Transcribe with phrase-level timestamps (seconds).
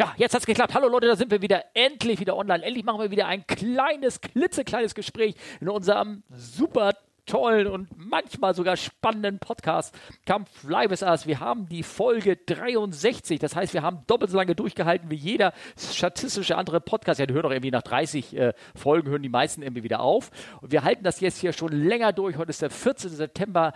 [0.00, 0.72] Ja, jetzt hat's geklappt.
[0.72, 1.62] Hallo Leute, da sind wir wieder.
[1.74, 2.64] Endlich wieder online.
[2.64, 6.92] Endlich machen wir wieder ein kleines, klitzekleines Gespräch in unserem super
[7.26, 9.94] tollen und manchmal sogar spannenden Podcast
[10.26, 11.26] Come Fly With Us.
[11.26, 13.38] Wir haben die Folge 63.
[13.40, 17.20] Das heißt, wir haben doppelt so lange durchgehalten wie jeder statistische andere Podcast.
[17.20, 20.30] Ja, die hören doch irgendwie nach 30 äh, Folgen, hören die meisten irgendwie wieder auf.
[20.62, 22.38] Und wir halten das jetzt hier schon länger durch.
[22.38, 23.10] Heute ist der 14.
[23.10, 23.74] September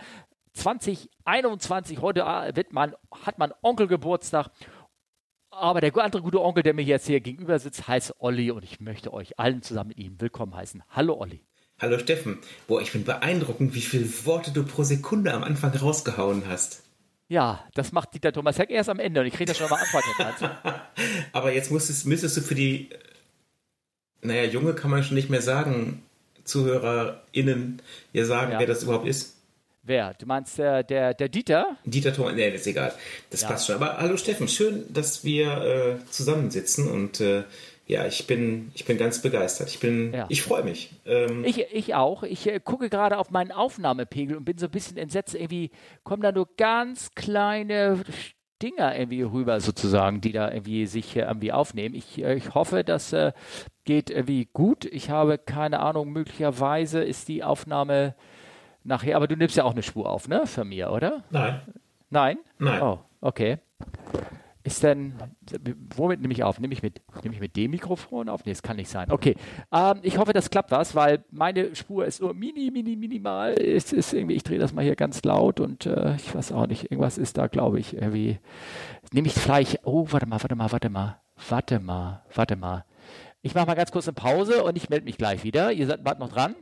[0.53, 2.01] 2021.
[2.01, 2.95] Heute äh, wird man,
[3.27, 4.49] hat man Onkel Geburtstag
[5.55, 8.79] aber der andere gute Onkel, der mir jetzt hier gegenüber sitzt, heißt Olli und ich
[8.79, 10.83] möchte euch allen zusammen mit ihm willkommen heißen.
[10.89, 11.41] Hallo Olli.
[11.79, 12.39] Hallo Steffen.
[12.67, 16.83] Boah, ich bin beeindruckend, wie viele Worte du pro Sekunde am Anfang rausgehauen hast.
[17.27, 19.73] Ja, das macht Dieter Thomas Heck erst am Ende und ich kriege das schon am
[19.73, 20.51] Anfang.
[21.31, 22.89] Aber jetzt musstest, müsstest du für die,
[24.21, 26.03] naja, Junge kann man schon nicht mehr sagen,
[26.43, 27.81] ZuhörerInnen,
[28.13, 28.59] ja sagen, ja.
[28.59, 29.34] wer das überhaupt ist.
[29.87, 30.15] Wer?
[30.15, 31.77] Du meinst der, der, der Dieter?
[31.85, 32.91] Dieter Thomas, nee, das ist egal.
[33.29, 33.49] Das ja.
[33.49, 33.75] passt schon.
[33.75, 37.43] Aber hallo Steffen, schön, dass wir äh, zusammensitzen und äh,
[37.85, 39.69] ja, ich bin, ich bin ganz begeistert.
[39.69, 40.25] Ich bin, ja.
[40.29, 40.89] ich freue mich.
[41.05, 42.23] Ähm, ich, ich auch.
[42.23, 45.35] Ich äh, gucke gerade auf meinen Aufnahmepegel und bin so ein bisschen entsetzt.
[45.35, 45.69] Irgendwie
[46.03, 48.01] kommen da nur ganz kleine
[48.63, 51.93] Dinger irgendwie rüber sozusagen, die da irgendwie sich äh, irgendwie aufnehmen.
[51.93, 53.33] Ich, äh, ich hoffe, das äh,
[53.83, 54.85] geht irgendwie gut.
[54.85, 58.15] Ich habe keine Ahnung, möglicherweise ist die Aufnahme
[58.85, 60.45] nachher, aber du nimmst ja auch eine Spur auf, ne?
[60.45, 61.23] Für mir, oder?
[61.29, 61.61] Nein.
[62.09, 62.37] Nein?
[62.59, 62.81] Nein.
[62.81, 63.59] Oh, okay.
[64.65, 65.13] Ist denn,
[65.95, 66.59] womit nehme ich auf?
[66.59, 68.45] Nehme ich mit, nehme ich mit dem Mikrofon auf?
[68.45, 69.11] Nee, das kann nicht sein.
[69.11, 69.35] Okay.
[69.71, 73.53] Ähm, ich hoffe, das klappt was, weil meine Spur ist nur mini, mini, minimal.
[73.53, 76.65] Es ist irgendwie, ich drehe das mal hier ganz laut und äh, ich weiß auch
[76.65, 78.39] nicht, irgendwas ist da, glaube ich, irgendwie.
[79.11, 82.85] Nehme ich vielleicht, oh, warte mal, warte mal, warte mal, warte mal, warte mal.
[83.43, 85.73] Ich mache mal ganz kurz eine Pause und ich melde mich gleich wieder.
[85.73, 86.55] Ihr seid bald noch dran.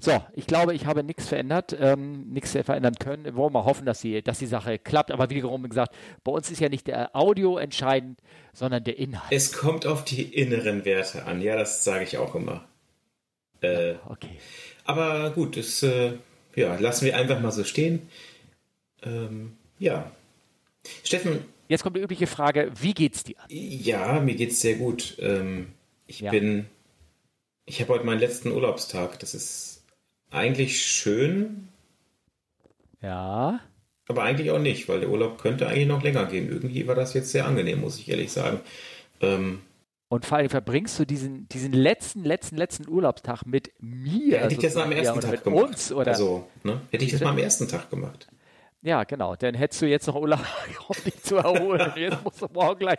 [0.00, 3.24] So, ich glaube, ich habe nichts verändert, ähm, nichts verändern können.
[3.24, 5.10] Wir wollen mal hoffen, dass die, dass die Sache klappt.
[5.10, 8.20] Aber wie wiederum gesagt, bei uns ist ja nicht der Audio entscheidend,
[8.52, 9.32] sondern der Inhalt.
[9.32, 11.42] Es kommt auf die inneren Werte an.
[11.42, 12.64] Ja, das sage ich auch immer.
[13.60, 14.38] Äh, okay.
[14.84, 16.12] Aber gut, das äh,
[16.54, 18.08] ja, lassen wir einfach mal so stehen.
[19.02, 20.12] Ähm, ja.
[21.02, 21.44] Steffen.
[21.66, 23.36] Jetzt kommt die übliche Frage, wie geht's dir?
[23.48, 25.16] Ja, mir geht's sehr gut.
[25.18, 25.72] Ähm,
[26.06, 26.30] ich ja.
[26.30, 26.66] bin,
[27.66, 29.18] ich habe heute meinen letzten Urlaubstag.
[29.18, 29.77] Das ist
[30.30, 31.68] eigentlich schön.
[33.00, 33.60] Ja.
[34.08, 36.48] Aber eigentlich auch nicht, weil der Urlaub könnte eigentlich noch länger gehen.
[36.48, 38.60] Irgendwie war das jetzt sehr angenehm, muss ich ehrlich sagen.
[39.20, 39.60] Ähm,
[40.10, 44.36] und vor allem verbringst du diesen, diesen letzten, letzten, letzten Urlaubstag mit mir.
[44.36, 45.68] Ja, hätte ich das mal am ersten Tag gemacht.
[45.68, 46.12] Uns, oder?
[46.12, 46.80] Also, ne?
[46.90, 48.26] Hätte ich das mal am ersten Tag gemacht.
[48.82, 49.34] Ja, genau.
[49.34, 50.44] Dann hättest du jetzt noch Urlaub,
[50.88, 51.92] um dich zu erholen.
[51.96, 52.98] Jetzt musst du morgen gleich.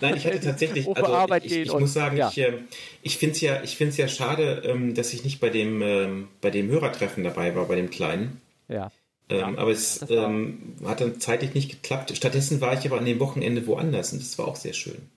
[0.00, 2.28] Nein, ich hatte tatsächlich, also ich, ich, ich muss sagen, ja.
[2.28, 2.54] ich, äh,
[3.02, 6.28] ich finde es ja, ich find's ja schade, ähm, dass ich nicht bei dem, ähm,
[6.40, 8.40] bei dem Hörertreffen dabei war, bei dem Kleinen.
[8.68, 8.90] Ja.
[9.28, 12.16] Ähm, ja aber es ähm, hat dann zeitlich nicht geklappt.
[12.16, 15.10] Stattdessen war ich aber an dem Wochenende woanders und das war auch sehr schön.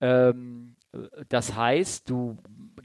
[0.00, 0.76] Ähm,
[1.28, 2.36] das heißt, du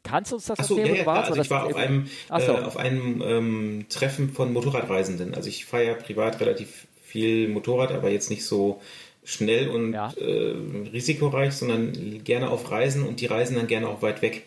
[0.03, 0.97] Kannst du uns das Achso, erzählen?
[0.97, 5.33] Ja, ja, also ich war auf einem, äh, auf einem ähm, Treffen von Motorradreisenden.
[5.33, 8.81] Also ich fahre ja privat relativ viel Motorrad, aber jetzt nicht so
[9.23, 10.11] schnell und ja.
[10.19, 10.55] äh,
[10.91, 14.43] risikoreich, sondern gerne auf Reisen und die reisen dann gerne auch weit weg.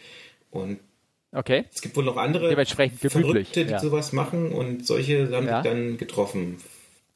[0.51, 0.79] Und
[1.33, 1.65] okay.
[1.73, 3.79] es gibt wohl noch andere Verrückte, die ja.
[3.79, 5.63] sowas machen und solche haben ja.
[5.63, 6.59] dann getroffen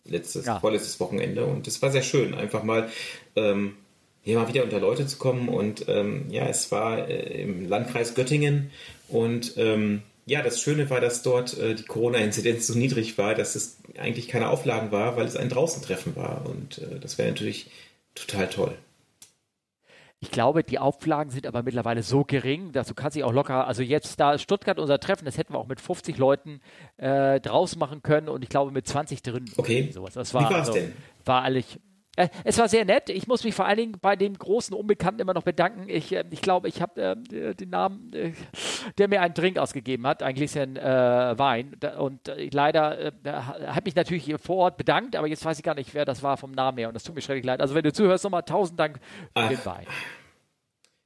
[0.04, 2.88] letztes, vorletztes Wochenende und das war sehr schön, einfach mal
[3.36, 3.76] ähm,
[4.22, 5.48] hier mal wieder unter Leute zu kommen.
[5.48, 8.70] Und ähm, ja, es war äh, im Landkreis Göttingen.
[9.08, 13.56] Und ähm, ja, das Schöne war, dass dort äh, die Corona-Inzidenz so niedrig war, dass
[13.56, 16.46] es eigentlich keine Auflagen war, weil es ein Draußentreffen war.
[16.46, 17.70] Und äh, das wäre natürlich
[18.14, 18.76] total toll.
[20.22, 23.66] Ich glaube, die Auflagen sind aber mittlerweile so gering, dass du kannst dich auch locker,
[23.66, 26.60] also jetzt da Stuttgart unser Treffen, das hätten wir auch mit 50 Leuten
[26.98, 29.46] äh, draus machen können und ich glaube mit 20 drin.
[29.56, 29.90] Okay.
[29.90, 30.12] Sowas.
[30.12, 30.92] Das war, Wie war es also, denn?
[31.24, 31.80] War eigentlich,
[32.44, 33.08] es war sehr nett.
[33.08, 35.88] Ich muss mich vor allen Dingen bei dem großen Unbekannten immer noch bedanken.
[35.88, 38.32] Ich, äh, ich glaube, ich habe äh, den Namen, äh,
[38.98, 41.76] der mir einen Drink ausgegeben hat, ein Gläschen äh, Wein.
[41.98, 43.12] Und äh, leider
[43.66, 46.36] hat mich natürlich vor Ort bedankt, aber jetzt weiß ich gar nicht, wer das war
[46.36, 46.88] vom Namen her.
[46.88, 47.60] Und das tut mir schrecklich leid.
[47.60, 49.48] Also wenn du zuhörst, nochmal tausend Dank für Ach.
[49.48, 49.86] den Wein.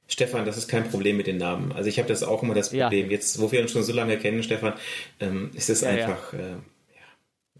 [0.07, 1.71] Stefan, das ist kein Problem mit den Namen.
[1.71, 3.05] Also ich habe das auch immer das Problem.
[3.05, 3.11] Ja.
[3.11, 4.73] Jetzt, wo wir uns schon so lange kennen, Stefan,
[5.19, 6.33] ähm, ist es ja, einfach.
[6.33, 6.59] Ja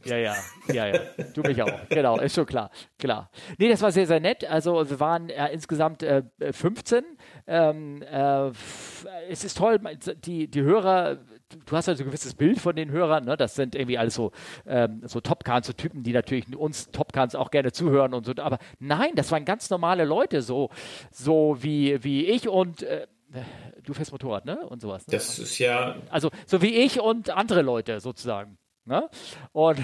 [0.06, 0.36] ja, ja,
[0.68, 1.00] ja, ja.
[1.34, 1.72] Du mich auch.
[1.90, 2.70] Genau, ist schon klar.
[3.00, 3.30] Klar.
[3.58, 4.46] Nee, das war sehr, sehr nett.
[4.46, 7.04] Also wir waren äh, insgesamt äh, 15.
[7.48, 8.52] Ähm, äh,
[9.30, 9.80] es ist toll,
[10.24, 11.18] die, die Hörer,
[11.66, 13.38] du hast also ein gewisses Bild von den Hörern, ne?
[13.38, 14.32] Das sind irgendwie alles so,
[14.66, 18.34] ähm, so Topcans, so Typen, die natürlich uns Topcans auch gerne zuhören und so.
[18.38, 20.70] Aber nein, das waren ganz normale Leute, so,
[21.12, 23.08] so wie, wie ich und äh,
[23.84, 24.66] du fährst Motorrad, ne?
[24.68, 25.08] Und sowas.
[25.08, 25.12] Ne?
[25.12, 25.96] Das ist ja.
[26.10, 28.58] Also so wie ich und andere Leute sozusagen.
[28.86, 29.10] Ne?
[29.52, 29.80] Und,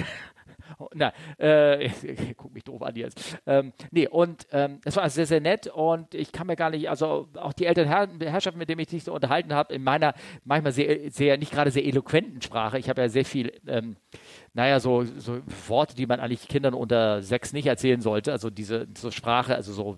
[0.93, 1.89] Na, äh,
[2.37, 3.37] guck mich doof an jetzt.
[3.45, 6.89] Ähm, nee, und ähm, es war sehr, sehr nett und ich kann mir gar nicht,
[6.89, 10.13] also auch die älteren Herr Herrschaften, mit denen ich mich so unterhalten habe, in meiner
[10.43, 13.97] manchmal sehr, sehr, nicht gerade sehr eloquenten Sprache, ich habe ja sehr viel, ähm,
[14.53, 18.87] naja, so, so Worte, die man eigentlich Kindern unter sechs nicht erzählen sollte, also diese
[18.97, 19.97] so Sprache, also so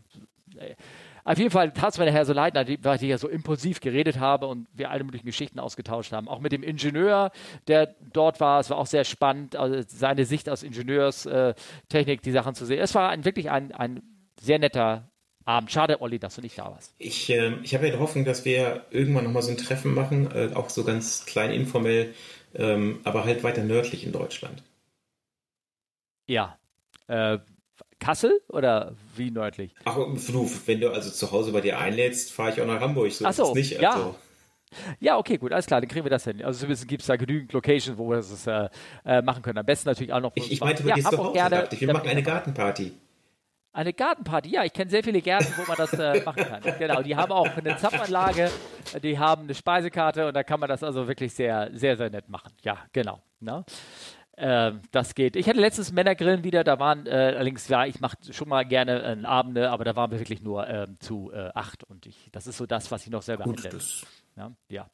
[0.57, 0.75] äh,
[1.25, 4.19] auf jeden Fall tat es mir nachher so leid, weil ich ja so impulsiv geredet
[4.19, 6.27] habe und wir alle möglichen Geschichten ausgetauscht haben.
[6.27, 7.31] Auch mit dem Ingenieur,
[7.67, 8.59] der dort war.
[8.59, 12.79] Es war auch sehr spannend, also seine Sicht aus Ingenieurstechnik, die Sachen zu sehen.
[12.79, 14.01] Es war ein, wirklich ein, ein
[14.39, 15.09] sehr netter
[15.45, 15.71] Abend.
[15.71, 16.93] Schade, Olli, dass du nicht da warst.
[16.97, 20.29] Ich, äh, ich habe ja die Hoffnung, dass wir irgendwann nochmal so ein Treffen machen,
[20.31, 22.13] äh, auch so ganz klein informell,
[22.55, 24.63] ähm, aber halt weiter nördlich in Deutschland.
[26.25, 26.57] Ja,
[27.07, 27.39] äh,
[28.03, 29.73] Kassel oder wie nördlich?
[29.85, 33.11] Ach, wenn du also zu Hause bei dir einlädst, fahre ich auch nach Hamburg.
[33.11, 33.79] So Ach so, nicht.
[33.79, 33.91] Ja.
[33.91, 34.15] Also.
[34.99, 36.43] Ja, okay, gut, alles klar, dann kriegen wir das hin.
[36.43, 39.59] Also zumindest gibt es da genügend Locations, wo wir das äh, machen können.
[39.59, 40.31] Am besten natürlich auch noch.
[40.35, 41.67] Ich, ich meinte, ja, Hamburg gerne.
[41.71, 42.91] Ich, wir machen eine Gartenparty.
[43.75, 46.61] Eine Gartenparty, ja, ich kenne sehr viele Gärten, wo man das äh, machen kann.
[46.77, 48.51] Genau, die haben auch eine Zapfanlage,
[49.01, 52.29] die haben eine Speisekarte und da kann man das also wirklich sehr, sehr, sehr nett
[52.29, 52.51] machen.
[52.61, 53.23] Ja, genau.
[53.39, 53.65] Ne?
[54.35, 55.35] Ähm, das geht.
[55.35, 59.03] Ich hatte letztens Männergrillen wieder, da waren äh, allerdings, ja, ich mache schon mal gerne
[59.03, 62.47] äh, Abende, aber da waren wir wirklich nur ähm, zu äh, acht und ich, das
[62.47, 63.61] ist so das, was ich noch selber Gut,
[64.35, 64.89] ja, ja.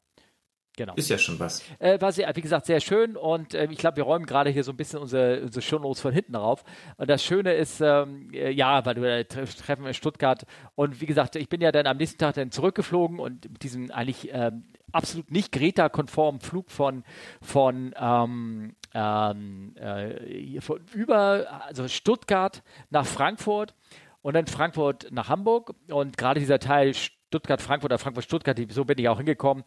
[0.80, 0.94] Genau.
[0.94, 1.62] Ist ja schon was.
[1.78, 4.64] Äh, war sehr, wie gesagt, sehr schön und äh, ich glaube, wir räumen gerade hier
[4.64, 6.64] so ein bisschen unsere, unsere Shownotes von hinten rauf.
[6.96, 10.46] Und das Schöne ist, ähm, äh, ja, weil wir treffen in Stuttgart
[10.76, 13.90] und wie gesagt, ich bin ja dann am nächsten Tag dann zurückgeflogen und mit diesem
[13.90, 17.04] eigentlich ähm, absolut nicht Greta-konformen Flug von,
[17.42, 23.74] von, ähm, ähm, äh, von über, also Stuttgart nach Frankfurt
[24.22, 29.08] und dann Frankfurt nach Hamburg und gerade dieser Teil Stuttgart-Frankfurt oder Frankfurt-Stuttgart, so bin ich
[29.08, 29.62] auch hingekommen,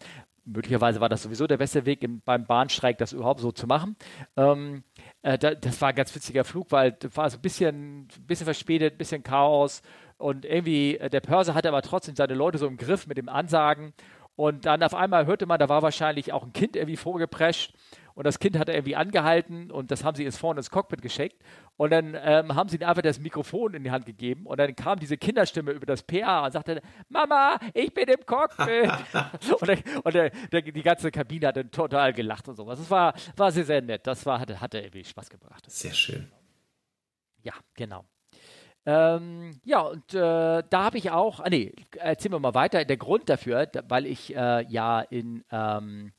[0.45, 3.95] möglicherweise war das sowieso der beste Weg im, beim Bahnstreik, das überhaupt so zu machen.
[4.35, 4.83] Ähm,
[5.21, 8.95] äh, da, das war ein ganz witziger Flug, weil war so ein bisschen, bisschen verspätet,
[8.95, 9.81] ein bisschen Chaos.
[10.17, 13.29] Und irgendwie äh, der Pörser hatte aber trotzdem seine Leute so im Griff mit dem
[13.29, 13.93] Ansagen.
[14.35, 17.73] Und dann auf einmal hörte man, da war wahrscheinlich auch ein Kind irgendwie vorgeprescht
[18.15, 21.41] und das Kind hat irgendwie angehalten und das haben sie jetzt vorne ins Cockpit geschickt.
[21.77, 24.75] Und dann ähm, haben sie ihm einfach das Mikrofon in die Hand gegeben und dann
[24.75, 28.91] kam diese Kinderstimme über das PA und sagte, Mama, ich bin im Cockpit.
[29.59, 32.79] und, der, und der, der, die ganze Kabine hat dann total gelacht und sowas.
[32.79, 34.05] Das war, war sehr, sehr nett.
[34.05, 35.65] Das war, hatte, hatte irgendwie Spaß gebracht.
[35.67, 36.31] Sehr schön.
[37.41, 38.05] Ja, genau.
[38.85, 40.17] Ähm, ja, und äh,
[40.69, 42.83] da habe ich auch, ah nee, erzählen wir mal weiter.
[42.83, 46.11] Der Grund dafür, da, weil ich äh, ja in ähm,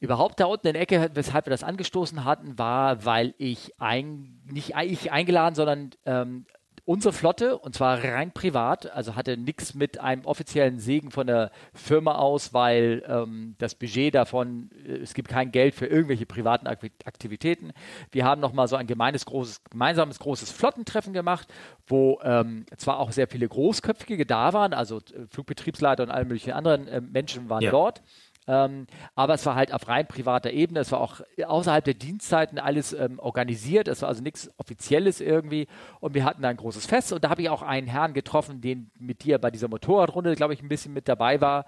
[0.00, 4.40] überhaupt da unten in der Ecke, weshalb wir das angestoßen hatten, war, weil ich ein,
[4.44, 6.46] nicht ich eingeladen, sondern ähm,
[6.88, 11.50] unsere Flotte, und zwar rein privat, also hatte nichts mit einem offiziellen Segen von der
[11.74, 16.66] Firma aus, weil ähm, das Budget davon, äh, es gibt kein Geld für irgendwelche privaten
[16.66, 17.72] Aktivitäten.
[18.10, 21.52] Wir haben nochmal so ein gemeines, großes, gemeinsames großes Flottentreffen gemacht,
[21.86, 26.52] wo ähm, zwar auch sehr viele Großköpfige da waren, also äh, Flugbetriebsleiter und alle möglichen
[26.52, 27.70] anderen äh, Menschen waren ja.
[27.70, 28.00] dort.
[28.48, 30.80] Ähm, aber es war halt auf rein privater Ebene.
[30.80, 33.88] Es war auch außerhalb der Dienstzeiten alles ähm, organisiert.
[33.88, 35.68] Es war also nichts Offizielles irgendwie.
[36.00, 37.12] Und wir hatten da ein großes Fest.
[37.12, 40.54] Und da habe ich auch einen Herrn getroffen, den mit dir bei dieser Motorradrunde, glaube
[40.54, 41.66] ich, ein bisschen mit dabei war.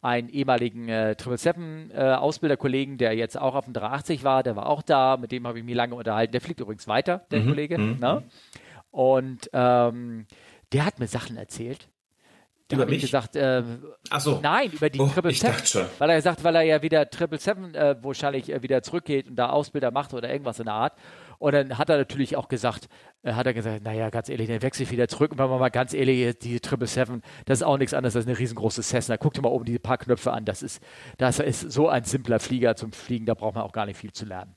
[0.00, 4.42] Einen ehemaligen äh, 777 äh, Ausbilderkollegen, der jetzt auch auf dem 380 war.
[4.42, 5.18] Der war auch da.
[5.18, 6.32] Mit dem habe ich mich lange unterhalten.
[6.32, 7.78] Der fliegt übrigens weiter, der mhm, Kollege.
[7.78, 8.22] Ne?
[8.90, 10.26] Und ähm,
[10.72, 11.88] der hat mir Sachen erzählt
[12.78, 13.02] da über mich?
[13.02, 13.62] gesagt, äh,
[14.10, 14.40] Ach so.
[14.42, 15.86] nein, über die oh, Triple Seven.
[15.98, 19.36] Weil er gesagt, weil er ja wieder Triple Seven äh, wahrscheinlich äh, wieder zurückgeht und
[19.36, 20.94] da Ausbilder macht oder irgendwas in der Art.
[21.38, 22.88] Und dann hat er natürlich auch gesagt,
[23.22, 25.32] äh, hat er gesagt, naja, ganz ehrlich, dann wechsle ich wieder zurück.
[25.32, 28.26] Und wenn man mal ganz ehrlich, die Triple Seven, das ist auch nichts anderes als
[28.26, 29.16] eine riesengroße Cessna.
[29.16, 30.44] Guck dir mal oben die paar Knöpfe an.
[30.44, 30.80] Das ist,
[31.18, 34.12] das ist so ein simpler Flieger zum Fliegen, da braucht man auch gar nicht viel
[34.12, 34.54] zu lernen.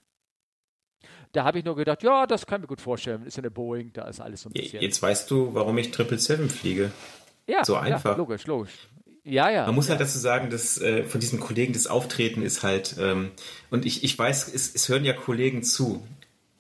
[1.31, 3.25] Da habe ich nur gedacht, ja, das kann ich mir gut vorstellen.
[3.25, 4.81] Ist eine Boeing, da ist alles so ein bisschen.
[4.81, 6.91] Jetzt weißt du, warum ich Triple Seven fliege.
[7.47, 8.11] Ja, so einfach.
[8.11, 8.89] Ja, logisch, logisch.
[9.23, 9.65] Ja, ja.
[9.65, 13.31] Man muss halt dazu sagen, dass äh, von diesem Kollegen das Auftreten ist halt, ähm,
[13.71, 16.05] und ich, ich weiß, es, es hören ja Kollegen zu.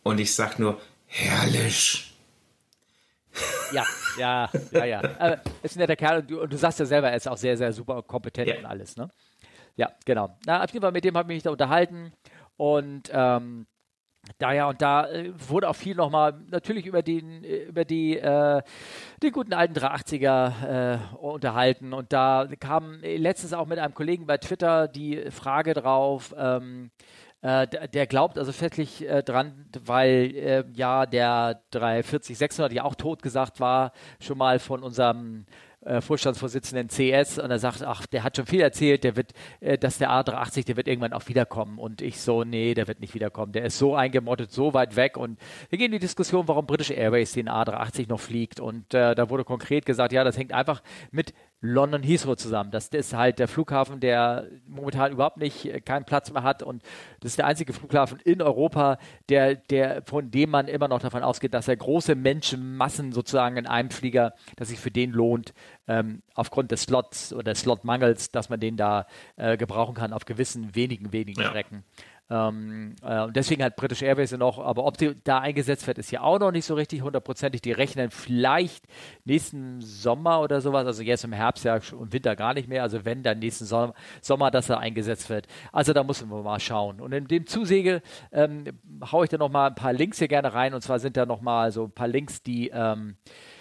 [0.01, 2.15] Und ich sag nur, herrlich.
[3.71, 3.85] Ja,
[4.17, 5.01] ja, ja, ja.
[5.19, 7.37] Aber ist ein netter Kerl und du, und du sagst ja selber, er ist auch
[7.37, 8.57] sehr, sehr super kompetent ja.
[8.57, 9.09] und alles, ne?
[9.75, 10.35] Ja, genau.
[10.45, 12.13] Na, auf jeden Fall mit dem habe ich mich da unterhalten
[12.57, 13.67] und ähm,
[14.37, 18.61] da ja und da äh, wurde auch viel nochmal natürlich über den über die äh,
[19.21, 21.93] den guten alten 380er äh, unterhalten.
[21.93, 26.91] Und da kam letztens auch mit einem Kollegen bei Twitter die Frage drauf ähm,
[27.45, 32.95] äh, der glaubt also fettlich äh, dran, weil äh, ja der 340 600 ja auch
[32.95, 35.45] tot gesagt war schon mal von unserem
[35.85, 39.77] äh, Vorstandsvorsitzenden CS und er sagt, ach, der hat schon viel erzählt, der wird, äh,
[39.77, 41.77] dass der A380, der wird irgendwann auch wiederkommen.
[41.77, 43.51] Und ich so, nee, der wird nicht wiederkommen.
[43.53, 45.17] Der ist so eingemottet, so weit weg.
[45.17, 45.39] Und
[45.69, 48.59] wir gehen in die Diskussion, warum British Airways den A380 noch fliegt.
[48.59, 51.33] Und äh, da wurde konkret gesagt, ja, das hängt einfach mit
[51.65, 52.71] London Heathrow zusammen.
[52.71, 56.83] Das ist halt der Flughafen, der momentan überhaupt nicht äh, keinen Platz mehr hat und
[57.19, 58.97] das ist der einzige Flughafen in Europa,
[59.29, 63.67] der, der, von dem man immer noch davon ausgeht, dass er große Menschenmassen sozusagen in
[63.67, 65.53] einem Flieger, dass sich für den lohnt,
[65.87, 70.75] ähm, aufgrund des Slots oder Slotmangels, dass man den da äh, gebrauchen kann auf gewissen
[70.75, 71.49] wenigen, wenigen ja.
[71.49, 71.83] Strecken.
[72.29, 75.99] Ähm, äh, und deswegen hat British Airways ja noch, aber ob die da eingesetzt wird,
[75.99, 77.61] ist ja auch noch nicht so richtig hundertprozentig.
[77.61, 78.85] Die rechnen vielleicht
[79.25, 82.81] nächsten Sommer oder sowas, also jetzt im Herbst ja und Winter gar nicht mehr.
[82.81, 85.47] Also wenn dann nächsten Sommer, Sommer dass er eingesetzt wird.
[85.71, 86.99] Also da müssen wir mal schauen.
[86.99, 88.01] Und in dem Zusege
[88.31, 88.65] ähm,
[89.11, 90.73] haue ich da noch mal ein paar Links hier gerne rein.
[90.73, 93.54] Und zwar sind da noch mal so ein paar Links, die ähm, äh,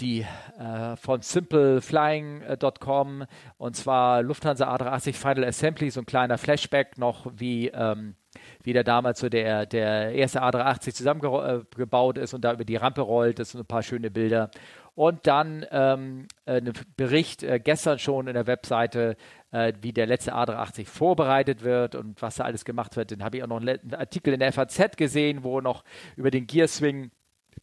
[0.00, 0.24] die
[0.58, 3.26] äh, von simpleflying.com
[3.58, 8.14] und zwar Lufthansa A380 Final Assembly, so ein kleiner Flashback noch, wie, ähm,
[8.62, 13.02] wie der damals so der, der erste A380 zusammengebaut ist und da über die Rampe
[13.02, 13.38] rollt.
[13.38, 14.50] Das sind ein paar schöne Bilder.
[14.94, 19.16] Und dann ähm, ein Bericht äh, gestern schon in der Webseite,
[19.50, 23.10] äh, wie der letzte A380 vorbereitet wird und was da alles gemacht wird.
[23.10, 25.84] Den habe ich auch noch einen Artikel in der FAZ gesehen, wo noch
[26.16, 27.10] über den Gearswing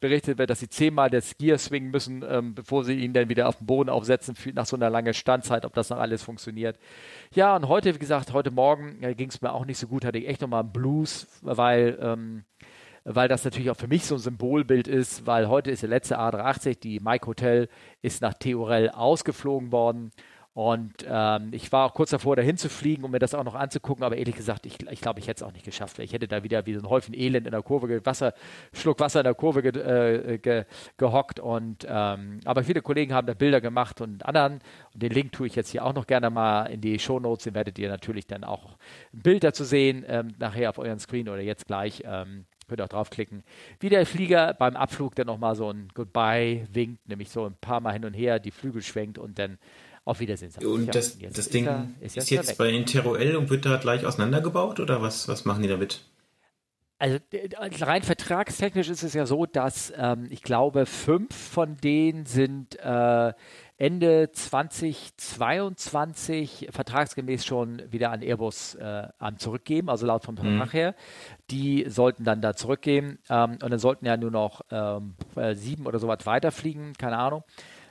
[0.02, 3.48] berichtet wird, dass sie zehnmal das Gear swingen müssen, ähm, bevor sie ihn dann wieder
[3.48, 6.78] auf den Boden aufsetzen, nach so einer langen Standzeit, ob das noch alles funktioniert.
[7.34, 10.04] Ja, und heute, wie gesagt, heute Morgen äh, ging es mir auch nicht so gut,
[10.04, 12.44] hatte ich echt nochmal einen Blues, weil, ähm,
[13.06, 16.20] weil das natürlich auch für mich so ein Symbolbild ist, weil heute ist der letzte
[16.20, 17.70] A380, die Mike Hotel
[18.02, 20.12] ist nach Theorel ausgeflogen worden
[20.54, 23.56] und ähm, ich war auch kurz davor, dahin zu fliegen, um mir das auch noch
[23.56, 25.98] anzugucken, aber ehrlich gesagt, ich, ich glaube, ich hätte es auch nicht geschafft.
[26.00, 28.34] Ich hätte da wieder wie so ein Häufchen Elend in der Kurve, Wasser,
[28.74, 30.66] Schluck Wasser in der Kurve ge, äh, ge,
[30.98, 31.40] gehockt.
[31.40, 34.60] Und ähm, aber viele Kollegen haben da Bilder gemacht und anderen.
[34.94, 37.46] Und den Link tue ich jetzt hier auch noch gerne mal in die Show Notes.
[37.46, 38.76] Den werdet ihr natürlich dann auch
[39.14, 42.04] ein Bild dazu sehen, ähm, nachher auf euren Screen oder jetzt gleich.
[42.06, 43.44] Ähm, könnt auch draufklicken.
[43.80, 47.82] Wie der Flieger beim Abflug dann nochmal so ein Goodbye winkt, nämlich so ein paar
[47.82, 49.58] Mal hin und her, die Flügel schwenkt und dann
[50.06, 50.52] auf Wiedersehen.
[50.66, 54.06] Und das, das ist Ding er, ist, ist jetzt bei Interoel und wird da gleich
[54.06, 56.02] auseinandergebaut oder was, was machen die damit?
[57.02, 57.18] Also
[57.82, 63.34] rein vertragstechnisch ist es ja so, dass ähm, ich glaube, fünf von denen sind äh,
[63.78, 70.78] Ende 2022 vertragsgemäß schon wieder an Airbus äh, zurückgeben, also laut vom Vertrag mhm.
[70.78, 70.94] her.
[71.50, 75.88] Die sollten dann da zurückgehen ähm, und dann sollten ja nur noch ähm, äh, sieben
[75.88, 77.44] oder so was weiterfliegen, keine Ahnung.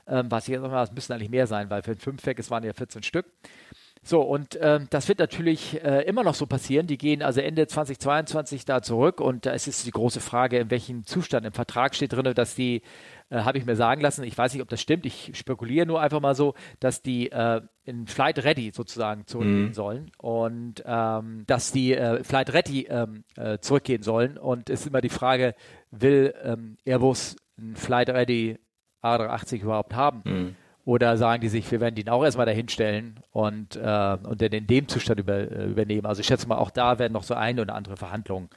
[0.07, 2.65] Ähm, was jetzt nochmal, es müssen eigentlich mehr sein, weil für ein Fünfpack, es waren
[2.65, 3.27] ja 14 Stück.
[4.03, 6.87] So, und ähm, das wird natürlich äh, immer noch so passieren.
[6.87, 10.71] Die gehen also Ende 2022 da zurück und da ist es die große Frage, in
[10.71, 12.81] welchem Zustand im Vertrag steht drin, dass die,
[13.29, 16.01] äh, habe ich mir sagen lassen, ich weiß nicht, ob das stimmt, ich spekuliere nur
[16.01, 19.75] einfach mal so, dass die äh, in Flight Ready sozusagen zurückgehen mhm.
[19.75, 24.39] sollen und ähm, dass die äh, Flight Ready ähm, äh, zurückgehen sollen.
[24.39, 25.55] Und es ist immer die Frage,
[25.91, 28.57] will ähm, Airbus ein Flight Ready
[29.03, 30.23] A380 überhaupt haben.
[30.25, 30.57] Mhm.
[30.85, 34.67] Oder sagen die sich, wir werden den auch erstmal dahinstellen und, äh, und dann in
[34.67, 36.07] dem Zustand über, äh, übernehmen.
[36.07, 38.49] Also ich schätze mal, auch da werden noch so eine oder andere Verhandlungen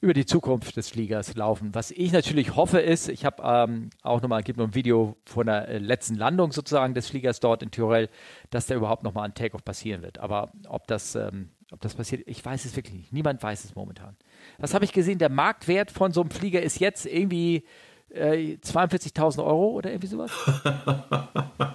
[0.00, 1.74] über die Zukunft des Fliegers laufen.
[1.74, 5.46] Was ich natürlich hoffe ist, ich habe ähm, auch nochmal, gibt noch ein Video von
[5.46, 8.08] der äh, letzten Landung sozusagen des Fliegers dort in Tyrell,
[8.50, 10.18] dass da überhaupt nochmal ein Takeoff passieren wird.
[10.18, 13.12] Aber ob das, ähm, ob das passiert, ich weiß es wirklich nicht.
[13.12, 14.16] Niemand weiß es momentan.
[14.58, 15.18] Was habe ich gesehen?
[15.18, 17.64] Der Marktwert von so einem Flieger ist jetzt irgendwie
[18.10, 20.30] äh, 42.000 Euro oder irgendwie sowas.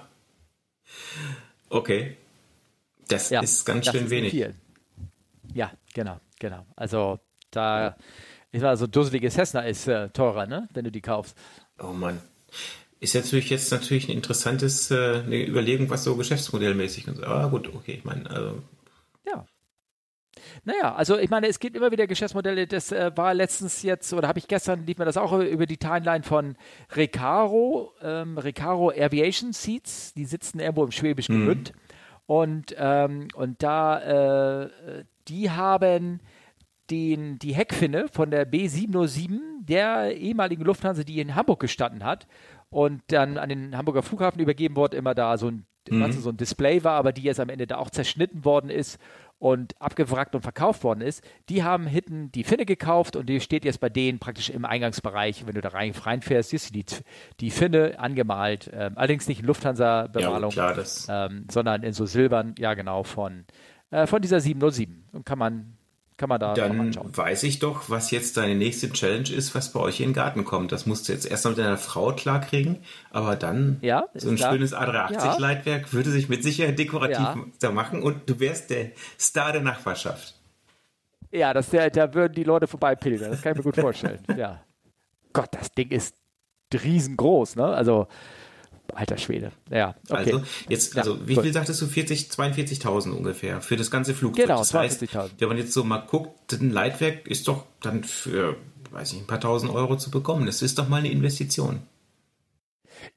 [1.68, 2.16] okay.
[3.08, 4.30] Das ja, ist ganz schön ist wenig.
[4.30, 4.54] Viel.
[5.52, 6.66] Ja, genau, genau.
[6.76, 7.96] Also da,
[8.50, 11.36] ich war so dusselige Cessna ist äh, teurer, ne, wenn du die kaufst.
[11.78, 12.20] Oh Mann.
[13.00, 17.24] Ist natürlich jetzt natürlich ein interessantes äh, eine Überlegung, was so geschäftsmodellmäßig und so.
[17.24, 18.62] Aber gut, okay, ich meine, also
[20.64, 22.66] naja, also ich meine, es gibt immer wieder Geschäftsmodelle.
[22.66, 25.76] Das äh, war letztens jetzt, oder habe ich gestern, lief mir das auch über die
[25.76, 26.56] Timeline von
[26.92, 30.14] Recaro, ähm, Recaro Aviation Seats.
[30.14, 31.44] Die sitzen irgendwo im Schwäbischen mhm.
[31.44, 31.72] Gmünd.
[32.26, 36.20] Und, ähm, und da, äh, die haben
[36.90, 42.26] den, die Heckfinne von der B707, der ehemaligen Lufthansa, die in Hamburg gestanden hat
[42.70, 46.12] und dann an den Hamburger Flughafen übergeben wurde, immer da so ein, mhm.
[46.12, 48.98] so ein Display war, aber die jetzt am Ende da auch zerschnitten worden ist
[49.44, 53.66] und abgewrackt und verkauft worden ist, die haben hinten die Finne gekauft und die steht
[53.66, 55.46] jetzt bei denen praktisch im Eingangsbereich.
[55.46, 56.86] Wenn du da rein, reinfährst, siehst du die,
[57.40, 58.70] die Finne angemalt.
[58.72, 60.74] Ähm, allerdings nicht in Lufthansa-Bemalung, ja,
[61.10, 63.44] ähm, sondern in so Silbern, ja genau, von,
[63.90, 65.04] äh, von dieser 707.
[65.12, 65.76] Und kann man
[66.16, 69.80] kann man da Dann weiß ich doch, was jetzt deine nächste Challenge ist, was bei
[69.80, 70.70] euch in den Garten kommt.
[70.70, 72.78] Das musst du jetzt erst mal mit deiner Frau klarkriegen,
[73.10, 75.92] aber dann ja, so ein schönes A380-Leitwerk ja.
[75.92, 77.44] würde sich mit Sicherheit dekorativ ja.
[77.60, 80.34] da machen und du wärst der Star der Nachbarschaft.
[81.32, 83.32] Ja, das, da würden die Leute vorbeipilgern.
[83.32, 84.20] Das kann ich mir gut vorstellen.
[84.36, 84.60] ja.
[85.32, 86.14] Gott, das Ding ist
[86.72, 87.66] riesengroß, ne?
[87.66, 88.06] Also,
[88.94, 89.52] alter Schwede.
[89.70, 90.32] Ja, okay.
[90.32, 91.86] Also, jetzt, also, ja, wie viel sagtest du?
[91.86, 94.46] 40, 42.000 ungefähr für das ganze Flugzeug.
[94.46, 95.02] Genau, das heißt,
[95.38, 98.56] wenn man jetzt so mal guckt, ein Leitwerk ist doch dann für,
[98.90, 100.46] weiß ich, ein paar tausend Euro zu bekommen.
[100.46, 101.80] Das ist doch mal eine Investition.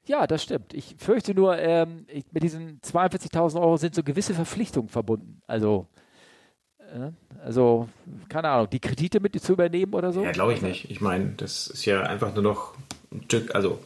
[0.04, 0.74] Ja, das stimmt.
[0.74, 5.40] Ich fürchte nur, ähm, ich, mit diesen 42.000 Euro sind so gewisse Verpflichtungen verbunden.
[5.46, 5.86] Also,
[6.78, 7.10] äh,
[7.42, 7.88] also,
[8.28, 10.22] keine Ahnung, die Kredite mit zu übernehmen oder so?
[10.24, 10.90] Ja, glaube ich nicht.
[10.90, 12.74] Ich meine, das ist ja einfach nur noch
[13.12, 13.78] ein Stück, also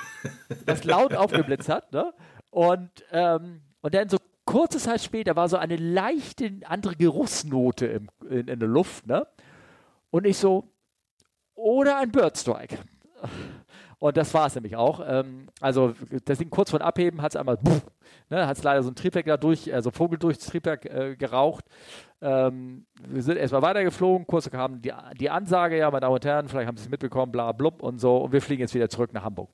[0.66, 2.12] was laut aufgeblitzt hat, ne?
[2.50, 8.08] Und, ähm, und dann so kurze Zeit später war so eine leichte andere Geruchsnote im,
[8.28, 9.26] in, in der Luft, ne?
[10.10, 10.70] Und ich so,
[11.54, 12.78] oder ein Birdstrike.
[14.00, 15.00] Und das war es nämlich auch.
[15.04, 17.58] Ähm, also das Ding kurz vor Abheben hat es einmal,
[18.30, 21.64] ne, hat es leider so ein Triebwerk da durch, also Vogel durchs Triebwerk äh, geraucht.
[22.20, 26.48] Ähm, wir sind erstmal weitergeflogen, kurz kam die, die Ansage, ja, meine Damen und Herren,
[26.48, 28.18] vielleicht haben Sie es mitbekommen, bla blub und so.
[28.18, 29.50] Und wir fliegen jetzt wieder zurück nach Hamburg.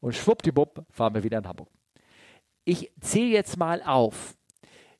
[0.00, 1.68] Und schwuppdiwupp fahren wir wieder in Hamburg.
[2.64, 4.34] Ich zähle jetzt mal auf.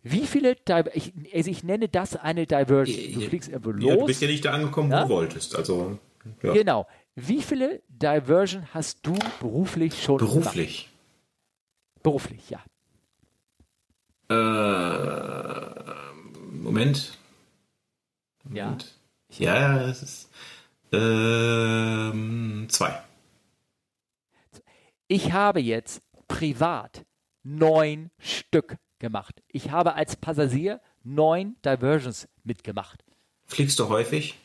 [0.02, 0.56] Wie viele,
[0.92, 3.14] ich, also ich nenne das eine Diversion.
[3.14, 3.84] Du fliegst irgendwo los.
[3.84, 5.04] Ja, du bist ja nicht da angekommen, wo ja?
[5.04, 5.56] du wolltest.
[5.56, 5.98] Also,
[6.42, 6.52] ja.
[6.52, 6.86] Genau.
[7.16, 10.85] Wie viele Diversion hast du beruflich schon Beruflich?
[10.85, 12.03] Gemacht?
[12.03, 12.62] Beruflich, ja.
[14.29, 14.35] Äh,
[16.50, 17.18] Moment.
[18.42, 18.98] Moment.
[19.38, 19.77] Ja.
[19.77, 20.31] Ja, es ist
[20.92, 23.03] ähm, zwei.
[25.09, 27.05] Ich habe jetzt privat
[27.42, 29.42] neun Stück gemacht.
[29.48, 33.05] Ich habe als Passagier neun Diversions mitgemacht.
[33.46, 34.38] Fliegst du häufig?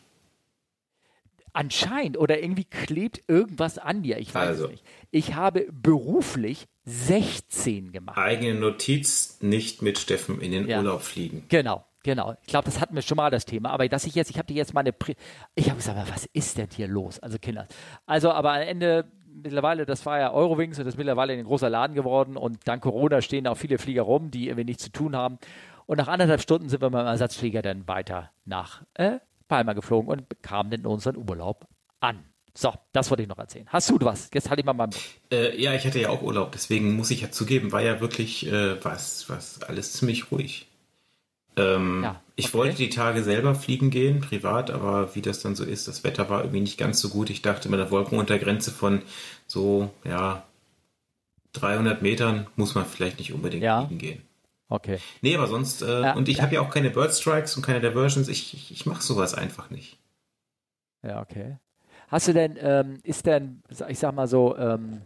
[1.54, 4.18] Anscheinend oder irgendwie klebt irgendwas an dir.
[4.18, 4.86] Ich weiß also, es nicht.
[5.12, 8.18] Ich habe beruflich 16 gemacht.
[8.18, 10.78] Eigene Notiz, nicht mit Steffen in den ja.
[10.78, 11.46] Urlaub fliegen.
[11.50, 11.86] Genau.
[12.04, 13.72] Genau, ich glaube, das hatten wir schon mal das Thema.
[13.72, 15.16] Aber dass ich jetzt, ich habe dir jetzt meine, Pri
[15.54, 17.20] ich habe gesagt, was ist denn hier los?
[17.20, 17.68] Also Kinder.
[18.06, 19.12] Also, aber am Ende
[19.44, 22.84] mittlerweile, das war ja Eurowings und das ist mittlerweile ein großer Laden geworden und dank
[22.84, 25.40] Corona stehen auch viele Flieger rum, die irgendwie nichts zu tun haben.
[25.86, 30.10] Und nach anderthalb Stunden sind wir mit dem Ersatzflieger dann weiter nach äh, Palma geflogen
[30.10, 31.68] und kamen in unseren Urlaub
[32.00, 32.24] an.
[32.54, 33.68] So, das wollte ich noch erzählen.
[33.68, 34.30] Hast du was?
[34.34, 34.94] Jetzt halte ich mal meinen
[35.32, 38.48] äh, Ja, ich hatte ja auch Urlaub, deswegen muss ich ja zugeben, war ja wirklich
[38.48, 40.68] äh, was, was alles ziemlich ruhig.
[41.58, 42.20] Ähm, ja, okay.
[42.36, 46.04] Ich wollte die Tage selber fliegen gehen, privat, aber wie das dann so ist, das
[46.04, 47.30] Wetter war irgendwie nicht ganz so gut.
[47.30, 49.02] Ich dachte, mit einer Wolkenuntergrenze von
[49.46, 50.44] so, ja,
[51.54, 53.86] 300 Metern muss man vielleicht nicht unbedingt ja.
[53.86, 54.22] fliegen gehen.
[54.70, 55.00] Okay.
[55.22, 57.82] Nee, aber sonst, äh, ja, und ich habe ja auch keine Bird Strikes und keine
[57.82, 59.98] Diversions, ich, ich, ich mache sowas einfach nicht.
[61.04, 61.58] Ja, okay.
[62.08, 65.02] Hast du denn, ähm, ist denn, ich sag mal so, ähm,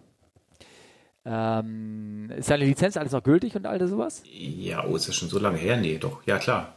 [1.25, 4.23] ähm, ist deine Lizenz alles noch gültig und all sowas?
[4.25, 5.77] Ja, oh, ist das schon so lange her?
[5.77, 6.75] Nee, doch, ja klar.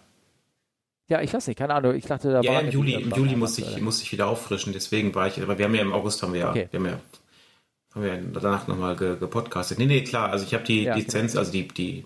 [1.08, 1.94] Ja, ich weiß nicht, keine Ahnung.
[1.94, 2.60] Ich dachte, da ja, war.
[2.60, 5.58] Ja, im Juli, im Juli musste ich, musste ich wieder auffrischen, deswegen war ich, aber
[5.58, 6.68] wir haben ja im August haben wir ja, okay.
[6.70, 7.00] wir haben ja
[7.94, 9.78] haben wir danach nochmal gepodcastet.
[9.78, 11.40] Nee, nee, klar, also ich habe die ja, Lizenz, genau.
[11.40, 12.04] also die, die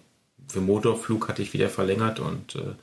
[0.51, 2.75] für Motorflug hatte ich wieder verlängert und äh,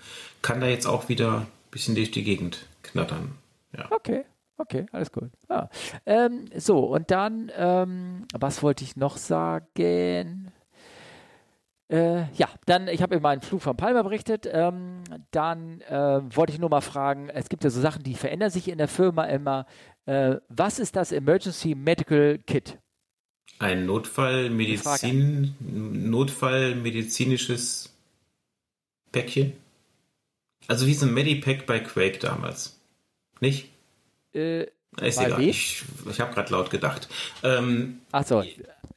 [0.41, 3.36] kann da jetzt auch wieder ein bisschen durch die Gegend knattern.
[3.75, 3.88] Ja.
[3.91, 4.25] Okay.
[4.60, 5.30] Okay, alles gut.
[5.49, 5.69] Ja.
[6.06, 10.51] Ähm, so, und dann, ähm, was wollte ich noch sagen?
[11.89, 14.49] Äh, ja, dann, ich habe über meinen Flug von Palma berichtet.
[14.51, 18.49] Ähm, dann äh, wollte ich nur mal fragen, es gibt ja so Sachen, die verändern
[18.49, 19.67] sich in der Firma immer.
[20.06, 22.80] Äh, was ist das Emergency Medical Kit?
[23.60, 27.91] Ein Notfallmedizin, Notfallmedizinisches
[29.12, 29.54] Päckchen?
[30.67, 32.80] Also wie so ein Medipack bei Quake damals.
[33.39, 33.70] Nicht?
[34.34, 34.63] Äh,
[35.02, 35.41] ist egal.
[35.41, 37.08] Ich, ich habe gerade laut gedacht.
[37.43, 38.43] Ähm, Achso,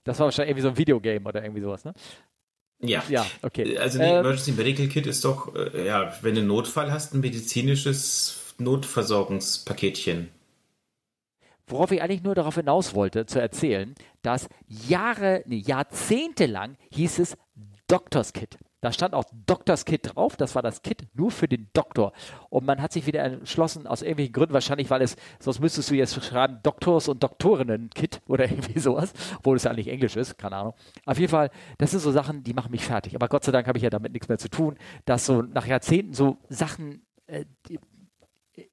[0.05, 1.95] das war wahrscheinlich irgendwie so ein Videogame oder irgendwie sowas, ne?
[2.83, 3.03] Ja.
[3.11, 3.77] ja, okay.
[3.77, 7.13] Also ein ähm, Emergency Medical Kit ist doch, äh, ja, wenn du einen Notfall hast,
[7.13, 10.31] ein medizinisches Notversorgungspaketchen.
[11.71, 17.19] Worauf ich eigentlich nur darauf hinaus wollte, zu erzählen, dass Jahre, nee, Jahrzehnte lang hieß
[17.21, 17.37] es
[17.87, 18.59] Doctors Kit.
[18.81, 20.37] Da stand auch Doctors Kit drauf.
[20.37, 22.13] Das war das Kit nur für den Doktor.
[22.49, 25.95] Und man hat sich wieder entschlossen, aus irgendwelchen Gründen, wahrscheinlich, weil es, sonst müsstest du
[25.95, 30.39] jetzt schreiben, Doktors und Doktorinnen Kit oder irgendwie sowas, obwohl es ja eigentlich Englisch ist,
[30.39, 30.75] keine Ahnung.
[31.05, 33.15] Auf jeden Fall, das sind so Sachen, die machen mich fertig.
[33.15, 35.67] Aber Gott sei Dank habe ich ja damit nichts mehr zu tun, dass so nach
[35.67, 37.79] Jahrzehnten so Sachen, äh, die,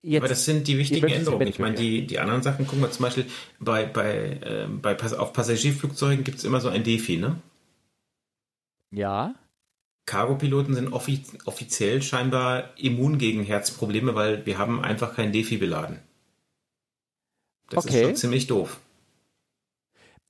[0.01, 1.47] Jetzt, aber das sind die wichtigen Änderungen.
[1.47, 3.25] Ich meine, die, die anderen Sachen, gucken wir zum Beispiel
[3.59, 7.41] bei, bei, äh, bei auf Passagierflugzeugen gibt es immer so ein Defi, ne?
[8.91, 9.35] Ja.
[10.05, 15.99] Cargo-Piloten sind offi offiziell scheinbar immun gegen Herzprobleme, weil wir haben einfach kein Defi beladen.
[17.69, 17.97] Das okay.
[17.97, 18.79] ist schon ziemlich doof.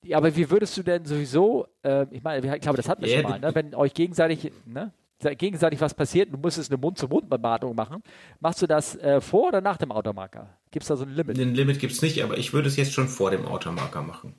[0.04, 3.10] Ja, aber wie würdest du denn sowieso, äh, ich meine, ich glaube, das hatten wir
[3.10, 3.54] ja, schon mal, ne?
[3.54, 4.93] wenn euch gegenseitig, ne?
[5.19, 8.03] Gegenseitig was passiert, du musstest eine Mund-zu-Mund-Beatmung machen,
[8.39, 10.58] machst du das äh, vor oder nach dem Automarker?
[10.71, 11.38] Gibt es da so ein Limit?
[11.39, 14.36] Ein Limit gibt es nicht, aber ich würde es jetzt schon vor dem Automarker machen.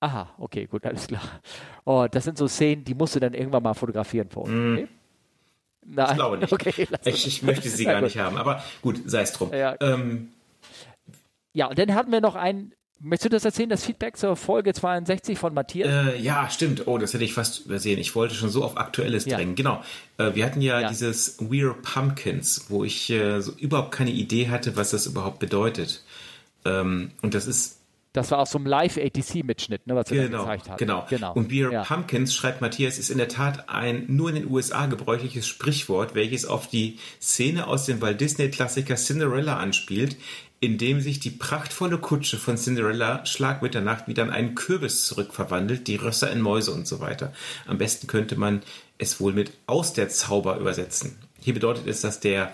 [0.00, 1.22] Aha, okay, gut, alles klar.
[1.84, 4.48] Oh, das sind so Szenen, die musst du dann irgendwann mal fotografieren vor.
[4.48, 4.72] Mm.
[4.72, 4.88] Okay?
[5.84, 6.06] Nein.
[6.10, 6.52] Ich glaube nicht.
[6.60, 9.52] Okay, ich, ich möchte sie gar nicht haben, aber gut, sei es drum.
[9.52, 9.76] Ja.
[9.80, 10.32] Ähm,
[11.52, 14.72] ja, und dann hatten wir noch ein, möchtest du das erzählen, das Feedback zur Folge
[14.72, 15.88] 62 von Matthias?
[15.88, 16.86] Äh, ja, stimmt.
[16.86, 17.98] Oh, das hätte ich fast übersehen.
[17.98, 19.36] Ich wollte schon so auf Aktuelles ja.
[19.36, 19.54] drängen.
[19.54, 19.82] Genau.
[20.18, 24.48] Äh, wir hatten ja, ja, dieses Weird Pumpkins, wo ich äh, so überhaupt keine Idee
[24.48, 26.04] hatte, was das überhaupt bedeutet.
[26.64, 27.80] Ähm, und das ist
[28.12, 30.78] das war aus so einem Live-ATC-Mitschnitt, ne, was er genau, gezeigt hat.
[30.78, 31.06] Genau.
[31.08, 31.32] genau.
[31.32, 31.84] Und Beer ja.
[31.84, 36.44] Pumpkins, schreibt Matthias, ist in der Tat ein nur in den USA gebräuchliches Sprichwort, welches
[36.44, 40.16] auf die Szene aus dem Walt Disney-Klassiker Cinderella anspielt,
[40.60, 45.88] in dem sich die prachtvolle Kutsche von Cinderella Schlag Mitternacht wieder an einen Kürbis zurückverwandelt,
[45.88, 47.32] die Rösser in Mäuse und so weiter.
[47.66, 48.62] Am besten könnte man
[48.98, 51.16] es wohl mit aus der Zauber übersetzen.
[51.40, 52.52] Hier bedeutet es, dass der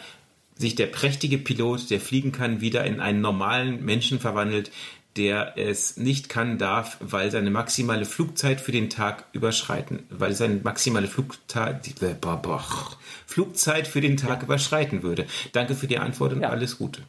[0.54, 4.70] sich der prächtige Pilot, der fliegen kann, wieder in einen normalen Menschen verwandelt,
[5.16, 10.60] der es nicht kann, darf, weil seine maximale Flugzeit für den Tag überschreiten, weil seine
[10.62, 12.14] maximale Flugta äh,
[13.26, 14.44] Flugzeit für den Tag ja.
[14.44, 15.26] überschreiten würde.
[15.52, 16.50] Danke für die Antwort und ja.
[16.50, 17.02] alles Gute.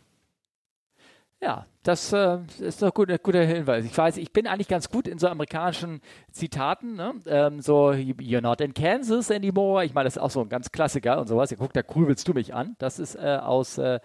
[1.41, 3.85] Ja, das äh, ist doch gut, ein guter Hinweis.
[3.85, 7.13] Ich weiß, ich bin eigentlich ganz gut in so amerikanischen Zitaten, ne?
[7.27, 9.85] ähm, so You're not in Kansas anymore.
[9.85, 11.51] Ich meine, das ist auch so ein ganz Klassiker und sowas.
[11.51, 12.75] Ja, guck, da grübelst du mich an.
[12.79, 13.99] Das ist äh, aus äh,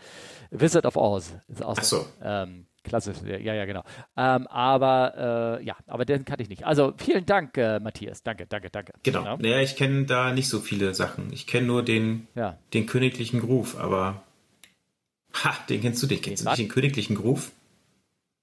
[0.50, 1.34] Wizard of Oz.
[1.48, 2.06] Ist auch Ach so.
[2.22, 3.84] Ähm, Klasse, ja, ja, genau.
[4.16, 6.66] Ähm, aber äh, ja, aber den kannte ich nicht.
[6.66, 8.22] Also vielen Dank, äh, Matthias.
[8.22, 8.92] Danke, danke, danke.
[9.04, 9.20] Genau.
[9.20, 9.36] genau.
[9.36, 11.32] Naja, ich kenne da nicht so viele Sachen.
[11.32, 12.58] Ich kenne nur den, ja.
[12.74, 14.22] den königlichen Groove, aber
[15.34, 17.50] ha, den kennst du, den kennst den du nicht, den königlichen Groove?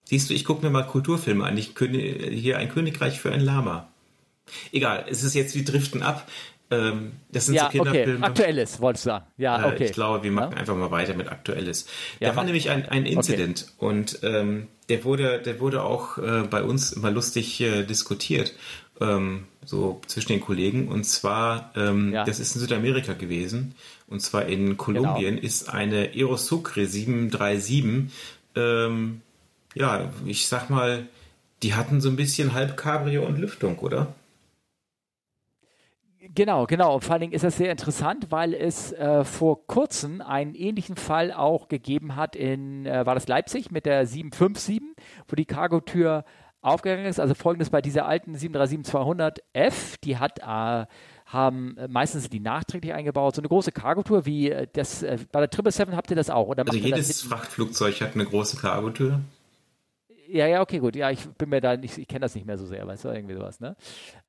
[0.05, 1.57] Siehst du, ich gucke mir mal Kulturfilme an.
[1.57, 3.89] Ich hier ein Königreich für ein Lama.
[4.71, 6.27] Egal, es ist jetzt wie Driften ab.
[6.71, 8.17] Ähm, das sind ja, so Kinderfilme.
[8.17, 8.25] Okay.
[8.25, 9.25] Aktuelles, wolltest du sagen.
[9.37, 9.83] Ja, okay.
[9.83, 10.57] Äh, ich glaube, wir machen ja.
[10.57, 11.87] einfach mal weiter mit Aktuelles.
[12.19, 13.85] Ja, da war nämlich ein, ein Incident okay.
[13.85, 18.53] und ähm, der wurde, der wurde auch äh, bei uns immer lustig äh, diskutiert,
[19.01, 20.87] ähm, so zwischen den Kollegen.
[20.87, 22.23] Und zwar, ähm, ja.
[22.23, 23.75] das ist in Südamerika gewesen.
[24.09, 25.45] Und zwar in Kolumbien genau.
[25.45, 28.11] ist eine Aerosucre 737,
[28.55, 29.21] ähm,
[29.75, 31.07] ja, ich sag mal,
[31.61, 34.13] die hatten so ein bisschen halb Cabrio und Lüftung, oder?
[36.33, 36.95] Genau, genau.
[36.95, 40.95] Und vor allen Dingen ist das sehr interessant, weil es äh, vor kurzem einen ähnlichen
[40.95, 44.81] Fall auch gegeben hat in, äh, war das Leipzig mit der 757,
[45.27, 46.25] wo die Cargotür
[46.61, 47.19] aufgegangen ist.
[47.19, 50.85] Also folgendes bei dieser alten 737-200F, die hat äh,
[51.29, 55.39] haben äh, meistens die nachträglich eingebaut, so eine große Cargotür wie äh, das äh, bei
[55.39, 56.47] der 777 habt ihr das auch.
[56.47, 59.21] Oder also jedes Frachtflugzeug hat eine große Cargotür?
[60.31, 60.95] Ja, ja, okay, gut.
[60.95, 63.09] Ja, ich bin mir da nicht, ich kenne das nicht mehr so sehr, weißt du,
[63.09, 63.75] irgendwie sowas, ne?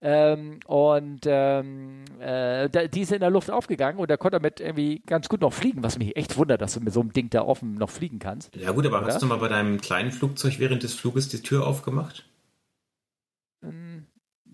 [0.01, 4.41] Ähm, und ähm, äh, da, die ist in der Luft aufgegangen und da konnte er
[4.41, 7.13] mit irgendwie ganz gut noch fliegen, was mich echt wundert, dass du mit so einem
[7.13, 8.57] Ding da offen noch fliegen kannst.
[8.57, 9.09] Ja gut, aber oder?
[9.09, 12.25] hast du mal bei deinem kleinen Flugzeug während des Fluges die Tür aufgemacht?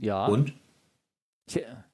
[0.01, 0.27] Ja.
[0.27, 0.53] Und?
[1.47, 1.86] Tja.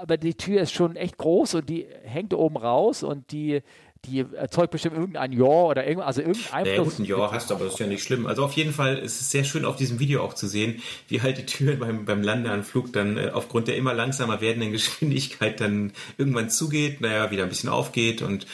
[0.00, 3.62] Aber die Tür ist schon echt groß und die hängt oben raus und die
[4.04, 6.76] die erzeugt bestimmt irgendein Jahr oder irgendwas, also irgendein Einfluss.
[6.76, 8.26] Ja, gut, ein Jahr hast du, aber das ist ja nicht schlimm.
[8.26, 11.22] Also auf jeden Fall ist es sehr schön auf diesem Video auch zu sehen, wie
[11.22, 15.92] halt die Türen beim, beim Landeanflug dann äh, aufgrund der immer langsamer werdenden Geschwindigkeit dann
[16.18, 18.46] irgendwann zugeht, naja, wieder ein bisschen aufgeht und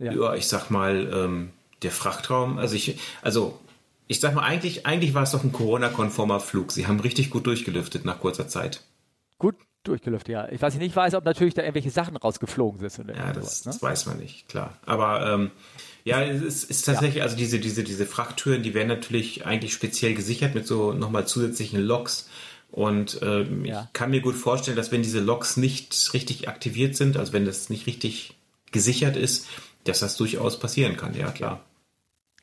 [0.00, 1.50] ja, ja ich sag mal, ähm,
[1.82, 3.60] der Frachtraum, also ich, also
[4.08, 6.72] ich sag mal, eigentlich, eigentlich war es doch ein Corona-konformer Flug.
[6.72, 8.82] Sie haben richtig gut durchgelüftet nach kurzer Zeit.
[9.84, 10.48] Durchgelüftet, ja.
[10.50, 13.08] Ich weiß nicht weiß, ob natürlich da irgendwelche Sachen rausgeflogen sind.
[13.08, 13.72] ja, das, sowas, ne?
[13.72, 14.76] das, weiß man nicht, klar.
[14.84, 15.50] Aber ähm,
[16.04, 17.22] ja, es ist tatsächlich, ja.
[17.24, 21.80] also diese, diese, diese Frachttüren, die werden natürlich eigentlich speziell gesichert mit so nochmal zusätzlichen
[21.80, 22.28] Loks.
[22.70, 23.84] Und ähm, ja.
[23.84, 27.46] ich kann mir gut vorstellen, dass wenn diese Loks nicht richtig aktiviert sind, also wenn
[27.46, 28.36] das nicht richtig
[28.72, 29.46] gesichert ist,
[29.84, 31.64] dass das durchaus passieren kann, ja klar.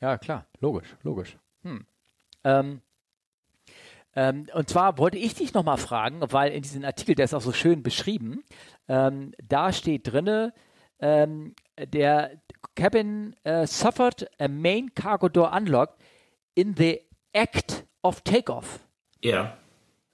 [0.00, 1.36] Ja, klar, logisch, logisch.
[1.62, 1.86] Hm.
[2.44, 2.80] Ähm,
[4.16, 7.42] ähm, und zwar wollte ich dich nochmal fragen, weil in diesem Artikel, der ist auch
[7.42, 8.42] so schön beschrieben,
[8.88, 10.54] ähm, da steht drinne,
[10.98, 12.40] ähm, der
[12.74, 15.98] cabin uh, suffered a main cargo door unlocked
[16.54, 17.00] in the
[17.32, 18.80] act of takeoff.
[19.22, 19.58] Ja.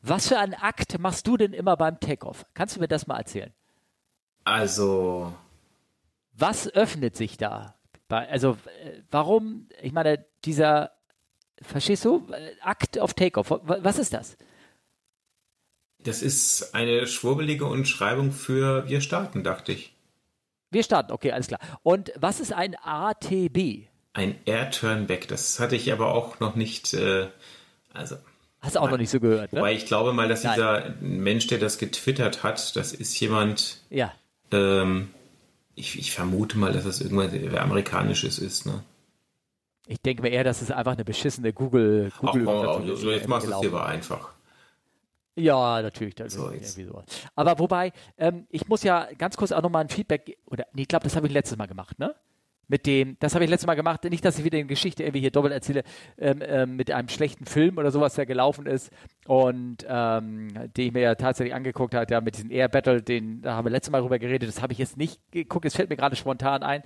[0.00, 2.44] Was für einen Akt machst du denn immer beim Takeoff?
[2.54, 3.52] Kannst du mir das mal erzählen?
[4.42, 5.32] Also.
[6.32, 7.76] Was öffnet sich da?
[8.08, 10.90] Also, äh, warum, ich meine, dieser
[11.62, 12.26] Verstehst du?
[12.64, 13.50] Act of Takeoff.
[13.62, 14.36] Was ist das?
[16.04, 19.94] Das ist eine schwurbelige Umschreibung für wir starten, dachte ich.
[20.70, 21.60] Wir starten, okay, alles klar.
[21.82, 23.86] Und was ist ein ATB?
[24.14, 25.28] Ein Air Turnback.
[25.28, 26.94] Das hatte ich aber auch noch nicht.
[26.94, 27.28] Äh,
[27.92, 28.16] also.
[28.60, 29.60] Hast du auch noch nicht so gehört, ne?
[29.60, 30.54] Wobei ich glaube mal, dass Nein.
[30.54, 33.78] dieser Mensch, der das getwittert hat, das ist jemand.
[33.90, 34.12] Ja.
[34.50, 35.10] Ähm,
[35.74, 38.82] ich, ich, vermute mal, dass das irgendwas amerikanisches ist, ne?
[39.86, 42.12] Ich denke mir eher, dass es einfach eine beschissene Google.
[42.20, 44.32] Google Ach, oh, oh, jetzt machst du es hier aber einfach.
[45.34, 46.14] Ja, natürlich.
[46.26, 47.02] So irgendwie so.
[47.34, 50.88] Aber wobei, ähm, ich muss ja ganz kurz auch nochmal ein Feedback, oder nee, ich
[50.88, 52.14] glaube, das habe ich letztes Mal gemacht, ne?
[52.72, 55.20] Mit dem, das habe ich letztes Mal gemacht, nicht, dass ich wieder eine Geschichte irgendwie
[55.20, 55.82] hier doppelt erzähle,
[56.16, 58.90] ähm, ähm, mit einem schlechten Film oder sowas, der gelaufen ist
[59.26, 63.42] und ähm, den ich mir ja tatsächlich angeguckt habe, ja, mit diesem Air Battle, den,
[63.42, 65.90] da haben wir letztes Mal drüber geredet, das habe ich jetzt nicht geguckt, es fällt
[65.90, 66.82] mir gerade spontan ein.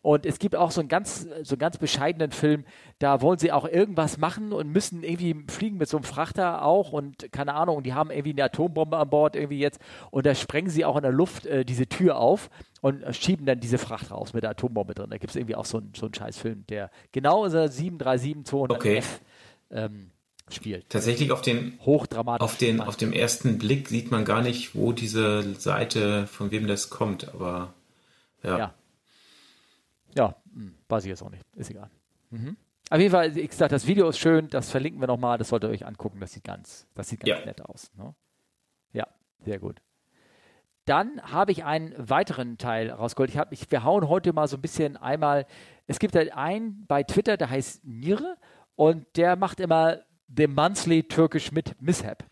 [0.00, 2.64] Und es gibt auch so einen ganz, so einen ganz bescheidenen Film,
[2.98, 6.92] da wollen sie auch irgendwas machen und müssen irgendwie fliegen mit so einem Frachter auch
[6.92, 10.70] und keine Ahnung, die haben irgendwie eine Atombombe an Bord irgendwie jetzt und da sprengen
[10.70, 12.48] sie auch in der Luft äh, diese Tür auf
[12.86, 15.10] und schieben dann diese Fracht raus mit der Atombombe drin.
[15.10, 19.02] Da gibt es irgendwie auch so einen so Scheißfilm, der genau unser 737-200F okay.
[19.72, 20.12] ähm,
[20.48, 20.88] spielt.
[20.88, 24.92] Tatsächlich auf den, Hochdramatisch auf, den, auf dem ersten Blick sieht man gar nicht, wo
[24.92, 27.74] diese Seite, von wem das kommt, aber
[28.44, 28.56] ja.
[28.56, 28.74] Ja,
[30.14, 31.90] ja hm, weiß ich jetzt auch nicht, ist egal.
[32.30, 32.56] Mhm.
[32.88, 35.70] Auf jeden Fall, ich gesagt, das Video ist schön, das verlinken wir nochmal, das solltet
[35.70, 37.44] ihr euch angucken, das sieht ganz, das sieht ganz ja.
[37.44, 37.90] nett aus.
[37.96, 38.14] Ne?
[38.92, 39.08] Ja,
[39.44, 39.80] sehr gut.
[40.86, 43.30] Dann habe ich einen weiteren Teil rausgeholt.
[43.30, 45.44] Ich hab, ich, wir hauen heute mal so ein bisschen einmal.
[45.86, 48.36] Es gibt halt einen bei Twitter, der heißt Nire
[48.76, 49.98] und der macht immer
[50.34, 52.24] The Monthly Turkish mit Mishap.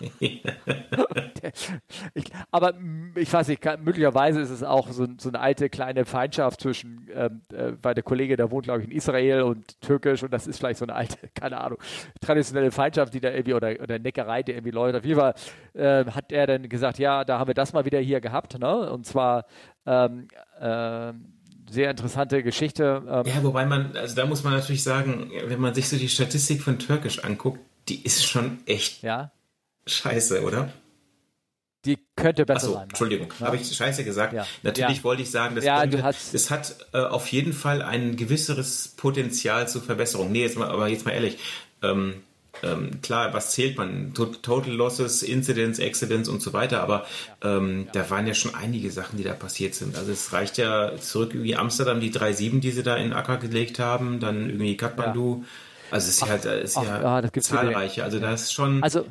[2.14, 2.74] ich, aber
[3.14, 7.42] ich weiß nicht, möglicherweise ist es auch so, so eine alte kleine Feindschaft zwischen, ähm,
[7.52, 10.58] äh, weil der Kollege, der wohnt, glaube ich, in Israel und Türkisch und das ist
[10.58, 11.78] vielleicht so eine alte, keine Ahnung,
[12.20, 14.96] traditionelle Feindschaft, die da irgendwie, oder, oder Neckerei, die irgendwie läuft.
[14.96, 15.34] Auf jeden Fall
[15.74, 18.90] äh, hat er dann gesagt, ja, da haben wir das mal wieder hier gehabt, ne?
[18.90, 19.46] Und zwar
[19.86, 20.28] ähm,
[20.60, 21.12] äh,
[21.68, 23.02] sehr interessante Geschichte.
[23.08, 23.26] Ähm.
[23.26, 26.62] Ja, wobei man, also da muss man natürlich sagen, wenn man sich so die Statistik
[26.62, 29.32] von Türkisch anguckt, die ist schon echt ja
[29.86, 30.72] scheiße, oder?
[31.84, 32.88] Die könnte besser so, sein.
[32.88, 33.46] Entschuldigung, ja.
[33.46, 34.32] habe ich scheiße gesagt?
[34.32, 34.44] Ja.
[34.62, 35.04] Natürlich ja.
[35.04, 38.88] wollte ich sagen, dass ja, könnte, hast, es hat äh, auf jeden Fall ein gewisseres
[38.88, 40.32] Potenzial zur Verbesserung.
[40.32, 41.38] Nee, jetzt mal, aber jetzt mal ehrlich.
[41.82, 42.22] Ähm,
[42.62, 44.14] ähm, klar, was zählt man?
[44.14, 47.04] Total Losses, Incidents, Accidents und so weiter, aber
[47.42, 49.96] ähm, da waren ja schon einige Sachen, die da passiert sind.
[49.96, 53.78] Also es reicht ja zurück wie Amsterdam, die 3-7, die sie da in Acker gelegt
[53.78, 55.44] haben, dann irgendwie Kathmandu.
[55.90, 58.02] Also es ist ach, halt, es ist ach, ja ach, zahlreiche.
[58.04, 58.82] Also da ist schon.
[58.82, 59.06] Also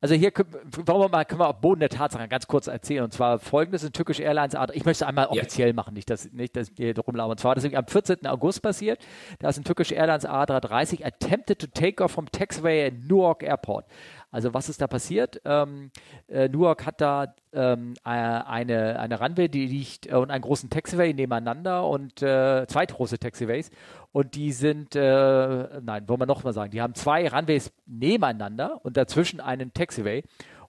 [0.00, 3.02] also hier können, wollen wir mal, können wir auf Boden der Tatsachen ganz kurz erzählen.
[3.02, 4.70] Und zwar folgendes in Türkisch Airlines Art.
[4.74, 5.74] Ich möchte es einmal offiziell ja.
[5.74, 7.30] machen, nicht, dass, nicht, dass wir hier rumlaufen.
[7.30, 8.26] Und zwar, das ist am 14.
[8.26, 9.00] August passiert.
[9.38, 13.86] Da ist ein Türkisch Airlines A330 attempted to take off from taxiway at Newark Airport.
[14.30, 15.40] Also was ist da passiert?
[15.44, 15.90] Ähm,
[16.28, 20.68] äh, Newark hat da ähm, äh, eine, eine Runway, die liegt äh, und einen großen
[20.68, 23.70] Taxiway nebeneinander und äh, zwei große Taxiways.
[24.12, 28.80] Und die sind, äh, nein, wollen wir noch mal sagen, die haben zwei Runways nebeneinander
[28.84, 30.22] und dazwischen einen Taxiway.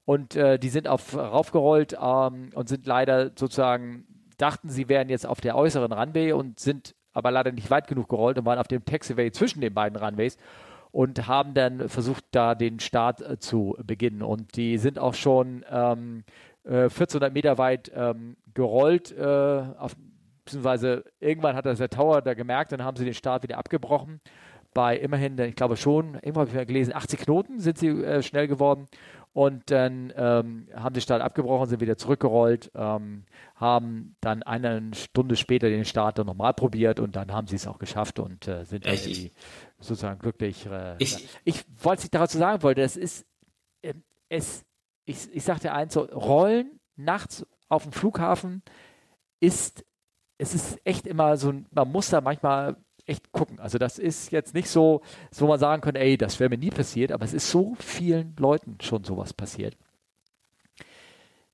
[0.05, 4.05] Und äh, die sind auf, raufgerollt ähm, und sind leider sozusagen,
[4.37, 8.07] dachten, sie wären jetzt auf der äußeren Runway und sind aber leider nicht weit genug
[8.07, 10.37] gerollt und waren auf dem Taxiway zwischen den beiden Runways
[10.97, 14.23] und haben dann versucht, da den Start äh, zu beginnen.
[14.23, 16.23] Und die sind auch schon ähm,
[16.63, 19.23] äh, 1400 Meter weit ähm, gerollt, äh,
[19.77, 19.95] auf,
[20.43, 24.21] beziehungsweise irgendwann hat das der Tower da gemerkt, dann haben sie den Start wieder abgebrochen.
[24.73, 28.23] Bei immerhin, ich glaube schon, irgendwann habe ich mal gelesen, 80 Knoten sind sie äh,
[28.23, 28.87] schnell geworden.
[29.33, 35.35] Und dann ähm, haben sie Start abgebrochen, sind wieder zurückgerollt, ähm, haben dann eine Stunde
[35.35, 38.65] später den Start dann nochmal probiert und dann haben sie es auch geschafft und äh,
[38.65, 39.31] sind irgendwie
[39.79, 40.65] sozusagen glücklich.
[40.65, 43.25] Äh, ich, ich wollte nicht dazu sagen wollte, das ist
[43.81, 43.93] äh,
[44.29, 44.65] es,
[45.05, 48.63] ich, ich sagte eins so, Rollen nachts auf dem Flughafen
[49.39, 49.85] ist,
[50.37, 53.59] es ist echt immer so, man muss da manchmal echt gucken.
[53.59, 56.69] Also das ist jetzt nicht so, wo man sagen könnte, ey, das wäre mir nie
[56.69, 59.77] passiert, aber es ist so vielen Leuten schon sowas passiert.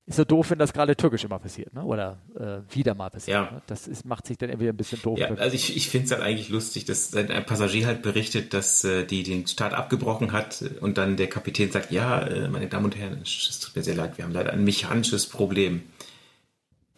[0.06, 1.82] Ist so doof, wenn das gerade türkisch immer passiert, ne?
[1.82, 3.34] Oder äh, wieder mal passiert.
[3.34, 3.50] Ja.
[3.50, 3.62] Ne?
[3.66, 5.18] Das ist, macht sich dann irgendwie ein bisschen doof.
[5.18, 8.84] Ja, also ich, ich finde es halt eigentlich lustig, dass ein Passagier halt berichtet, dass
[8.84, 12.84] äh, die den Start abgebrochen hat und dann der Kapitän sagt, ja, äh, meine Damen
[12.84, 15.82] und Herren, es tut mir sehr leid, wir haben leider ein mechanisches Problem.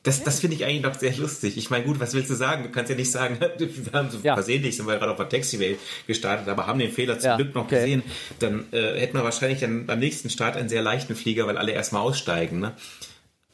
[0.06, 1.56] Das, das finde ich eigentlich noch sehr lustig.
[1.56, 2.62] Ich meine, gut, was willst du sagen?
[2.62, 4.34] Du kannst ja nicht sagen, wir haben so ja.
[4.34, 7.56] versehentlich, sind wir gerade auf der Taxiway gestartet, aber haben den Fehler zum ja, Glück
[7.56, 7.80] noch okay.
[7.80, 8.02] gesehen.
[8.38, 11.72] Dann äh, hätten wir wahrscheinlich dann beim nächsten Start einen sehr leichten Flieger, weil alle
[11.72, 12.60] erstmal aussteigen.
[12.60, 12.76] Ne?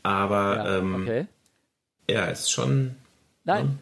[0.02, 1.26] Aber ja, ähm, okay.
[2.10, 2.96] ja, ist schon.
[3.44, 3.78] Nein.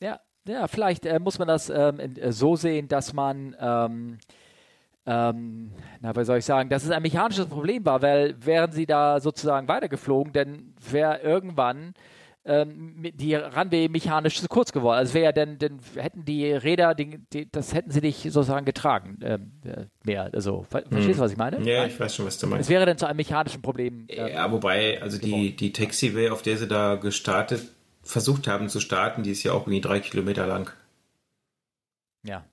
[0.00, 4.18] Ja, ja, vielleicht äh, muss man das ähm, äh, so sehen, dass man ähm,
[5.06, 8.86] ähm, na, was soll ich sagen, dass es ein mechanisches Problem war, weil wären sie
[8.86, 11.94] da sozusagen weitergeflogen, dann wäre irgendwann
[12.46, 14.98] ähm, die Runway mechanisch zu kurz geworden.
[14.98, 19.18] Also wäre dann, dann hätten die Räder, die, die, das hätten sie nicht sozusagen getragen
[19.22, 20.30] ähm, äh, mehr.
[20.32, 20.90] Also ver hm.
[20.90, 21.60] verstehst du, was ich meine?
[21.62, 21.90] Ja, Nein.
[21.90, 22.64] ich weiß schon, was du meinst.
[22.64, 24.06] Es wäre dann zu einem mechanischen Problem.
[24.08, 28.80] Ähm, ja, wobei, also die, die Taxiway, auf der sie da gestartet, versucht haben zu
[28.80, 30.70] starten, die ist ja auch irgendwie drei Kilometer lang.
[32.22, 32.44] Ja.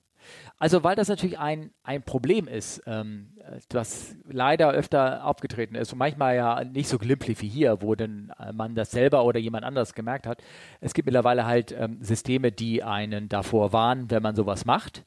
[0.62, 3.32] Also weil das natürlich ein, ein Problem ist, ähm,
[3.68, 8.32] das leider öfter aufgetreten ist und manchmal ja nicht so glimpflich wie hier, wo denn
[8.38, 10.40] äh, man das selber oder jemand anders gemerkt hat.
[10.80, 15.04] Es gibt mittlerweile halt ähm, Systeme, die einen davor warnen, wenn man sowas macht.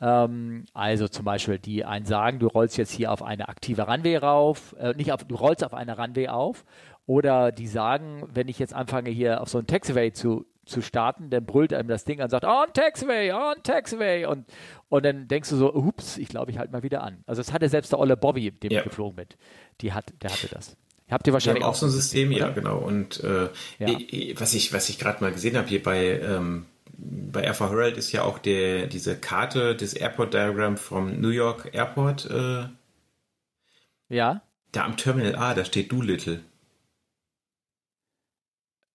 [0.00, 4.16] Ähm, also zum Beispiel, die einen sagen, du rollst jetzt hier auf eine aktive Runway
[4.16, 6.64] rauf, äh, nicht auf, du rollst auf eine Runway auf.
[7.04, 11.30] Oder die sagen, wenn ich jetzt anfange hier auf so ein Taxiway zu zu starten,
[11.30, 14.46] dann brüllt einem das Ding an und sagt, on taxiway, on taxiway und,
[14.88, 17.22] und dann denkst du so, ups, ich glaube, ich halte mal wieder an.
[17.26, 18.78] Also das hatte selbst der Olle Bobby, dem ja.
[18.78, 19.26] ich geflogen bin,
[19.80, 20.76] die hat, der hatte das.
[21.10, 22.38] Habt ihr wahrscheinlich auch, auch so ein System, oder?
[22.38, 22.78] ja, genau.
[22.78, 24.38] Und äh, ja.
[24.38, 27.98] was ich, was ich gerade mal gesehen habe hier bei, ähm, bei Air for Herald
[27.98, 32.30] ist ja auch der, diese Karte des Airport Diagram vom New York Airport.
[32.30, 32.68] Äh,
[34.08, 34.42] ja.
[34.72, 36.40] Da am Terminal A, da steht Doolittle.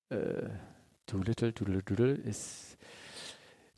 [0.09, 0.49] Äh.
[1.11, 2.77] Doolittle, Doolittle, Doolittle ist.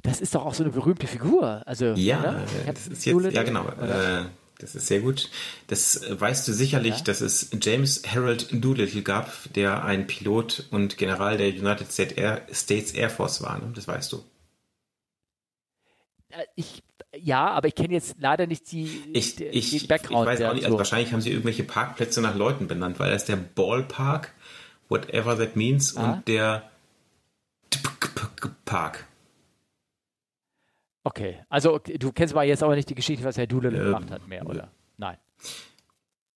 [0.04, 1.62] Das ist doch auch so eine berühmte Figur.
[1.66, 2.46] Also, ja, ne?
[2.66, 3.68] das ist jetzt, ja genau.
[3.68, 4.26] Äh,
[4.58, 5.30] das ist sehr gut.
[5.68, 7.04] Das weißt du sicherlich, ja?
[7.04, 13.10] dass es James Harold Doolittle gab, der ein Pilot und General der United States Air
[13.10, 13.60] Force war.
[13.60, 13.72] Ne?
[13.76, 14.24] Das weißt du.
[16.30, 16.84] Äh, ich,
[17.16, 20.30] ja, aber ich kenne jetzt leider nicht die, ich, die, ich, die Background.
[20.32, 23.24] Ich weiß auch nicht, also wahrscheinlich haben sie irgendwelche Parkplätze nach Leuten benannt, weil das
[23.24, 24.34] ist der Ballpark,
[24.90, 26.14] whatever that means, ah.
[26.14, 26.71] und der
[28.66, 29.06] Park.
[31.04, 34.12] Okay, also du kennst mal jetzt aber nicht die Geschichte, was Herr Doolittle ähm, gemacht
[34.12, 34.72] hat mehr, oder?
[34.98, 35.18] Nein.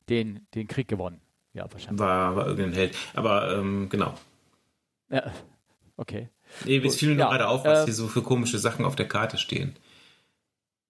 [0.10, 1.22] Den, den Krieg gewonnen.
[1.54, 2.00] Ja, wahrscheinlich.
[2.00, 2.98] War, war irgendein Held.
[3.14, 4.16] Aber ähm, genau.
[5.10, 5.32] Ja,
[5.98, 6.30] okay.
[6.66, 8.96] Nee, es fiel mir ja, gerade auf, was äh, hier so für komische Sachen auf
[8.96, 9.76] der Karte stehen.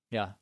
[0.10, 0.38] Ja.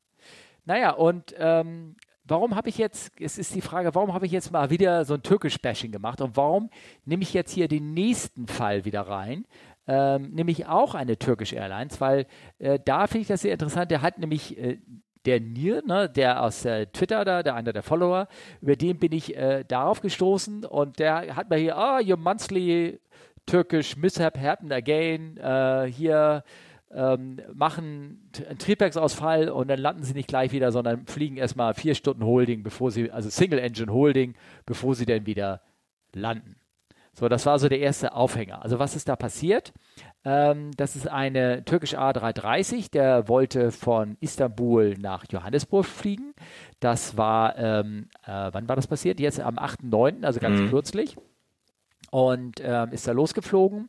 [0.64, 4.50] Naja, und ähm, warum habe ich jetzt, es ist die Frage, warum habe ich jetzt
[4.50, 6.70] mal wieder so ein Türkisch-Bashing gemacht und warum
[7.04, 9.44] nehme ich jetzt hier den nächsten Fall wieder rein?
[9.86, 12.26] Ähm, nämlich auch eine türkische Airlines, weil
[12.58, 13.90] äh, da finde ich das sehr interessant.
[13.90, 14.78] Der hat nämlich äh,
[15.24, 18.28] der Nir, ne, der aus äh, Twitter da, der einer der Follower,
[18.60, 22.16] über den bin ich äh, darauf gestoßen und der hat mir hier, ah, oh, your
[22.16, 23.00] monthly
[23.46, 26.44] Turkish mishap happened again, äh, hier
[26.94, 31.94] ähm, machen einen Triebwerksausfall und dann landen sie nicht gleich wieder, sondern fliegen erstmal vier
[31.94, 35.60] Stunden Holding, bevor sie, also Single Engine Holding, bevor sie dann wieder
[36.12, 36.56] landen.
[37.14, 38.62] So, das war so der erste Aufhänger.
[38.62, 39.72] Also was ist da passiert?
[40.24, 46.34] Ähm, das ist eine türkische A330, der wollte von Istanbul nach Johannesburg fliegen.
[46.80, 49.20] Das war, ähm, äh, wann war das passiert?
[49.20, 50.70] Jetzt am 8.9., also ganz mhm.
[50.70, 51.16] kürzlich.
[52.10, 53.88] Und ähm, ist da losgeflogen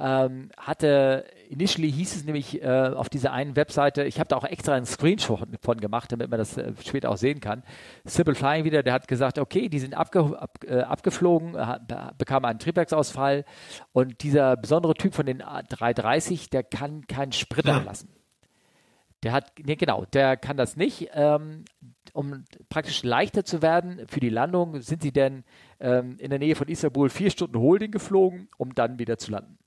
[0.00, 4.44] ähm, hatte, initially hieß es nämlich äh, auf dieser einen Webseite, ich habe da auch
[4.44, 7.62] extra einen Screenshot von gemacht, damit man das äh, später auch sehen kann.
[8.04, 11.56] Simple Flying wieder, der hat gesagt, okay, die sind abge, ab, äh, abgeflogen,
[12.16, 13.44] bekam einen Triebwerksausfall
[13.92, 17.78] und dieser besondere Typ von den 330, der kann keinen Sprit ja.
[17.78, 18.08] lassen.
[19.22, 21.10] Der hat, nee, genau, der kann das nicht.
[21.12, 21.64] Ähm,
[22.12, 25.44] um praktisch leichter zu werden für die Landung, sind sie denn
[25.78, 29.59] ähm, in der Nähe von Istanbul vier Stunden Holding geflogen, um dann wieder zu landen.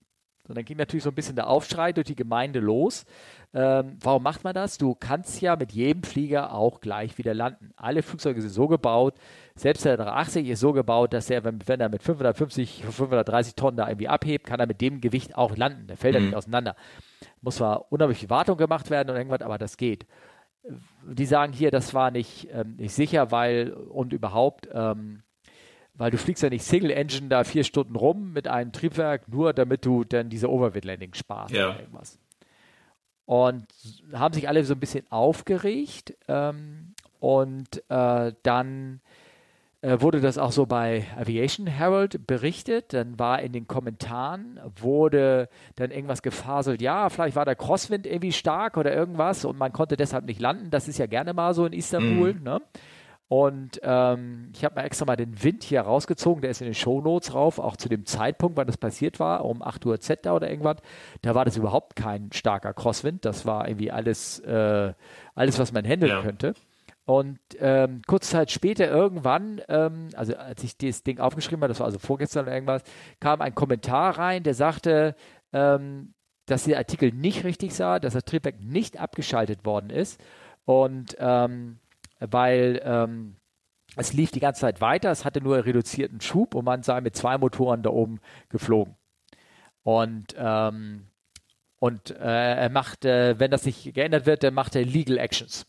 [0.48, 3.06] Und dann ging natürlich so ein bisschen der Aufschrei durch die Gemeinde los.
[3.54, 4.78] Ähm, warum macht man das?
[4.78, 7.72] Du kannst ja mit jedem Flieger auch gleich wieder landen.
[7.78, 9.16] Alle Flugzeuge sind so gebaut,
[9.56, 13.78] selbst der 380 ist so gebaut, dass er, wenn, wenn er mit 550, 530 Tonnen
[13.78, 15.88] da irgendwie abhebt, kann er mit dem Gewicht auch landen.
[15.88, 16.20] Der fällt mhm.
[16.20, 16.76] ja nicht auseinander.
[17.42, 20.08] Muss zwar unheimlich viel Wartung gemacht werden und irgendwas, aber das geht.
[21.06, 25.24] Die sagen hier, das war nicht, ähm, nicht sicher, weil und überhaupt ähm,
[25.96, 29.54] weil du fliegst ja nicht Single Engine da vier Stunden rum mit einem Triebwerk, nur
[29.54, 31.70] damit du dann diese Overweight Landing sparst ja.
[31.70, 32.20] oder irgendwas.
[33.26, 33.68] Und
[34.14, 39.00] haben sich alle so ein bisschen aufgeregt ähm, und äh, dann
[39.84, 42.94] äh, wurde das auch so bei Aviation Herald berichtet.
[42.94, 48.32] Dann war in den Kommentaren, wurde dann irgendwas gefaselt, ja, vielleicht war der Crosswind irgendwie
[48.32, 50.70] stark oder irgendwas und man konnte deshalb nicht landen.
[50.70, 52.34] Das ist ja gerne mal so in Istanbul.
[52.34, 52.44] Mm.
[52.44, 52.62] Ne?
[53.34, 56.76] Und ähm, ich habe mir extra mal den Wind hier rausgezogen, der ist in den
[56.76, 60.36] Shownotes rauf, auch zu dem Zeitpunkt, wann das passiert war, um 8 Uhr Z da
[60.36, 60.78] oder irgendwas.
[61.24, 63.26] Da war das überhaupt kein starker Crosswind.
[63.26, 64.94] Das war irgendwie alles, äh,
[65.34, 66.22] alles was man handeln ja.
[66.22, 66.54] könnte.
[67.06, 71.80] Und ähm, kurze Zeit später irgendwann, ähm, also als ich das Ding aufgeschrieben habe, das
[71.80, 72.84] war also vorgestern oder irgendwas,
[73.20, 75.16] kam ein Kommentar rein, der sagte,
[75.54, 76.14] ähm,
[76.46, 80.22] dass der Artikel nicht richtig sah, dass das Triebwerk nicht abgeschaltet worden ist.
[80.66, 81.80] Und ähm,
[82.30, 83.36] weil ähm,
[83.96, 87.16] es lief die ganze Zeit weiter, es hatte nur reduzierten Schub und man sei mit
[87.16, 88.20] zwei Motoren da oben
[88.50, 88.96] geflogen.
[89.84, 91.08] Und, ähm,
[91.80, 95.68] und äh, er macht, äh, wenn das nicht geändert wird, dann macht er Legal Actions.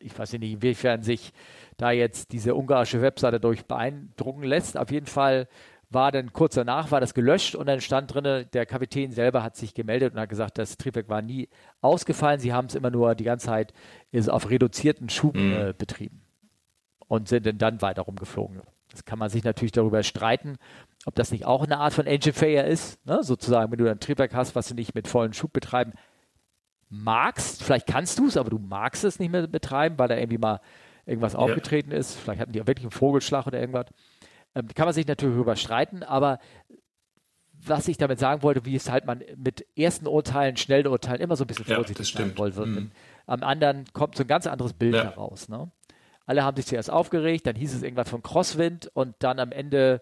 [0.00, 1.32] Ich weiß nicht, inwiefern sich
[1.76, 4.76] da jetzt diese ungarische Webseite durch beeindrucken lässt.
[4.78, 5.48] Auf jeden Fall
[5.96, 9.56] war dann kurz danach war das gelöscht und dann stand drin, der Kapitän selber hat
[9.56, 11.48] sich gemeldet und hat gesagt, das Triebwerk war nie
[11.80, 12.38] ausgefallen.
[12.38, 13.72] Sie haben es immer nur die ganze Zeit
[14.12, 15.52] ist auf reduzierten Schub mhm.
[15.52, 16.22] äh, betrieben
[17.08, 18.60] und sind dann weiter rumgeflogen.
[18.90, 20.58] Das kann man sich natürlich darüber streiten,
[21.06, 23.22] ob das nicht auch eine Art von Engine Failure ist, ne?
[23.22, 25.92] sozusagen, wenn du ein Triebwerk hast, was du nicht mit vollen Schub betreiben
[26.88, 27.62] magst.
[27.62, 30.60] Vielleicht kannst du es, aber du magst es nicht mehr betreiben, weil da irgendwie mal
[31.04, 31.38] irgendwas ja.
[31.38, 32.16] aufgetreten ist.
[32.16, 33.86] Vielleicht hatten die auch wirklich einen Vogelschlag oder irgendwas.
[34.56, 36.38] Ähm, kann man sich natürlich darüber streiten, aber
[37.52, 41.36] was ich damit sagen wollte, wie es halt man mit ersten Urteilen, schnellen Urteilen immer
[41.36, 42.64] so ein bisschen vorsichtig ja, sein wollte.
[42.64, 42.90] Mhm.
[43.26, 45.04] Am anderen kommt so ein ganz anderes Bild ja.
[45.04, 45.48] heraus.
[45.48, 45.70] Ne?
[46.24, 50.00] Alle haben sich zuerst aufgeregt, dann hieß es irgendwas von Crosswind und dann am Ende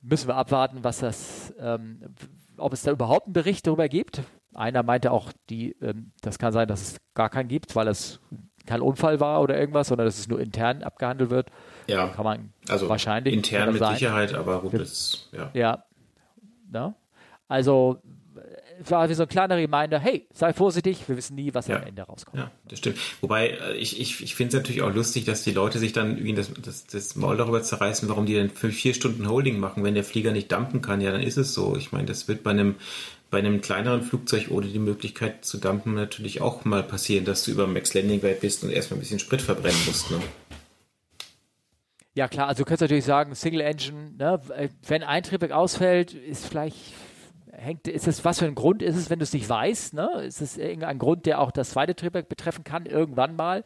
[0.00, 2.14] müssen wir abwarten, was das, ähm,
[2.56, 4.22] ob es da überhaupt einen Bericht darüber gibt.
[4.54, 8.20] Einer meinte auch, die, ähm, das kann sein, dass es gar keinen gibt, weil es
[8.70, 11.48] kein Unfall war oder irgendwas, sondern dass es nur intern abgehandelt wird.
[11.88, 12.06] Ja.
[12.08, 13.34] Kann man also wahrscheinlich.
[13.34, 13.94] Intern mit sein.
[13.94, 15.50] Sicherheit, aber gut, das, ja.
[15.54, 15.84] Ja.
[16.72, 16.94] ja.
[17.48, 18.19] Also es
[18.88, 21.76] war wie so ein kleiner Reminder, hey, sei vorsichtig, wir wissen nie, was ja.
[21.76, 22.38] am Ende rauskommt.
[22.38, 22.98] Ja, das stimmt.
[23.20, 26.16] Wobei, äh, ich, ich, ich finde es natürlich auch lustig, dass die Leute sich dann
[26.16, 29.84] irgendwie das, das, das Maul darüber zerreißen, warum die dann für vier Stunden Holding machen,
[29.84, 31.00] wenn der Flieger nicht dumpen kann.
[31.00, 31.76] Ja, dann ist es so.
[31.76, 32.76] Ich meine, das wird bei einem
[33.30, 37.52] bei einem kleineren Flugzeug ohne die Möglichkeit zu dumpen natürlich auch mal passieren, dass du
[37.52, 40.10] über Max Landing Weight bist und erstmal ein bisschen Sprit verbrennen musst.
[40.10, 40.18] Ne?
[42.14, 44.40] Ja klar, also du könntest natürlich sagen, Single Engine, ne,
[44.86, 46.76] wenn ein Triebwerk ausfällt, ist vielleicht
[47.60, 50.22] hängt, ist es, was für ein Grund ist es, wenn du es nicht weißt, ne?
[50.22, 53.64] Ist es irgendein Grund, der auch das zweite Triebwerk betreffen kann, irgendwann mal?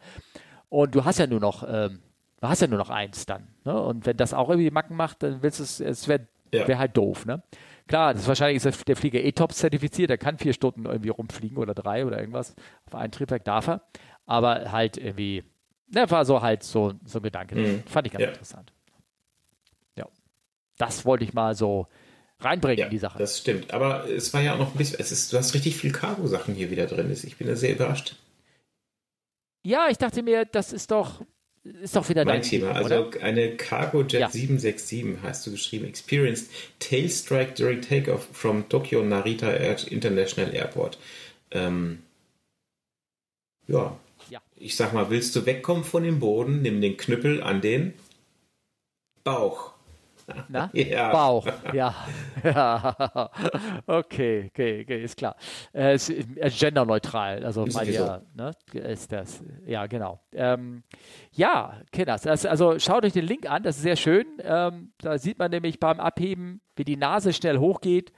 [0.69, 2.01] Und du hast ja nur noch, ähm,
[2.41, 3.79] du hast ja nur noch eins dann, ne?
[3.79, 6.67] Und wenn das auch irgendwie Macken macht, dann willst du es, es wäre ja.
[6.67, 7.41] wär halt doof, ne?
[7.87, 11.57] Klar, das ist wahrscheinlich ist der Flieger ETOPS zertifiziert, der kann vier Stunden irgendwie rumfliegen
[11.57, 12.55] oder drei oder irgendwas.
[12.87, 13.81] Auf ein Triebwerk darf er.
[14.25, 15.43] Aber halt irgendwie,
[15.87, 17.55] ne, war so halt so, so ein Gedanke.
[17.55, 17.83] Mhm.
[17.85, 18.29] Fand ich ganz ja.
[18.29, 18.73] interessant.
[19.95, 20.07] Ja.
[20.79, 21.87] Das wollte ich mal so
[22.39, 23.17] reinbringen ja, in die Sache.
[23.17, 23.73] Das stimmt.
[23.73, 26.53] Aber es war ja auch noch ein bisschen, es ist, du hast richtig viel Cargo-Sachen
[26.53, 27.11] hier wieder drin.
[27.11, 28.15] Ich bin da sehr überrascht.
[29.63, 31.21] Ja, ich dachte mir, das ist doch,
[31.63, 32.67] ist doch wieder mein Thema.
[32.67, 33.23] Thema also oder?
[33.23, 34.29] eine Cargojet ja.
[34.29, 40.99] 767 hast du geschrieben, experienced tail strike during takeoff from Tokyo Narita International Airport.
[41.51, 42.03] Ähm,
[43.67, 43.97] ja.
[44.29, 44.41] ja.
[44.55, 47.93] Ich sag mal, willst du wegkommen von dem Boden, nimm den Knüppel an den
[49.23, 49.74] Bauch.
[50.49, 50.69] Na?
[50.73, 51.11] Ja.
[51.11, 51.95] Bauch, ja.
[52.43, 53.29] ja.
[53.87, 55.35] Okay, okay, okay, ist klar.
[55.73, 60.19] Äh, ist, ist genderneutral, also mal ja, ne, ist das, ja, genau.
[60.31, 60.83] Ähm,
[61.31, 64.25] ja, Kinders, das, also schaut euch den Link an, das ist sehr schön.
[64.41, 68.11] Ähm, da sieht man nämlich beim Abheben, wie die Nase schnell hochgeht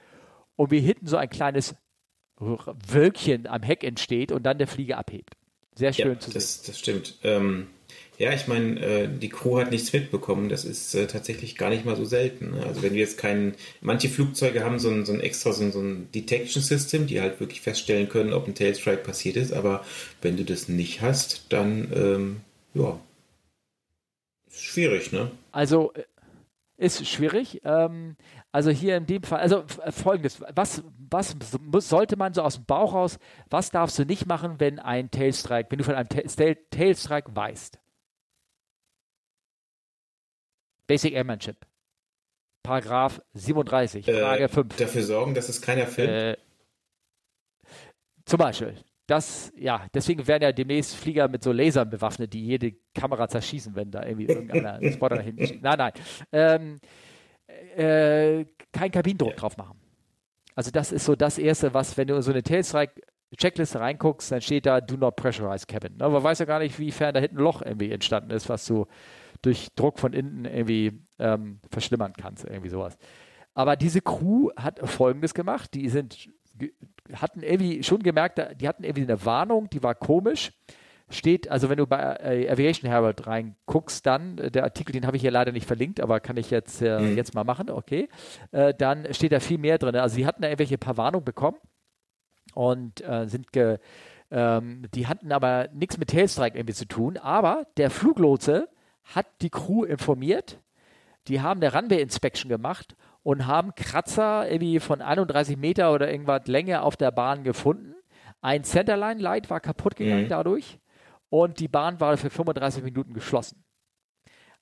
[0.56, 1.76] und wie hinten so ein kleines
[2.38, 5.34] Wölkchen am Heck entsteht und dann der Flieger abhebt.
[5.74, 6.34] Sehr schön ja, zu sehen.
[6.34, 7.18] Das, das stimmt.
[7.22, 7.68] Ähm
[8.18, 10.48] Ja, ich meine, äh, die Crew hat nichts mitbekommen.
[10.48, 12.50] Das ist äh, tatsächlich gar nicht mal so selten.
[12.50, 12.66] Ne?
[12.66, 15.70] Also wenn du jetzt keinen, manche Flugzeuge haben so ein, so ein extra so ein,
[15.70, 19.52] so ein Detection System, die halt wirklich feststellen können, ob ein Tailstrike passiert ist.
[19.52, 19.84] Aber
[20.20, 22.40] wenn du das nicht hast, dann ähm,
[22.74, 22.98] ja,
[24.48, 25.30] ist schwierig, ne?
[25.52, 26.02] Also äh,
[26.76, 27.60] ist schwierig.
[27.64, 28.16] Ähm,
[28.50, 31.36] also hier in dem Fall, also folgendes, was, was
[31.88, 35.70] sollte man so aus dem Bauch raus, was darfst du nicht machen, wenn ein Tailstrike,
[35.70, 37.78] wenn du von einem Tailstrike weißt?
[40.88, 41.66] Basic Airmanship.
[42.64, 44.76] Paragraph 37, äh, Frage 5.
[44.76, 46.10] Dafür sorgen, dass es keiner filmt?
[46.10, 46.36] Äh,
[48.26, 48.74] zum Beispiel.
[49.06, 53.74] Das, ja, deswegen werden ja demnächst Flieger mit so Lasern bewaffnet, die jede Kamera zerschießen,
[53.74, 55.62] wenn da irgendwie irgendeiner Spotter da hinten steht.
[55.62, 55.92] Nein, nein.
[56.30, 56.80] Ähm,
[57.74, 59.80] äh, kein Kabinendruck drauf machen.
[60.54, 64.42] Also das ist so das Erste, was, wenn du in so eine Tailstrike-Checkliste reinguckst, dann
[64.42, 65.94] steht da Do not pressurize cabin.
[66.00, 68.66] Aber man weiß ja gar nicht, wiefern da hinten ein Loch irgendwie entstanden ist, was
[68.66, 68.86] du
[69.42, 72.96] durch Druck von innen irgendwie ähm, verschlimmern kannst, irgendwie sowas.
[73.54, 76.28] Aber diese Crew hat Folgendes gemacht, die sind,
[77.12, 80.52] hatten irgendwie schon gemerkt, die hatten irgendwie eine Warnung, die war komisch.
[81.10, 85.16] Steht, also wenn du bei äh, Aviation Herald reinguckst, dann, äh, der Artikel, den habe
[85.16, 87.16] ich hier leider nicht verlinkt, aber kann ich jetzt, äh, mhm.
[87.16, 88.10] jetzt mal machen, okay.
[88.52, 89.96] Äh, dann steht da viel mehr drin.
[89.96, 91.56] Also sie hatten da irgendwelche paar Warnungen bekommen
[92.52, 93.78] und äh, sind ge,
[94.30, 98.68] ähm, die hatten aber nichts mit Tailstrike irgendwie zu tun, aber der Fluglotse
[99.14, 100.60] hat die Crew informiert,
[101.28, 106.82] die haben eine Runway-Inspection gemacht und haben Kratzer irgendwie von 31 Meter oder irgendwas Länge
[106.82, 107.94] auf der Bahn gefunden.
[108.40, 110.28] Ein Centerline-Light war kaputt gegangen mhm.
[110.28, 110.78] dadurch
[111.28, 113.64] und die Bahn war für 35 Minuten geschlossen.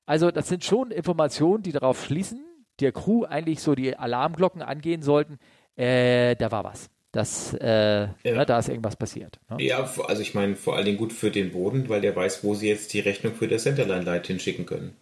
[0.07, 2.45] Also das sind schon Informationen, die darauf schließen,
[2.81, 5.39] der Crew eigentlich so die Alarmglocken angehen sollten,
[5.77, 8.11] äh, da war was dass äh, ja.
[8.25, 9.41] ne, da ist irgendwas passiert.
[9.49, 9.63] Ne?
[9.65, 12.55] Ja, also ich meine vor allen Dingen gut für den Boden, weil der weiß, wo
[12.55, 14.95] sie jetzt die Rechnung für das Centerline Light hinschicken können.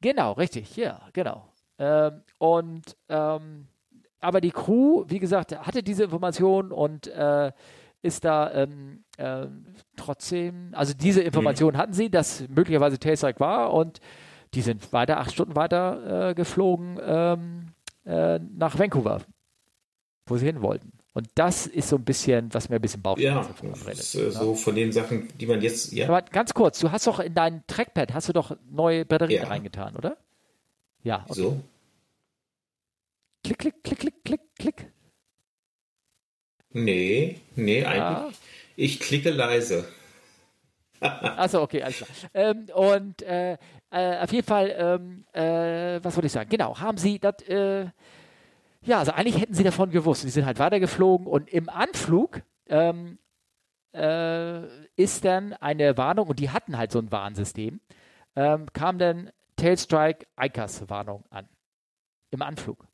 [0.00, 1.48] Genau, richtig, ja, genau.
[1.78, 3.66] Ähm, und ähm,
[4.20, 7.50] aber die Crew, wie gesagt, hatte diese Information und äh,
[8.02, 9.46] ist da ähm, äh,
[9.96, 11.78] trotzdem, also diese Information mhm.
[11.78, 14.00] hatten sie, dass möglicherweise Tailstrike war und
[14.54, 17.66] die sind weiter, acht Stunden weiter äh, geflogen ähm,
[18.04, 19.22] äh, nach Vancouver
[20.30, 20.92] wo sie hin wollten.
[21.12, 24.54] Und das ist so ein bisschen, was mir ein bisschen Bauchschmerzen ja, ist, äh, so
[24.54, 25.92] von den Sachen, die man jetzt.
[25.92, 26.08] Ja.
[26.08, 29.48] Aber ganz kurz, du hast doch in dein Trackpad hast du doch neue Batterien ja.
[29.48, 30.16] reingetan, oder?
[31.02, 31.24] Ja.
[31.28, 31.40] Okay.
[31.40, 31.60] So.
[33.42, 34.86] Klick, klick, klick, klick, klick, klick.
[36.72, 37.88] Nee, nee, ja.
[37.88, 38.38] eigentlich.
[38.76, 39.88] Ich klicke leise.
[41.00, 42.08] Achso, okay, alles klar.
[42.34, 43.56] Ähm, und äh,
[43.90, 46.50] äh, auf jeden Fall, ähm, äh, was wollte ich sagen?
[46.50, 47.86] Genau, haben Sie das äh,
[48.82, 50.24] ja, also eigentlich hätten sie davon gewusst.
[50.24, 53.18] Die sind halt weitergeflogen und im Anflug ähm,
[53.94, 57.80] äh, ist dann eine Warnung, und die hatten halt so ein Warnsystem,
[58.36, 61.48] ähm, kam dann Tailstrike ICAS Warnung an.
[62.30, 62.86] Im Anflug.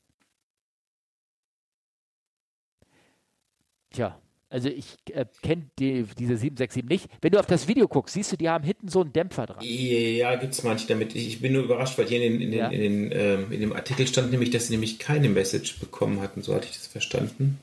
[3.90, 7.08] Tja, also ich äh, kenne die, diese 767 nicht.
[7.20, 9.58] Wenn du auf das Video guckst, siehst du, die haben hinten so einen Dämpfer dran.
[9.60, 11.14] Ja, gibt es manche damit.
[11.16, 12.68] Ich, ich, bin nur überrascht, weil hier in, in, ja.
[12.68, 16.42] in, den, ähm, in, dem Artikel stand nämlich, dass sie nämlich keine Message bekommen hatten.
[16.42, 17.58] So hatte ich das verstanden.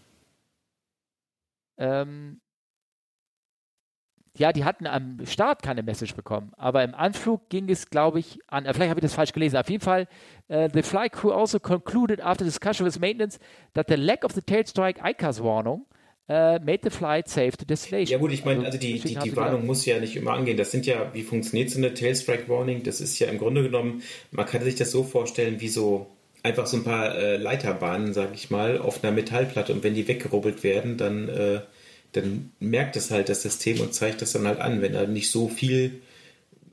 [1.78, 2.42] Ähm,
[4.36, 8.40] ja, die hatten am Start keine Message bekommen, aber im Anflug ging es, glaube ich,
[8.48, 8.66] an.
[8.66, 9.56] Äh, vielleicht habe ich das falsch gelesen.
[9.58, 10.08] Auf jeden Fall,
[10.50, 13.40] uh, the flight crew also concluded after discussion with maintenance
[13.74, 15.86] that the lack of the tail strike ICAS warning
[16.30, 18.14] Uh, made the flight safe to destination.
[18.14, 20.56] Ja gut, ich meine, also, also die, die, die Warnung muss ja nicht immer angehen.
[20.56, 22.84] Das sind ja, wie funktioniert so eine Tailstrike Warning?
[22.84, 26.08] Das ist ja im Grunde genommen, man kann sich das so vorstellen, wie so
[26.42, 30.08] einfach so ein paar äh, Leiterbahnen, sag ich mal, auf einer Metallplatte und wenn die
[30.08, 31.60] weggerubbelt werden, dann, äh,
[32.14, 34.82] dann merkt es halt das System und zeigt das dann halt an.
[34.82, 36.02] Wenn da nicht so viel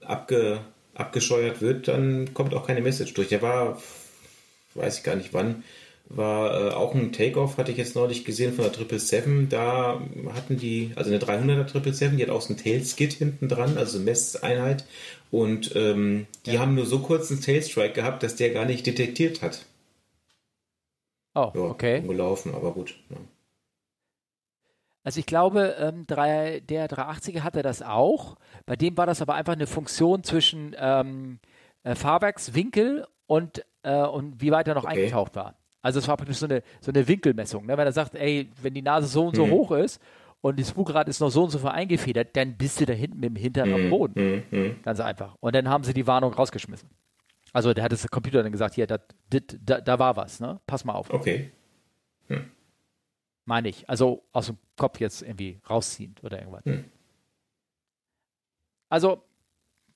[0.01, 0.61] abge,
[0.95, 3.29] abgescheuert wird, dann kommt auch keine Message durch.
[3.29, 3.81] Der war,
[4.75, 5.65] weiß ich gar nicht wann,
[6.11, 9.49] war äh, auch ein Takeoff, hatte ich jetzt neulich gesehen von der 777.
[9.49, 10.01] Da
[10.35, 13.97] hatten die, also eine 300er 777, die hat auch so ein Tailskit hinten dran, also
[13.97, 14.85] eine Messeinheit.
[15.31, 16.61] Und ähm, die ja.
[16.61, 19.65] haben nur so kurz einen Tailstrike gehabt, dass der gar nicht detektiert hat.
[21.35, 22.01] Oh, ja, okay.
[22.01, 22.97] Gelaufen, aber gut.
[23.09, 23.17] Ja.
[25.05, 28.37] Also ich glaube, ähm, drei, der 380er hatte das auch.
[28.67, 31.39] Bei dem war das aber einfach eine Funktion zwischen ähm,
[31.85, 35.05] äh, Fahrwerkswinkel und, äh, und wie weit er noch okay.
[35.05, 35.55] eingetaucht war.
[35.83, 37.67] Also es war praktisch so eine, so eine Winkelmessung.
[37.67, 37.77] Ne?
[37.77, 39.51] Wenn er sagt, ey, wenn die Nase so und so mhm.
[39.51, 40.01] hoch ist
[40.41, 43.31] und das Spukrad ist noch so und so eingefedert, dann bist du da hinten mit
[43.31, 43.91] dem Hintern am mhm.
[43.91, 44.45] Boden.
[44.51, 44.59] Mhm.
[44.59, 44.83] mhm.
[44.83, 45.37] Ganz einfach.
[45.41, 46.89] Und dann haben sie die Warnung rausgeschmissen.
[47.53, 50.61] Also der hat das Computer dann gesagt, hier, da, da, da war was, ne?
[50.67, 51.11] Pass mal auf.
[51.11, 51.51] Okay.
[52.29, 52.49] Hm.
[53.45, 53.89] Meine ich.
[53.91, 56.65] Also aus dem Kopf jetzt irgendwie rausziehend oder irgendwas.
[56.65, 56.85] Hm.
[58.89, 59.25] Also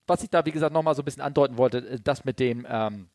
[0.06, 2.66] was ich da, wie gesagt, nochmal so ein bisschen andeuten wollte, äh, das mit dem,
[2.68, 3.08] ähm,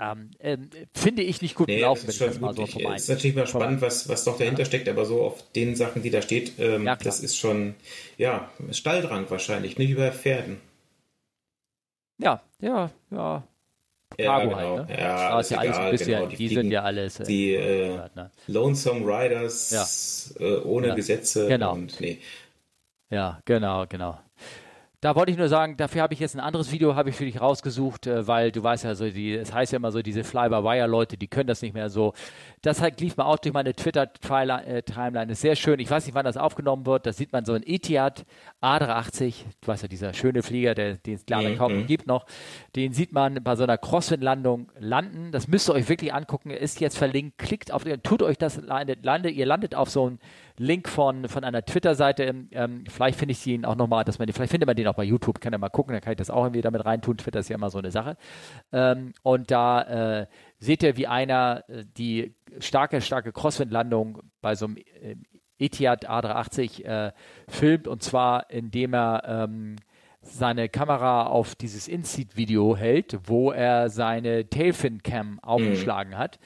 [0.00, 0.56] ähm, äh,
[0.94, 2.94] finde ich nicht gut nee, gelaufen, wenn ich das mal so vorbei.
[2.94, 4.64] Es ist natürlich mal spannend, was, was doch dahinter ja.
[4.64, 7.74] steckt, aber so auf den Sachen, die da steht, ähm, ja, das ist schon,
[8.16, 10.60] ja, Stalldrang wahrscheinlich, nicht über Pferden.
[12.18, 13.42] Ja, ja, ja.
[14.18, 14.56] Ja, genau.
[14.56, 14.98] halt, ne?
[14.98, 16.26] ja, ist ja egal, ein bisschen, genau.
[16.26, 17.20] die, die sind ja alles.
[17.20, 18.30] Äh, die äh, ne?
[18.48, 20.44] Lonesome Riders ja.
[20.44, 21.74] äh, ohne Gesetze genau.
[21.74, 22.18] und nee.
[23.10, 24.18] Ja, genau, genau.
[25.02, 27.24] Da wollte ich nur sagen, dafür habe ich jetzt ein anderes Video habe ich für
[27.24, 30.24] dich rausgesucht, äh, weil du weißt ja so, die, es heißt ja immer so, diese
[30.24, 32.12] Fly-by-Wire-Leute, die können das nicht mehr so.
[32.60, 35.80] Das halt lief mal auch durch meine Twitter-Timeline, ist sehr schön.
[35.80, 37.06] Ich weiß nicht, wann das aufgenommen wird.
[37.06, 38.26] Da sieht man so ein Etihad
[38.62, 41.86] A380, du weißt ja, dieser schöne Flieger, der, den es leider kaum mhm.
[41.86, 42.26] gibt noch.
[42.76, 45.32] Den sieht man bei so einer Crosswind-Landung landen.
[45.32, 46.50] Das müsst ihr euch wirklich angucken.
[46.50, 47.38] Er ist jetzt verlinkt.
[47.38, 50.18] Klickt auf den, tut euch das, landet, landet, ihr landet auf so ein
[50.60, 52.34] Link von, von einer Twitter-Seite.
[52.50, 54.94] Ähm, vielleicht finde ich ihn auch nochmal, dass man den, vielleicht findet man den auch
[54.94, 57.16] bei YouTube, kann ja mal gucken, dann kann ich das auch irgendwie damit reintun.
[57.16, 58.18] Twitter ist ja immer so eine Sache.
[58.70, 60.26] Ähm, und da äh,
[60.58, 65.16] seht ihr, wie einer äh, die starke, starke Crosswind-Landung bei so einem äh,
[65.58, 67.12] Etihad A380 äh,
[67.48, 69.76] filmt und zwar indem er ähm,
[70.20, 76.18] seine Kamera auf dieses In-Seat-Video hält, wo er seine Tailfin-Cam aufgeschlagen mhm.
[76.18, 76.38] hat,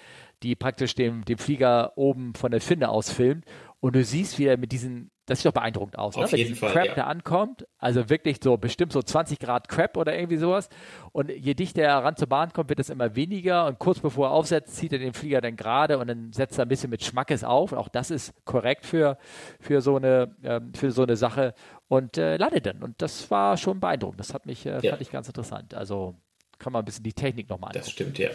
[0.44, 3.44] die praktisch dem, dem Flieger oben von der Finne aus filmt
[3.84, 6.26] und du siehst, wie er mit diesen, das sieht doch beeindruckend aus, ne?
[6.26, 6.94] wenn jeden Fall, Crap ja.
[6.94, 10.70] da ankommt, also wirklich so bestimmt so 20 Grad Crap oder irgendwie sowas.
[11.12, 13.66] Und je dichter er ran zur Bahn kommt, wird es immer weniger.
[13.66, 16.64] Und kurz bevor er aufsetzt, zieht er den Flieger dann gerade und dann setzt er
[16.64, 17.74] ein bisschen mit Schmackes auf.
[17.74, 19.18] Auch das ist korrekt für,
[19.60, 21.52] für, so, eine, ähm, für so eine Sache
[21.86, 22.82] und äh, landet dann.
[22.82, 24.18] Und das war schon beeindruckend.
[24.18, 24.92] Das hat mich, äh, ja.
[24.92, 25.74] fand ich ganz interessant.
[25.74, 26.14] Also
[26.58, 27.82] kann man ein bisschen die Technik nochmal anschauen.
[27.82, 28.30] Das stimmt, ja.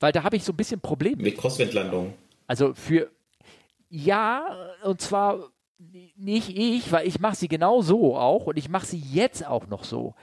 [0.00, 1.22] Weil da habe ich so ein bisschen Probleme.
[1.22, 2.14] Mit Crosswind-Landung.
[2.46, 3.10] Also für,
[3.96, 5.48] ja, und zwar
[6.16, 9.66] nicht ich, weil ich mache sie genau so auch und ich mache sie jetzt auch
[9.68, 10.14] noch so.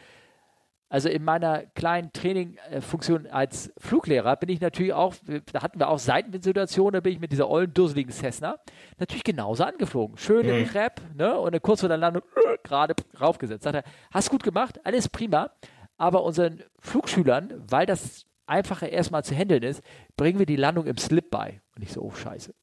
[0.90, 5.16] Also in meiner kleinen Trainingfunktion als Fluglehrer bin ich natürlich auch,
[5.52, 8.60] da hatten wir auch Seitenwindsituationen, da bin ich mit dieser ollen, dusseligen Cessna
[9.00, 10.18] natürlich genauso angeflogen.
[10.18, 10.68] Schöne mhm.
[10.68, 11.36] Crepe, ne?
[11.40, 13.64] Und kurz vor der Landung äh, gerade raufgesetzt.
[13.64, 15.50] Sagt er, hast gut gemacht, alles prima.
[15.98, 19.82] Aber unseren Flugschülern, weil das einfacher erstmal zu handeln ist,
[20.16, 21.62] bringen wir die Landung im Slip bei.
[21.76, 22.54] Und ich so, oh Scheiße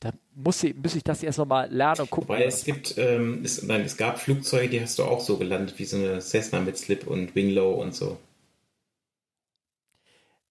[0.00, 2.28] da muss, ich, muss ich das erst nochmal lernen und gucken.
[2.28, 5.78] Weil es gibt, ähm, es, nein, es gab Flugzeuge, die hast du auch so gelandet,
[5.78, 8.18] wie so eine Cessna mit Slip und Wing Low und so.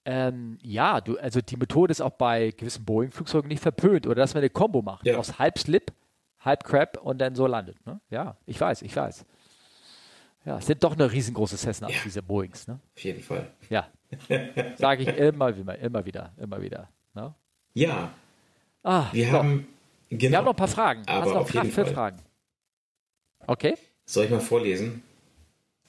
[0.05, 4.07] Ähm, ja, du, also die Methode ist auch bei gewissen Boeing-Flugzeugen nicht verpönt.
[4.07, 5.05] Oder dass man eine Combo macht.
[5.05, 5.17] Ja.
[5.17, 5.91] Aus halb Slip,
[6.39, 7.83] halb Crap und dann so landet.
[7.85, 7.99] Ne?
[8.09, 9.25] Ja, ich weiß, ich weiß.
[10.45, 11.95] Ja, es sind doch eine riesengroße Cessna, ja.
[12.03, 12.67] diese Boeings.
[12.67, 12.79] Ne?
[12.95, 13.51] Auf jeden Fall.
[13.69, 13.87] Ja.
[14.75, 16.89] Sage ich immer, immer, immer wieder, immer wieder.
[17.15, 17.33] Ne?
[17.73, 18.13] Ja,
[18.85, 19.31] Ah, wir, so.
[19.31, 19.67] haben,
[20.11, 21.01] genau, wir haben noch ein paar Fragen.
[21.07, 21.85] Aber Hast du noch auf jeden Fall.
[21.87, 22.19] Fragen?
[23.47, 23.73] Okay.
[24.05, 25.01] Soll ich mal vorlesen?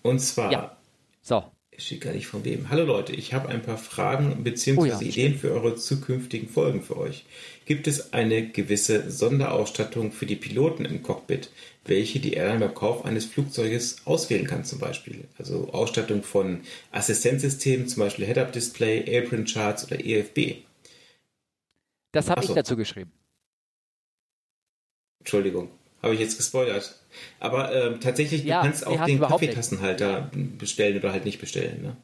[0.03, 0.51] Und zwar.
[0.51, 0.77] Ja.
[1.21, 1.45] So.
[1.71, 2.71] Ich steht gar nicht von wem.
[2.71, 4.79] Hallo Leute, ich habe ein paar Fragen bzw.
[4.79, 7.27] Oh ja, Ideen für eure zukünftigen Folgen für euch.
[7.67, 11.51] Gibt es eine gewisse Sonderausstattung für die Piloten im Cockpit,
[11.85, 15.25] welche die Airline beim Kauf eines Flugzeuges auswählen kann zum Beispiel?
[15.39, 16.61] Also Ausstattung von
[16.93, 20.66] Assistenzsystemen, zum Beispiel Head-Up-Display, Apron-Charts oder EFB.
[22.17, 22.49] Das habe so.
[22.49, 23.13] ich dazu geschrieben.
[25.19, 25.69] Entschuldigung,
[26.03, 26.99] habe ich jetzt gespoilert.
[27.41, 31.83] Aber ähm, tatsächlich, ja, du kannst auch den Kaffeetassenhalter bestellen oder halt nicht bestellen.
[31.83, 31.97] Ne?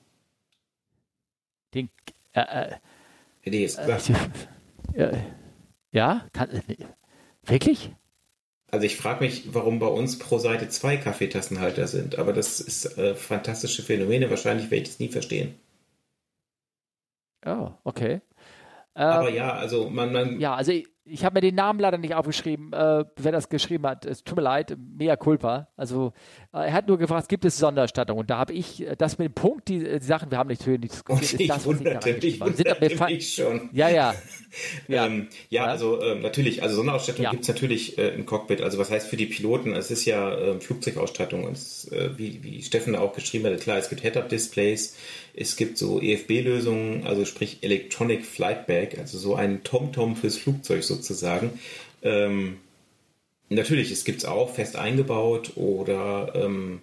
[1.73, 1.89] Den.
[2.35, 2.77] Äh, äh,
[3.41, 4.11] Hätte ich jetzt gesagt.
[4.95, 5.17] Äh,
[5.93, 6.61] ja, kann, äh,
[7.45, 7.93] wirklich?
[8.71, 12.19] Also ich frage mich, warum bei uns pro Seite zwei Kaffeetassenhalter sind.
[12.19, 14.29] Aber das ist äh, fantastische Phänomene.
[14.29, 15.55] Wahrscheinlich werde ich es nie verstehen.
[17.47, 18.21] Oh, okay.
[18.95, 20.41] Aber ähm, ja, also man, man.
[20.41, 23.87] Ja, also ich, ich habe mir den Namen leider nicht aufgeschrieben, äh, wer das geschrieben
[23.87, 24.05] hat.
[24.05, 25.69] Es tut mir leid, mea culpa.
[25.77, 26.13] Also
[26.61, 28.19] er hat nur gefragt, gibt es Sonderstattung?
[28.19, 30.63] Und da habe ich äh, das mit dem Punkt, die, die Sachen, wir haben nicht
[30.63, 33.71] für diskutiert, ist das, was wunderte, ich da wunderte mich schon.
[33.73, 34.15] Ja, ja.
[34.87, 37.31] Ja, ähm, ja, ja, also äh, natürlich, also Sonderausstattung ja.
[37.31, 38.61] gibt es natürlich äh, im Cockpit.
[38.61, 41.45] Also was heißt für die Piloten, es ist ja äh, Flugzeugausstattung.
[41.45, 44.95] Und es, äh, wie, wie Steffen auch geschrieben hat, klar, es gibt Head-Up-Displays,
[45.35, 50.37] es gibt so EFB-Lösungen, also sprich Electronic Flight Bag, also so ein TomTom -Tom fürs
[50.37, 51.59] Flugzeug sozusagen.
[52.03, 52.59] Ähm,
[53.55, 56.81] natürlich, es gibt es auch fest eingebaut oder ähm,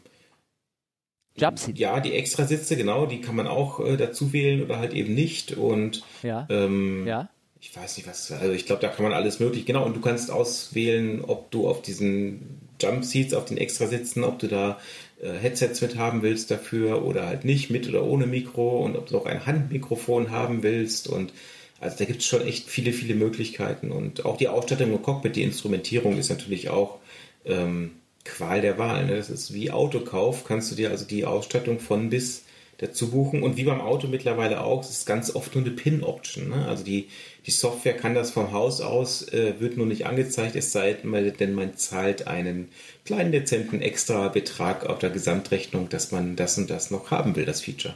[1.39, 1.77] Jumpseat.
[1.77, 5.53] Ja, die Extrasitze, genau, die kann man auch äh, dazu wählen oder halt eben nicht.
[5.53, 6.45] Und ja.
[6.49, 7.29] Ähm, ja.
[7.59, 10.01] ich weiß nicht was, also ich glaube, da kann man alles möglich, genau, und du
[10.01, 14.79] kannst auswählen, ob du auf diesen Jumpseats, auf den Extrasitzen, ob du da
[15.21, 19.07] äh, Headsets mit haben willst dafür oder halt nicht, mit oder ohne Mikro und ob
[19.07, 21.33] du auch ein Handmikrofon haben willst und
[21.79, 25.35] also da gibt es schon echt viele, viele Möglichkeiten und auch die Ausstattung im Cockpit,
[25.35, 26.99] die Instrumentierung ist natürlich auch
[27.45, 27.91] ähm,
[28.25, 29.05] Qual der Wahl.
[29.05, 29.15] Ne?
[29.15, 32.43] Das ist wie Autokauf, kannst du dir also die Ausstattung von bis
[32.79, 33.43] dazu buchen.
[33.43, 36.49] Und wie beim Auto mittlerweile auch, es ist ganz oft nur eine Pin-Option.
[36.49, 36.67] Ne?
[36.67, 37.07] Also die,
[37.45, 41.53] die Software kann das vom Haus aus, äh, wird nur nicht angezeigt, es sei denn,
[41.53, 42.69] man zahlt einen
[43.05, 47.45] kleinen dezenten extra Betrag auf der Gesamtrechnung, dass man das und das noch haben will,
[47.45, 47.95] das Feature.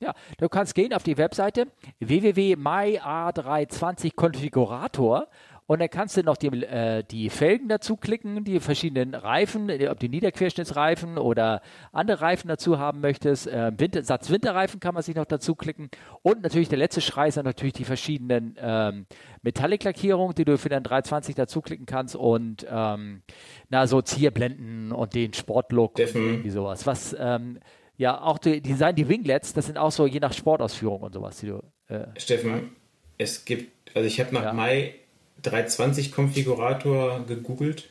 [0.00, 1.66] Ja, du kannst gehen auf die Webseite
[2.00, 5.28] www.mya320 Konfigurator
[5.70, 10.00] und dann kannst du noch die, äh, die Felgen dazu klicken, die verschiedenen Reifen, ob
[10.00, 13.46] die Niederquerschnittsreifen oder andere Reifen dazu haben möchtest.
[13.46, 15.88] Äh, Winter, Satz Winterreifen kann man sich noch dazu klicken.
[16.22, 19.06] Und natürlich der letzte Schrei sind natürlich die verschiedenen ähm,
[19.42, 23.22] Metallic-Lackierungen, die du für den 320 dazu klicken kannst und ähm,
[23.68, 26.20] na, so Zierblenden und den Sportlook Deffen.
[26.20, 26.84] und irgendwie sowas.
[26.84, 27.60] Was ähm,
[28.00, 31.38] ja auch die Design, die Winglets, das sind auch so je nach Sportausführung und sowas,
[31.38, 31.62] die du.
[31.88, 32.70] Äh, Steffen,
[33.18, 34.52] es gibt, also ich habe nach ja.
[34.54, 34.94] Mai
[35.42, 37.90] 320 Konfigurator gegoogelt?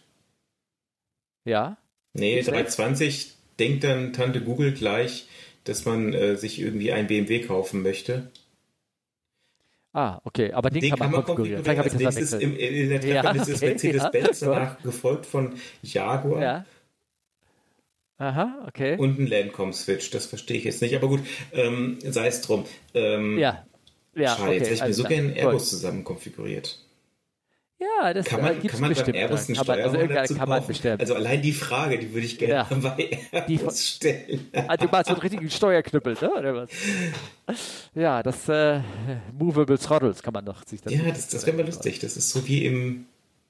[1.46, 1.78] Ja.
[2.14, 5.28] Nee, 320 denkt dann Tante Google gleich,
[5.64, 8.32] dass man äh, sich irgendwie ein BMW kaufen möchte.
[9.94, 11.64] Ah, okay, aber den, den kann, man, kann man konfigurieren.
[11.64, 14.48] Vielleicht habe ich das nächstes im, in der Treffer ja, ist Mercedes-Benz, ja.
[14.50, 15.54] danach gefolgt von
[15.84, 16.42] Jaguar.
[16.42, 16.66] Ja.
[18.20, 18.98] Aha, okay.
[18.98, 21.22] Und ein Landcom-Switch, das verstehe ich jetzt nicht, aber gut,
[21.54, 22.66] ähm, sei es drum.
[22.94, 23.66] Ähm, ja.
[24.14, 24.36] ja.
[24.36, 26.80] Schade, okay, jetzt hätte ich mir so gerne einen Airbus zusammen konfiguriert.
[27.80, 29.14] Ja, das kann man, kann man bestimmt.
[29.14, 31.00] beim Airbus einen kann man, also dazu kann man bestimmt.
[31.00, 32.68] Also allein die Frage, die würde ich gerne ja.
[32.70, 34.50] bei Airbus stellen.
[34.68, 36.30] Also du machst so einen richtigen Steuerknüppel, ne?
[36.30, 36.70] Oder was?
[37.96, 38.82] Ja, das äh,
[39.32, 40.92] Movable Throttles kann man doch sich das.
[40.92, 42.00] Ja, das, das wäre mal lustig.
[42.00, 43.06] Das ist so wie im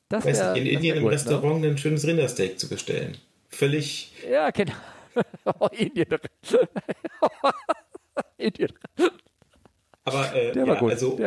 [0.09, 1.69] das wär, nicht, in Indien im gut, Restaurant ne?
[1.69, 3.17] ein schönes Rindersteak zu bestellen.
[3.49, 4.13] Völlig.
[4.29, 4.73] Ja, genau.
[5.59, 6.07] Oh, Indien.
[8.37, 8.71] Indien.
[10.05, 11.19] Aber äh, ja, also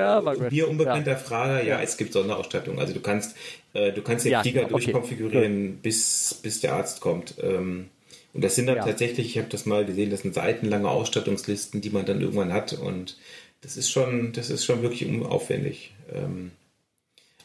[0.51, 1.17] mir unbekannter ja.
[1.17, 2.79] Frage, ja, es gibt Sonderausstattung.
[2.79, 3.37] Also du kannst,
[3.75, 4.71] äh, du kannst den ja, Flieger okay.
[4.71, 7.35] durchkonfigurieren, bis, bis der Arzt kommt.
[7.43, 7.91] Ähm,
[8.33, 11.91] und das sind dann tatsächlich, ich habe das mal gesehen, das sind seitenlange Ausstattungslisten, die
[11.91, 12.73] man dann irgendwann hat.
[12.73, 13.19] Und
[13.61, 15.93] das ist schon, das ist schon wirklich aufwendig.
[16.13, 16.53] Ähm,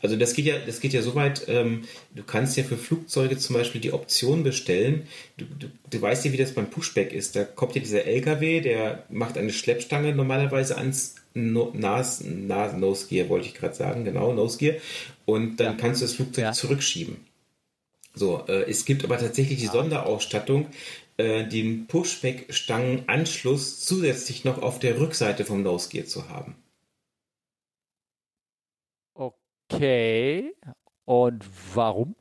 [0.01, 1.85] also das geht ja, das geht ja so weit, ähm,
[2.15, 5.07] du kannst ja für Flugzeuge zum Beispiel die Option bestellen.
[5.37, 7.35] Du, du, du weißt ja, wie das beim Pushback ist.
[7.35, 13.07] Da kommt ja dieser LKW, der macht eine Schleppstange normalerweise ans no, Nas, Nas, Nose
[13.07, 14.75] Gear, wollte ich gerade sagen, genau, Nose Gear.
[15.25, 15.77] Und dann ja.
[15.79, 16.51] kannst du das Flugzeug ja.
[16.51, 17.17] zurückschieben.
[18.13, 19.67] So, äh, es gibt aber tatsächlich die.
[19.67, 20.67] Sonderausstattung,
[21.17, 26.55] äh, den Pushback-Stangenanschluss zusätzlich noch auf der Rückseite vom Nose Gear zu haben.
[29.69, 30.53] Okay.
[31.05, 32.15] Und warum?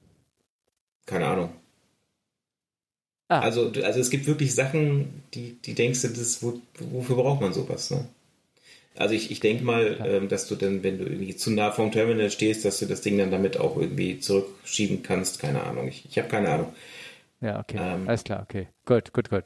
[1.06, 1.52] Keine Ahnung.
[3.28, 3.40] Ah.
[3.40, 7.52] Also, also es gibt wirklich Sachen, die, die denkst du, das, wo, wofür braucht man
[7.52, 7.90] sowas?
[7.90, 8.06] Ne?
[8.96, 10.06] Also ich, ich denke mal, ja.
[10.06, 13.02] ähm, dass du dann, wenn du irgendwie zu nah vom Terminal stehst, dass du das
[13.02, 15.38] Ding dann damit auch irgendwie zurückschieben kannst.
[15.38, 15.88] Keine Ahnung.
[15.88, 16.72] Ich, ich habe keine Ahnung.
[17.40, 17.78] Ja, okay.
[17.78, 18.68] Ähm, Alles klar, okay.
[18.86, 19.44] Gut, gut, gut.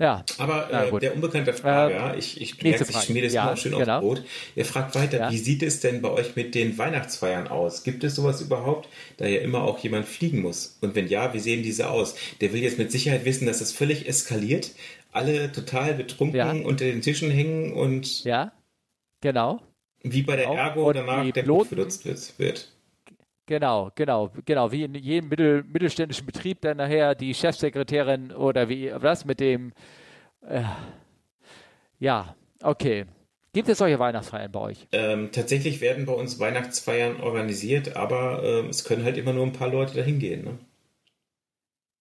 [0.00, 0.24] Ja.
[0.38, 3.56] Aber äh, der unbekannte Frage, äh, ja, ich, ich, merke, ich schmier das ja, immer
[3.58, 3.96] schön genau.
[3.96, 4.22] aufs Brot.
[4.56, 5.30] Er fragt weiter, ja.
[5.30, 7.84] wie sieht es denn bei euch mit den Weihnachtsfeiern aus?
[7.84, 8.88] Gibt es sowas überhaupt,
[9.18, 10.78] da ja immer auch jemand fliegen muss?
[10.80, 12.16] Und wenn ja, wie sehen diese aus?
[12.40, 14.70] Der will jetzt mit Sicherheit wissen, dass das völlig eskaliert,
[15.12, 16.50] alle total betrunken ja.
[16.50, 18.52] unter den Tischen hängen und ja,
[19.20, 19.60] genau.
[20.02, 22.06] Wie bei der Ergo danach der Blut benutzt
[22.38, 22.72] wird.
[23.50, 24.70] Genau, genau, genau.
[24.70, 29.72] Wie in jedem mittel, mittelständischen Betrieb dann nachher die Chefsekretärin oder wie was mit dem.
[30.48, 30.62] Äh,
[31.98, 33.06] ja, okay.
[33.52, 34.86] Gibt es solche Weihnachtsfeiern bei euch?
[34.92, 39.52] Ähm, tatsächlich werden bei uns Weihnachtsfeiern organisiert, aber äh, es können halt immer nur ein
[39.52, 40.44] paar Leute dahin gehen.
[40.44, 40.58] Ne?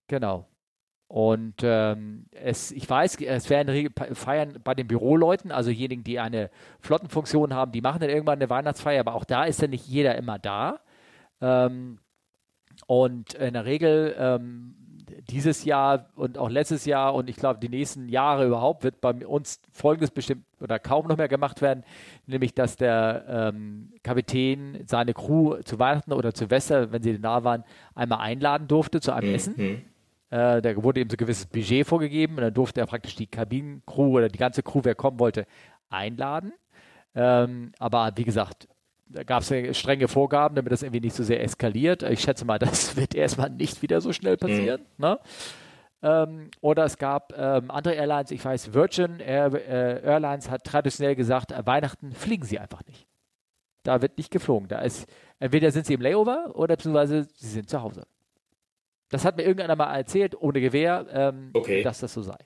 [0.06, 0.48] Genau.
[1.08, 6.52] Und ähm, es, ich weiß, es werden Feiern bei den Büroleuten, also diejenigen, die eine
[6.80, 10.16] Flottenfunktion haben, die machen dann irgendwann eine Weihnachtsfeier, aber auch da ist dann nicht jeder
[10.16, 10.80] immer da.
[11.42, 12.00] Ähm,
[12.88, 14.76] und in der Regel ähm,
[15.30, 19.26] dieses Jahr und auch letztes Jahr und ich glaube die nächsten Jahre überhaupt wird bei
[19.26, 21.84] uns Folgendes bestimmt oder kaum noch mehr gemacht werden,
[22.26, 27.44] nämlich dass der ähm, Kapitän seine Crew zu Weihnachten oder zu Silvester, wenn sie da
[27.44, 27.64] waren,
[27.96, 29.36] einmal einladen durfte zu einem mhm.
[29.36, 29.60] Essen.
[30.30, 33.28] Äh, da wurde ihm so ein gewisses Budget vorgegeben und dann durfte er praktisch die
[33.28, 35.48] Kabinencrew oder die ganze Crew, wer kommen wollte,
[35.90, 36.54] einladen.
[37.16, 38.68] Ähm, aber wie gesagt,
[39.10, 42.04] da gab es strenge Vorgaben, damit das irgendwie nicht so sehr eskaliert.
[42.04, 44.82] Ich schätze mal, das wird erstmal nicht wieder so schnell passieren.
[44.98, 45.06] Mhm.
[45.06, 45.20] Ne?
[46.02, 51.16] Ähm, oder es gab ähm, andere Airlines, ich weiß, Virgin Air, äh, Airlines hat traditionell
[51.16, 53.06] gesagt, äh, Weihnachten fliegen sie einfach nicht.
[53.84, 54.70] Da wird nicht geflogen.
[54.70, 55.08] Da ist,
[55.40, 58.04] entweder sind sie im Layover oder beziehungsweise sie sind zu Hause.
[59.10, 61.82] Das hat mir irgendeiner mal erzählt, ohne Gewehr, ähm, okay.
[61.84, 62.38] dass das so sei.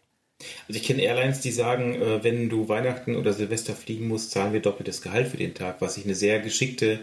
[0.67, 4.53] Also ich kenne Airlines, die sagen, äh, wenn du Weihnachten oder Silvester fliegen musst, zahlen
[4.53, 6.99] wir doppeltes Gehalt für den Tag, was ich eine sehr geschickte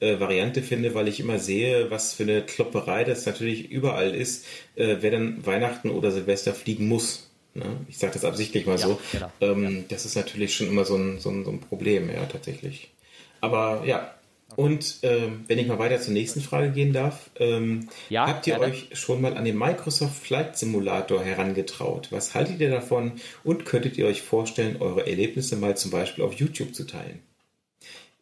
[0.00, 4.44] äh, Variante finde, weil ich immer sehe, was für eine Klopperei das natürlich überall ist,
[4.76, 7.30] äh, wer dann Weihnachten oder Silvester fliegen muss.
[7.54, 7.64] Ne?
[7.88, 9.00] Ich sage das absichtlich mal ja, so.
[9.12, 9.30] Genau.
[9.40, 9.84] Ähm, ja.
[9.88, 12.90] Das ist natürlich schon immer so ein, so, ein, so ein Problem, ja, tatsächlich.
[13.40, 14.14] Aber ja,
[14.56, 18.56] und ähm, wenn ich mal weiter zur nächsten Frage gehen darf, ähm, ja, habt ihr
[18.56, 18.72] gerne.
[18.72, 22.08] euch schon mal an den Microsoft Flight Simulator herangetraut?
[22.10, 26.34] Was haltet ihr davon und könntet ihr euch vorstellen, eure Erlebnisse mal zum Beispiel auf
[26.34, 27.20] YouTube zu teilen?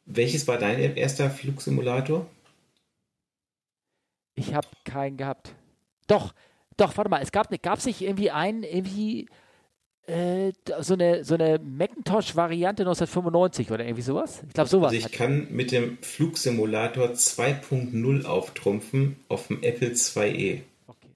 [0.07, 2.27] Welches war dein erster Flugsimulator?
[4.35, 5.55] Ich habe keinen gehabt.
[6.07, 6.35] Doch,
[6.77, 9.29] doch, warte mal, es gab, gab es nicht irgendwie einen, irgendwie
[10.07, 14.43] äh, so eine, so eine Macintosh-Variante 1995 oder irgendwie sowas?
[14.47, 14.93] Ich glaube, sowas.
[14.93, 20.63] Also ich kann mit dem Flugsimulator 2.0 auftrumpfen auf dem Apple IIe.
[20.89, 21.09] Okay.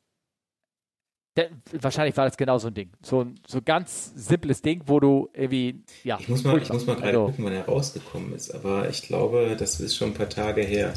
[1.36, 2.90] Der, wahrscheinlich war das genau so ein Ding.
[3.02, 6.18] So ein so ganz simples Ding, wo du irgendwie, ja.
[6.20, 9.02] Ich muss mal, ich muss mal gerade also, gucken, wann er rausgekommen ist, aber ich
[9.02, 10.94] glaube, das ist schon ein paar Tage her.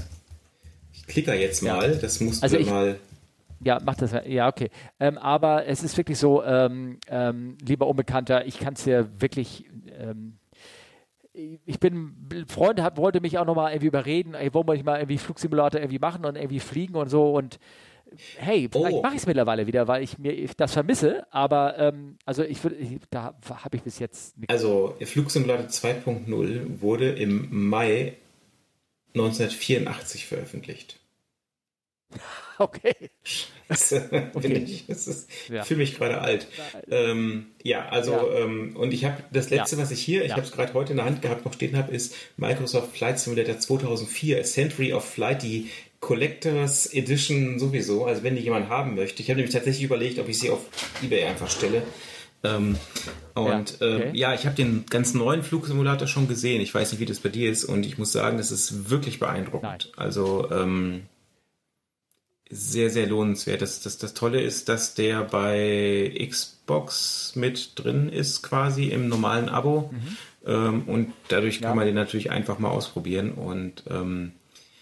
[0.94, 1.98] Ich klicke jetzt mal, ja.
[1.98, 3.00] das musst also du ich, mal
[3.64, 4.16] ja, macht das.
[4.26, 4.70] Ja, okay.
[5.00, 9.66] Ähm, aber es ist wirklich so, ähm, ähm, lieber Unbekannter, ich kann es dir wirklich.
[9.98, 10.38] Ähm,
[11.66, 14.98] ich bin, Freunde hat, wollte mich auch nochmal irgendwie überreden, ey, wollen wir nicht mal
[14.98, 17.60] irgendwie Flugsimulator irgendwie machen und irgendwie fliegen und so und
[18.38, 19.02] hey, vielleicht oh.
[19.02, 22.76] mache ich es mittlerweile wieder, weil ich mir das vermisse, aber ähm, also ich würde,
[23.10, 24.52] da habe ich bis jetzt nichts.
[24.52, 28.18] Also Flugsimulator 2.0 wurde im Mai
[29.14, 30.99] 1984 veröffentlicht.
[32.62, 32.94] Okay.
[34.34, 34.66] okay.
[34.68, 34.84] Ich,
[35.48, 35.64] ja.
[35.64, 36.46] fühle mich gerade alt.
[36.92, 38.44] Ähm, ja, also ja.
[38.44, 39.82] Ähm, und ich habe das letzte, ja.
[39.82, 41.94] was ich hier, ich habe es gerade heute in der Hand gehabt, noch stehen habe,
[41.94, 45.70] ist Microsoft Flight Simulator 2004, A Century of Flight, die
[46.02, 48.06] Collectors Edition sowieso.
[48.06, 50.66] Also wenn die jemand haben möchte, ich habe nämlich tatsächlich überlegt, ob ich sie auf
[51.02, 51.84] eBay einfach stelle.
[52.44, 52.78] Ähm,
[53.36, 54.10] und ja, okay.
[54.14, 56.62] äh, ja, ich habe den ganz neuen Flugsimulator schon gesehen.
[56.62, 59.20] Ich weiß nicht, wie das bei dir ist und ich muss sagen, das ist wirklich
[59.20, 59.92] beeindruckend.
[59.96, 60.06] Nein.
[60.06, 61.04] Also ähm,
[62.50, 63.62] sehr, sehr lohnenswert.
[63.62, 69.50] Das, das, das Tolle ist, dass der bei Xbox mit drin ist, quasi im normalen
[69.50, 69.92] Abo.
[69.92, 70.18] Mhm.
[70.46, 71.76] Ähm, und dadurch kann ja.
[71.76, 73.34] man den natürlich einfach mal ausprobieren.
[73.34, 74.34] Und ähm,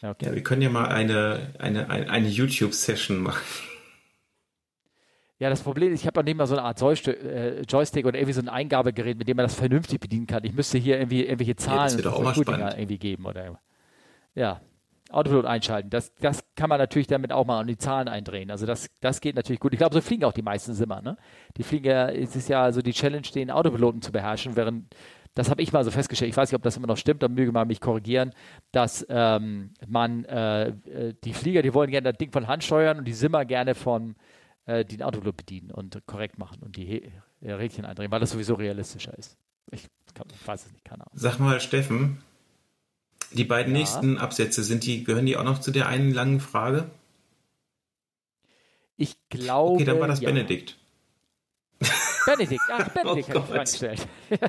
[0.01, 0.27] okay.
[0.27, 3.43] ja, wir können ja mal eine, eine, eine, eine YouTube-Session machen.
[5.39, 8.17] Ja, das Problem ist, ich habe auch nicht mal so eine Art äh, Joystick oder
[8.17, 10.43] irgendwie so ein Eingabegerät, mit dem man das vernünftig bedienen kann.
[10.43, 13.59] Ich müsste hier irgendwie irgendwelche Zahlen ja, irgendwie geben oder
[14.33, 14.61] ja.
[15.09, 15.89] Autopilot einschalten.
[15.89, 18.51] Das, das kann man natürlich damit auch mal an die Zahlen eindrehen.
[18.51, 19.73] Also das, das geht natürlich gut.
[19.73, 21.01] Ich glaube, so fliegen auch die meisten Simmer.
[21.01, 21.17] Ne?
[21.55, 24.95] Die fliegen ja, es ist ja so die Challenge, den Autopiloten zu beherrschen, während
[25.37, 27.35] das habe ich mal so festgestellt, ich weiß nicht, ob das immer noch stimmt, dann
[27.35, 28.33] möge man mich korrigieren,
[28.71, 32.97] dass ähm, man äh, äh die Flieger, die wollen gerne das Ding von Hand steuern
[32.97, 34.15] und die Simmer gerne von
[34.65, 37.11] äh, den Autopilot bedienen und korrekt machen und die He
[37.43, 39.37] Rädchen eindrehen, weil das sowieso realistischer ist.
[39.69, 41.13] Ich, ich weiß es nicht, keine Ahnung.
[41.13, 42.17] Sag mal, Steffen,
[43.31, 43.79] die beiden ja.
[43.79, 46.89] nächsten Absätze, sind die, gehören die auch noch zu der einen langen Frage?
[48.97, 49.75] Ich glaube.
[49.75, 50.29] Okay, dann war das ja.
[50.29, 50.77] Benedikt.
[52.27, 54.07] Benedikt, ach, Benedikt oh hat die Frage gestellt.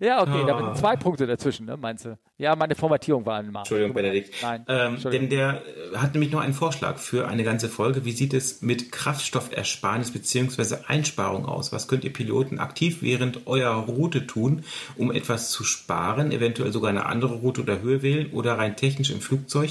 [0.00, 0.46] ja, okay, oh.
[0.46, 2.18] da sind zwei Punkte dazwischen, ne, meinst du?
[2.36, 3.62] Ja, meine Formatierung war einmal.
[3.62, 4.34] Entschuldigung, Benedikt.
[4.42, 4.64] Nein.
[4.68, 5.62] Ähm, denn der
[5.92, 8.04] äh, hat nämlich noch einen Vorschlag für eine ganze Folge.
[8.04, 10.76] Wie sieht es mit Kraftstoffersparnis bzw.
[10.86, 11.72] Einsparung aus?
[11.72, 14.64] Was könnt ihr Piloten aktiv während eurer Route tun,
[14.96, 19.10] um etwas zu sparen, eventuell sogar eine andere Route oder Höhe wählen oder rein technisch
[19.10, 19.70] im Flugzeug?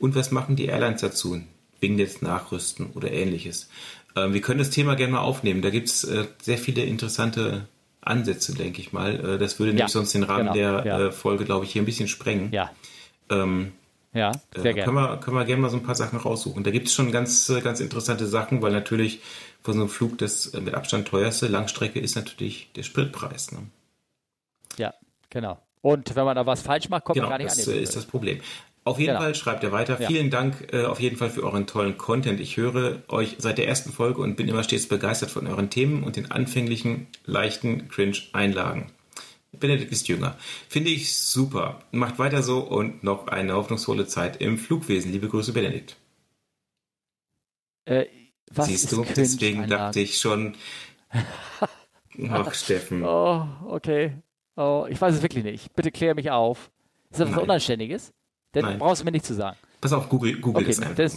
[0.00, 1.40] Und was machen die Airlines dazu?
[1.78, 3.70] Wegen des Nachrüsten oder ähnliches.
[4.16, 5.62] Ähm, wir können das Thema gerne mal aufnehmen.
[5.62, 7.66] Da gibt es äh, sehr viele interessante
[8.00, 9.34] Ansätze, denke ich mal.
[9.34, 11.06] Äh, das würde ja, nämlich sonst den Rahmen genau, der ja.
[11.06, 12.50] äh, Folge, glaube ich, hier ein bisschen sprengen.
[12.52, 12.70] Ja.
[13.30, 13.72] Ähm,
[14.12, 14.84] ja, äh, sehr gerne.
[14.84, 16.64] Können wir, können wir gerne mal so ein paar Sachen raussuchen.
[16.64, 19.20] Da gibt es schon ganz, äh, ganz interessante Sachen, weil natürlich
[19.62, 23.52] von so einem Flug das äh, mit Abstand teuerste Langstrecke ist natürlich der Spritpreis.
[23.52, 23.58] Ne?
[24.78, 24.94] Ja,
[25.28, 25.58] genau.
[25.82, 27.74] Und wenn man da was falsch macht, kommt genau, man gar nicht das, an.
[27.74, 28.40] Das ist das Problem.
[28.84, 29.20] Auf jeden genau.
[29.20, 30.00] Fall schreibt er weiter.
[30.00, 30.06] Ja.
[30.06, 32.40] Vielen Dank äh, auf jeden Fall für euren tollen Content.
[32.40, 36.02] Ich höre euch seit der ersten Folge und bin immer stets begeistert von euren Themen
[36.02, 38.90] und den anfänglichen, leichten Cringe-Einlagen.
[39.52, 40.36] Benedikt ist jünger.
[40.68, 41.80] Finde ich super.
[41.90, 45.12] Macht weiter so und noch eine hoffnungsvolle Zeit im Flugwesen.
[45.12, 45.96] Liebe Grüße, Benedikt.
[47.84, 48.06] Äh,
[48.52, 50.54] Siehst du, deswegen dachte ich schon.
[52.30, 53.04] Ach, Steffen.
[53.04, 54.16] Oh, okay.
[54.56, 55.74] Oh, ich weiß es wirklich nicht.
[55.74, 56.70] Bitte klär mich auf.
[57.10, 58.12] Ist das was Unanständiges?
[58.52, 58.78] Das Nein.
[58.78, 59.56] brauchst du mir nicht zu sagen.
[59.80, 61.16] Pass auf, Google, Google okay, einfach das.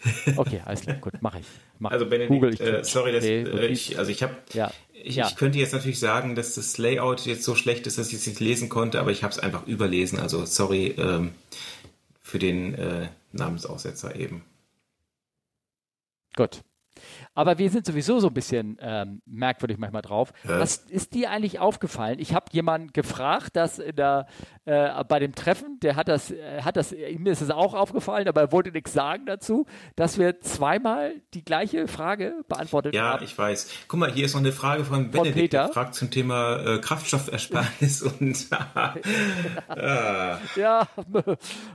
[0.36, 1.46] Okay, alles klar, gut, mache ich.
[1.80, 4.70] Mach also Benedikt, Google, ich, äh, sorry, dass, okay, äh, ich, also ich habe, ja.
[4.92, 5.26] ich, ja.
[5.26, 8.26] ich, könnte jetzt natürlich sagen, dass das Layout jetzt so schlecht ist, dass ich es
[8.28, 10.20] nicht lesen konnte, aber ich habe es einfach überlesen.
[10.20, 11.32] Also sorry ähm,
[12.22, 14.44] für den äh, Namensaussetzer eben.
[16.36, 16.62] Gut.
[17.38, 20.32] Aber wir sind sowieso so ein bisschen ähm, merkwürdig manchmal drauf.
[20.42, 20.58] Ja.
[20.58, 22.18] Was ist dir eigentlich aufgefallen?
[22.18, 24.26] Ich habe jemanden gefragt, dass der,
[24.64, 28.26] äh, bei dem Treffen, der hat das, äh, hat das, mir ist es auch aufgefallen,
[28.26, 33.20] aber er wollte nichts sagen dazu, dass wir zweimal die gleiche Frage beantwortet ja, haben.
[33.20, 33.70] Ja, ich weiß.
[33.86, 35.68] Guck mal, hier ist noch eine Frage von Benedikt, von Peter.
[35.68, 40.38] fragt zum Thema äh, Kraftstoffersparnis und ah.
[40.56, 40.88] ja,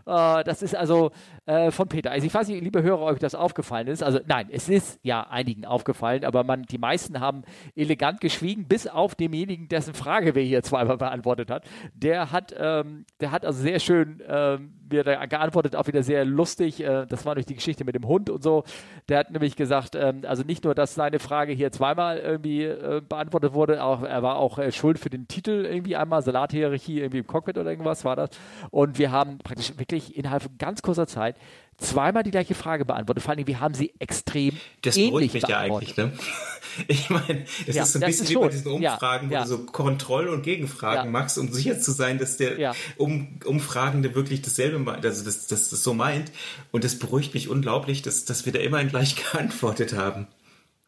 [0.05, 1.14] äh, das ist also
[1.45, 2.11] äh, von Peter.
[2.11, 4.03] Also ich weiß nicht, liebe Hörer, euch das aufgefallen ist.
[4.03, 5.24] Also nein, es ist ja
[5.54, 7.43] einigen aufgefallen, aber man, die meisten haben
[7.76, 11.66] elegant geschwiegen, bis auf demjenigen, dessen Frage wir hier zweimal beantwortet hat.
[11.93, 16.84] Der hat, ähm, der hat also sehr schön ähm, mir geantwortet, auch wieder sehr lustig.
[16.84, 18.64] Äh, das war durch die Geschichte mit dem Hund und so.
[19.10, 23.01] Der hat nämlich gesagt, ähm, also nicht nur, dass seine Frage hier zweimal irgendwie äh,
[23.08, 27.20] beantwortet wurde, auch, er war auch äh, schuld für den Titel irgendwie einmal, Salathierarchie irgendwie
[27.20, 28.30] im Cockpit oder irgendwas war das.
[28.72, 31.36] Und wir haben praktisch wirklich innerhalb von ganz kurzer Zeit
[31.84, 33.24] zweimal die gleiche Frage beantwortet.
[33.24, 35.98] Vor allem, wir haben sie extrem das ähnlich mich beantwortet.
[35.98, 36.26] ja eigentlich, ne?
[36.88, 39.46] Ich meine, es ja, ist so ein bisschen wie bei diesen Umfragen, ja, ja.
[39.46, 44.16] wo du so Kontroll- und Gegenfragen machst, um sicher zu sein, dass der um, Umfragende
[44.16, 46.32] wirklich dasselbe meint, also das, das, das so meint.
[46.72, 50.28] Und das beruhigt mich unglaublich, dass, dass wir da immerhin gleich geantwortet haben.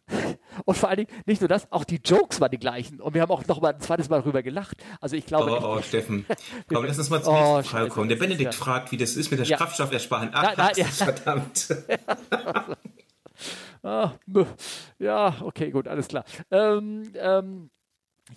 [0.66, 3.02] Und vor allen Dingen, nicht nur das, auch die Jokes waren die gleichen.
[3.02, 4.78] Und wir haben auch noch mal ein zweites Mal drüber gelacht.
[5.02, 5.60] Also ich glaube.
[5.62, 6.26] Oh, oh Steffen.
[6.68, 8.10] Komm, lass uns mal zur oh, nächsten Frage kommen.
[8.10, 8.60] Der Benedikt ja.
[8.60, 9.58] fragt, wie das ist mit der ja.
[9.58, 10.30] Kraftstoffersparung.
[10.34, 10.86] Ach, nein, nein, ja.
[10.86, 11.76] verdammt.
[13.84, 14.12] ah,
[15.00, 16.24] ja, okay, gut, alles klar.
[16.52, 17.70] Ähm, ähm,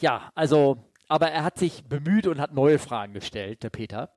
[0.01, 4.11] ja, also, aber er hat sich bemüht und hat neue Fragen gestellt, der Peter.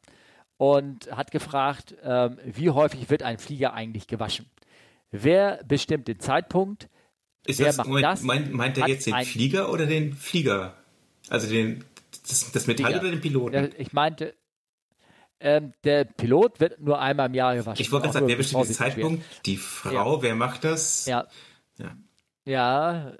[0.58, 4.47] Und hat gefragt, ähm, wie häufig wird ein Flieger eigentlich gewaschen?
[5.10, 6.88] Wer bestimmt den Zeitpunkt?
[7.46, 8.22] Ist Wer das, macht Moment, das?
[8.22, 10.76] Meint, meint er jetzt den Flieger oder den Flieger?
[11.30, 11.84] Also den,
[12.28, 13.02] das, das Metall Flieger.
[13.02, 13.56] oder den Piloten?
[13.56, 14.36] Ja, ich meinte,
[15.39, 17.82] ähm, der Pilot wird nur einmal im Jahr gewaschen.
[17.82, 19.46] Ich wollte gerade sagen, wer bestimmt den Zeitpunkt?
[19.46, 20.22] Die Frau, ja.
[20.22, 21.08] wer macht das?
[21.08, 21.28] Ja.
[21.78, 21.96] Ja,
[22.46, 23.14] ja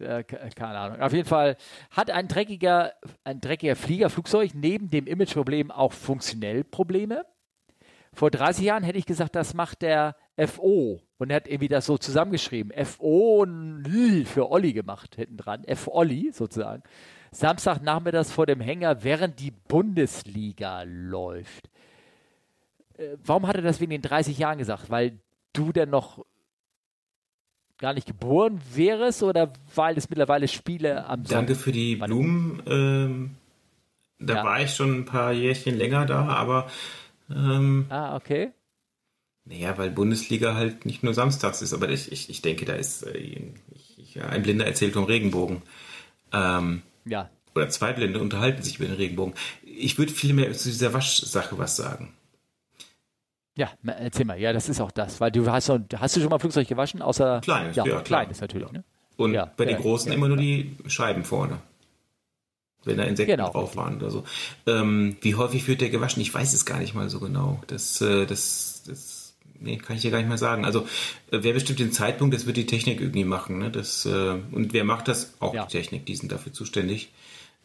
[0.00, 1.00] äh, keine Ahnung.
[1.00, 1.56] Auf jeden Fall
[1.90, 2.94] hat ein dreckiger,
[3.24, 7.26] ein dreckiger Fliegerflugzeug neben dem Imageproblem auch funktionell Probleme.
[8.14, 11.02] Vor 30 Jahren hätte ich gesagt, das macht der FO.
[11.18, 12.72] Und er hat irgendwie das so zusammengeschrieben.
[12.84, 13.44] FO
[14.24, 15.64] für Olli gemacht, hinten dran.
[15.64, 16.82] F-Olli sozusagen.
[17.32, 21.68] Samstag nachmittags vor dem Hänger, während die Bundesliga läuft.
[22.96, 24.90] Äh, warum hat er das wegen den 30 Jahren gesagt?
[24.90, 25.18] Weil
[25.52, 26.24] du denn noch
[27.78, 32.62] gar nicht geboren wärst oder weil es mittlerweile Spiele am Danke Sonntag für die Blumen.
[32.66, 33.36] Ähm,
[34.18, 34.44] da ja.
[34.44, 36.68] war ich schon ein paar Jährchen länger da, aber
[37.30, 38.52] ähm, ah, okay.
[39.48, 43.02] Naja, weil Bundesliga halt nicht nur samstags ist, aber ich, ich, ich denke, da ist
[43.02, 45.62] äh, ich, ein Blinder erzählt vom Regenbogen.
[46.32, 47.30] Ähm, ja.
[47.54, 49.34] Oder zwei Blinde unterhalten sich über den Regenbogen.
[49.62, 52.12] Ich würde viel mehr zu dieser Waschsache was sagen.
[53.56, 54.38] Ja, erzähl mal.
[54.38, 57.40] Ja, das ist auch das, weil du hast, hast du schon mal Flugzeug gewaschen, außer
[57.40, 58.70] kleines, ja, ja klein ist natürlich.
[58.70, 58.84] Ne?
[59.16, 61.58] Und ja, bei den großen immer nur die Scheiben vorne
[62.84, 63.50] wenn da Insekten genau.
[63.50, 64.24] drauf waren oder so.
[64.66, 66.22] Ähm, wie häufig wird der gewaschen?
[66.22, 67.60] Ich weiß es gar nicht mal so genau.
[67.66, 69.17] Das, äh, das, das
[69.60, 70.64] nee, kann ich dir gar nicht mal sagen.
[70.64, 70.80] Also
[71.30, 73.58] äh, wer bestimmt den Zeitpunkt, das wird die Technik irgendwie machen.
[73.58, 73.70] Ne?
[73.70, 75.34] Das, äh, und wer macht das?
[75.40, 75.64] Auch ja.
[75.64, 77.10] die Technik, die sind dafür zuständig.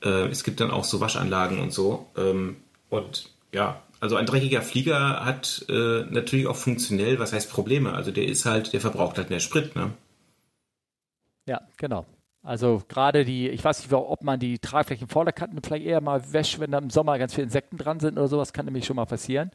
[0.03, 2.07] Äh, es gibt dann auch so Waschanlagen und so.
[2.17, 2.57] Ähm,
[2.89, 7.93] und ja, also ein dreckiger Flieger hat äh, natürlich auch funktionell, was heißt Probleme?
[7.93, 9.91] Also der ist halt, der verbraucht halt mehr Sprit, ne?
[11.47, 12.05] Ja, genau.
[12.41, 16.59] Also gerade die, ich weiß nicht, ob man die Tragflächen Vorderkanten vielleicht eher mal wäscht,
[16.59, 19.05] wenn da im Sommer ganz viele Insekten dran sind oder sowas, kann nämlich schon mal
[19.05, 19.51] passieren.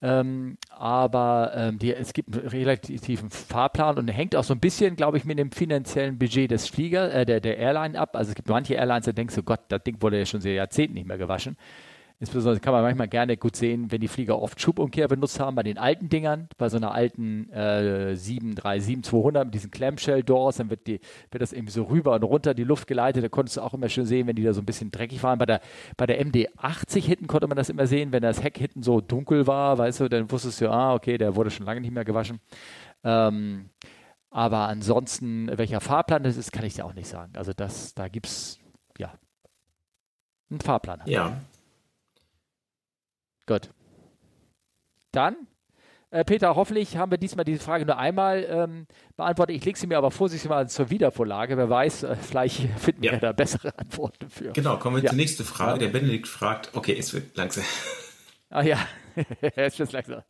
[0.00, 4.94] Ähm, aber ähm, die, es gibt einen relativen Fahrplan und hängt auch so ein bisschen,
[4.94, 8.14] glaube ich, mit dem finanziellen Budget des Flieger, äh, der, der Airline ab.
[8.14, 10.52] Also es gibt manche Airlines, da denkst du, Gott, das Ding wurde ja schon seit
[10.52, 11.56] Jahrzehnten nicht mehr gewaschen.
[12.20, 15.62] Insbesondere kann man manchmal gerne gut sehen, wenn die Flieger oft Schubumkehr benutzt haben bei
[15.62, 20.98] den alten Dingern, bei so einer alten äh, 737-200 mit diesen Clamshell-Doors, dann wird, die,
[21.30, 23.22] wird das irgendwie so rüber und runter die Luft geleitet.
[23.22, 25.38] Da konntest du auch immer schön sehen, wenn die da so ein bisschen dreckig waren.
[25.38, 25.60] Bei der,
[25.96, 29.46] bei der MD-80 hinten konnte man das immer sehen, wenn das Heck hinten so dunkel
[29.46, 32.40] war, weißt du, dann wusstest du, ah, okay, der wurde schon lange nicht mehr gewaschen.
[33.04, 33.70] Ähm,
[34.30, 37.32] aber ansonsten, welcher Fahrplan das ist, kann ich dir auch nicht sagen.
[37.36, 38.58] Also das, da gibt es,
[38.98, 39.14] ja,
[40.50, 41.02] einen Fahrplan.
[41.06, 41.40] Ja.
[43.48, 43.70] Gut.
[45.10, 45.48] Dann,
[46.10, 48.86] äh, Peter, hoffentlich haben wir diesmal diese Frage nur einmal ähm,
[49.16, 49.56] beantwortet.
[49.56, 51.56] Ich lege sie mir aber vorsichtig mal zur Wiedervorlage.
[51.56, 53.12] Wer weiß, äh, vielleicht finden ja.
[53.12, 54.52] wir da bessere Antworten für.
[54.52, 55.08] Genau, kommen wir ja.
[55.08, 55.78] zur nächsten Frage.
[55.78, 57.64] Der Benedikt fragt, okay, es wird langsam.
[58.50, 58.78] Ah ja,
[59.56, 60.22] es wird langsam.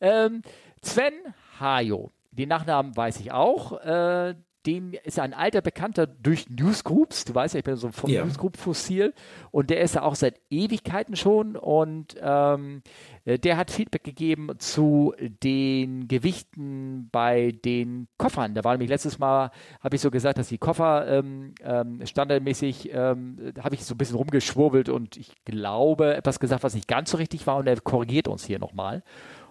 [0.00, 0.42] ähm,
[0.82, 1.14] Sven
[1.58, 3.72] Hajo, den Nachnamen weiß ich auch.
[3.80, 4.36] Äh,
[4.66, 7.24] den ist ein alter Bekannter durch Newsgroups.
[7.24, 8.24] Du weißt ja, ich bin so ein ja.
[8.24, 9.14] Newsgroup-Fossil
[9.50, 12.82] und der ist ja auch seit Ewigkeiten schon und ähm,
[13.24, 18.54] äh, der hat Feedback gegeben zu den Gewichten bei den Koffern.
[18.54, 19.50] Da war nämlich letztes Mal,
[19.80, 23.98] habe ich so gesagt, dass die Koffer ähm, ähm, standardmäßig, ähm, habe ich so ein
[23.98, 27.80] bisschen rumgeschwurbelt und ich glaube etwas gesagt, was nicht ganz so richtig war und er
[27.80, 29.02] korrigiert uns hier nochmal.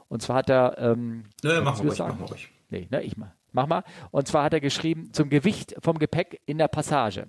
[0.07, 0.77] Und zwar hat er.
[0.79, 2.49] Ähm, ne, machen wir ruhig, machen wir ruhig.
[2.69, 3.33] Nee, ne, ich mal.
[3.51, 3.83] Mach mal.
[4.11, 7.27] Und zwar hat er geschrieben, zum Gewicht vom Gepäck in der Passage.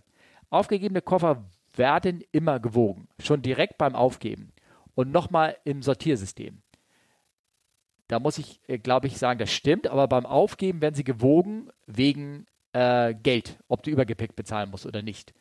[0.50, 1.44] Aufgegebene Koffer
[1.74, 4.52] werden immer gewogen, schon direkt beim Aufgeben
[4.94, 6.62] und nochmal im Sortiersystem.
[8.08, 11.70] Da muss ich, äh, glaube ich, sagen, das stimmt, aber beim Aufgeben werden sie gewogen
[11.86, 15.32] wegen äh, Geld, ob du Übergepäck bezahlen musst oder nicht.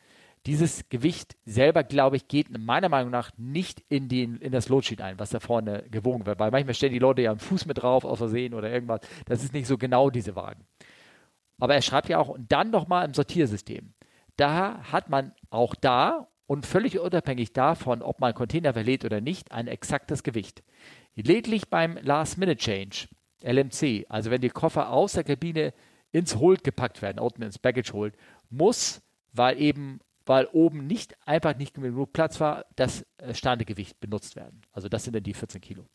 [0.46, 5.02] Dieses Gewicht selber, glaube ich, geht meiner Meinung nach nicht in, den, in das Loadsheet
[5.02, 6.38] ein, was da vorne gewogen wird.
[6.38, 9.00] Weil manchmal stellen die Leute ja einen Fuß mit drauf, aus Versehen oder irgendwas.
[9.26, 10.64] Das ist nicht so genau diese Wagen.
[11.58, 13.92] Aber er schreibt ja auch, und dann nochmal im Sortiersystem.
[14.36, 19.52] Da hat man auch da und völlig unabhängig davon, ob man Container verlädt oder nicht,
[19.52, 20.62] ein exaktes Gewicht.
[21.14, 23.08] Lediglich beim Last-Minute-Change,
[23.44, 25.74] LMC, also wenn die Koffer aus der Kabine
[26.12, 28.16] ins Hold gepackt werden, unten ins Baggage Hold,
[28.48, 34.36] muss, weil eben weil oben nicht einfach nicht genug Platz war, das äh, Standegewicht benutzt
[34.36, 34.62] werden.
[34.72, 35.86] Also das sind dann die 14 Kilo.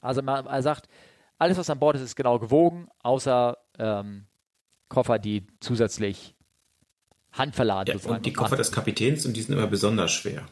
[0.00, 0.88] Also man, er sagt,
[1.38, 4.26] alles was an Bord ist, ist genau gewogen, außer ähm,
[4.88, 6.34] Koffer, die zusätzlich
[7.32, 10.46] handverladen ja, Und die Koffer des Kapitäns und die sind immer besonders schwer.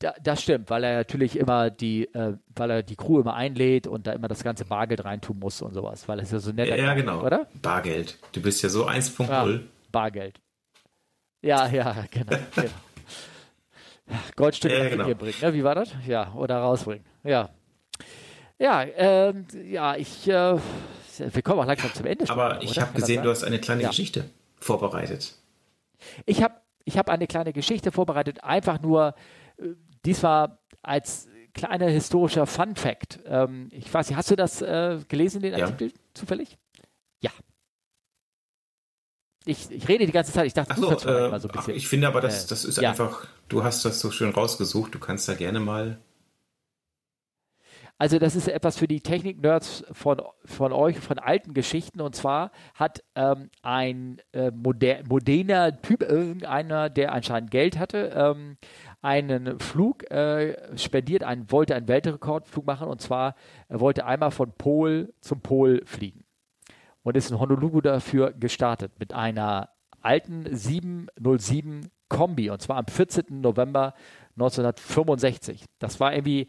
[0.00, 3.88] Da, das stimmt, weil er natürlich immer die, äh, weil er die Crew immer einlädt
[3.88, 6.68] und da immer das ganze Bargeld reintun muss und sowas, weil es ja so nett
[6.68, 6.78] ist.
[6.78, 7.24] Ja, genau.
[7.24, 7.48] Oder?
[7.60, 8.16] Bargeld.
[8.30, 9.28] Du bist ja so 1.0.
[9.28, 9.60] Ja.
[9.90, 10.40] Bargeld.
[11.42, 12.36] Ja, ja, genau.
[12.54, 12.70] genau.
[14.36, 15.14] Goldstücke ja, genau.
[15.14, 15.54] bringen, ne?
[15.54, 15.90] Wie war das?
[16.06, 17.04] Ja, oder rausbringen.
[17.24, 17.50] Ja.
[18.58, 20.58] Ja, ähm, ja, ich, äh,
[21.18, 22.28] wir kommen auch langsam zum Ende.
[22.28, 23.88] Aber ich habe gesehen, du hast eine kleine ja.
[23.88, 24.24] Geschichte
[24.58, 25.34] vorbereitet.
[26.26, 29.14] Ich habe ich hab eine kleine Geschichte vorbereitet, einfach nur,
[29.58, 29.68] äh,
[30.04, 33.20] dies war als kleiner historischer Fun Fact.
[33.26, 36.56] Ähm, ich weiß nicht, hast du das äh, gelesen, den Artikel, zufällig?
[37.20, 37.30] Ja,
[39.48, 41.74] ich, ich rede die ganze Zeit, ich dachte, so, äh, mal so ein bisschen.
[41.74, 42.90] Ich finde aber, das, äh, das ist ja.
[42.90, 45.98] einfach, du hast das so schön rausgesucht, du kannst da gerne mal.
[48.00, 52.00] Also das ist etwas für die Technik-Nerds von, von euch, von alten Geschichten.
[52.00, 58.56] Und zwar hat ähm, ein äh, moder moderner Typ, irgendeiner, der anscheinend Geld hatte, ähm,
[59.02, 62.86] einen Flug äh, spendiert, einen, wollte einen Weltrekordflug machen.
[62.86, 63.34] Und zwar,
[63.66, 66.27] er wollte einmal von Pol zum Pol fliegen
[67.08, 69.70] und ist in Honolulu dafür gestartet mit einer
[70.02, 73.40] alten 707 Kombi und zwar am 14.
[73.40, 73.94] November
[74.34, 75.64] 1965.
[75.78, 76.48] Das war irgendwie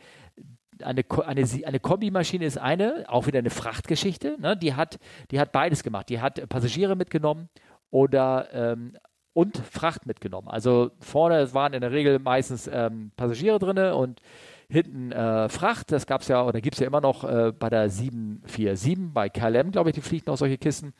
[0.84, 4.36] eine, eine, eine Kombimaschine ist eine, auch wieder eine Frachtgeschichte.
[4.38, 4.58] Ne?
[4.58, 5.00] Die, hat,
[5.32, 6.10] die hat beides gemacht.
[6.10, 7.48] Die hat Passagiere mitgenommen
[7.90, 8.98] oder ähm,
[9.32, 10.50] und Fracht mitgenommen.
[10.50, 14.22] Also vorne waren in der Regel meistens ähm, Passagiere drin und
[14.70, 17.70] hinten äh, Fracht, das gab es ja oder gibt es ja immer noch äh, bei
[17.70, 20.94] der 747, bei KLM, glaube ich, die fliegen noch solche Kisten.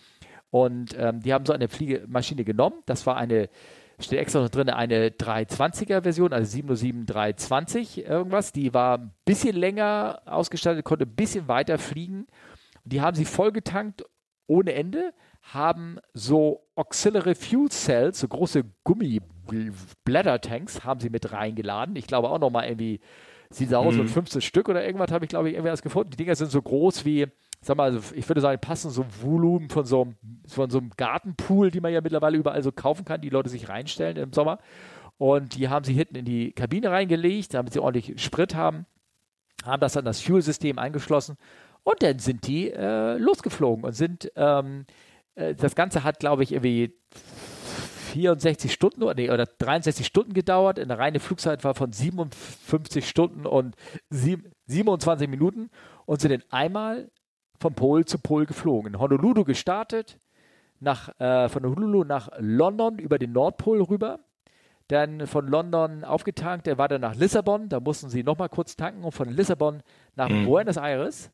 [0.50, 2.82] Und ähm, die haben so eine Fliegemaschine genommen.
[2.88, 3.50] Das war eine,
[4.00, 8.52] steht extra noch drin, eine 320er Version, also 707 320 irgendwas.
[8.52, 12.26] Die war ein bisschen länger ausgestattet, konnte ein bisschen weiter fliegen.
[12.84, 14.04] Die haben sie vollgetankt
[14.48, 15.14] ohne Ende,
[15.44, 21.96] haben so Auxiliary Fuel Cells, so große Gummi-Blättertanks, haben sie mit reingeladen.
[21.96, 23.00] Ich glaube auch nochmal irgendwie
[23.52, 24.08] Sieht aus, mhm.
[24.08, 26.12] so 15 Stück oder irgendwas habe ich, glaube ich, irgendwie erst gefunden.
[26.12, 27.28] Die Dinger sind so groß wie,
[27.62, 30.14] sag mal, also ich würde sagen, passen so Volumen von so,
[30.48, 33.70] von so einem Gartenpool, die man ja mittlerweile überall so kaufen kann, die Leute sich
[33.70, 34.60] reinstellen im Sommer.
[35.18, 38.86] Und die haben sie hinten in die Kabine reingelegt, damit sie ordentlich Sprit haben,
[39.66, 41.36] haben das an das Fuel-System angeschlossen
[41.84, 44.86] und dann sind die äh, losgeflogen und sind, ähm,
[45.36, 46.94] äh, das Ganze hat, glaube ich, irgendwie
[48.10, 50.80] 64 Stunden nee, oder 63 Stunden gedauert.
[50.80, 53.76] Eine reine Flugzeit war von 57 Stunden und
[54.10, 55.70] 27 Minuten
[56.06, 57.10] und sind dann einmal
[57.60, 58.94] von Pol zu Pol geflogen.
[58.94, 60.18] In Honolulu gestartet,
[60.80, 64.20] nach, äh, von Honolulu nach London über den Nordpol rüber.
[64.88, 69.04] Dann von London aufgetankt, er war dann nach Lissabon, da mussten sie nochmal kurz tanken
[69.04, 69.84] und von Lissabon
[70.16, 70.46] nach mhm.
[70.46, 71.30] Buenos Aires.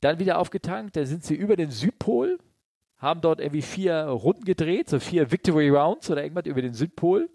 [0.00, 2.38] Dann wieder aufgetankt, dann sind sie über den Südpol
[3.02, 7.28] haben dort irgendwie vier Runden gedreht, so vier Victory Rounds oder irgendwas über den Südpol.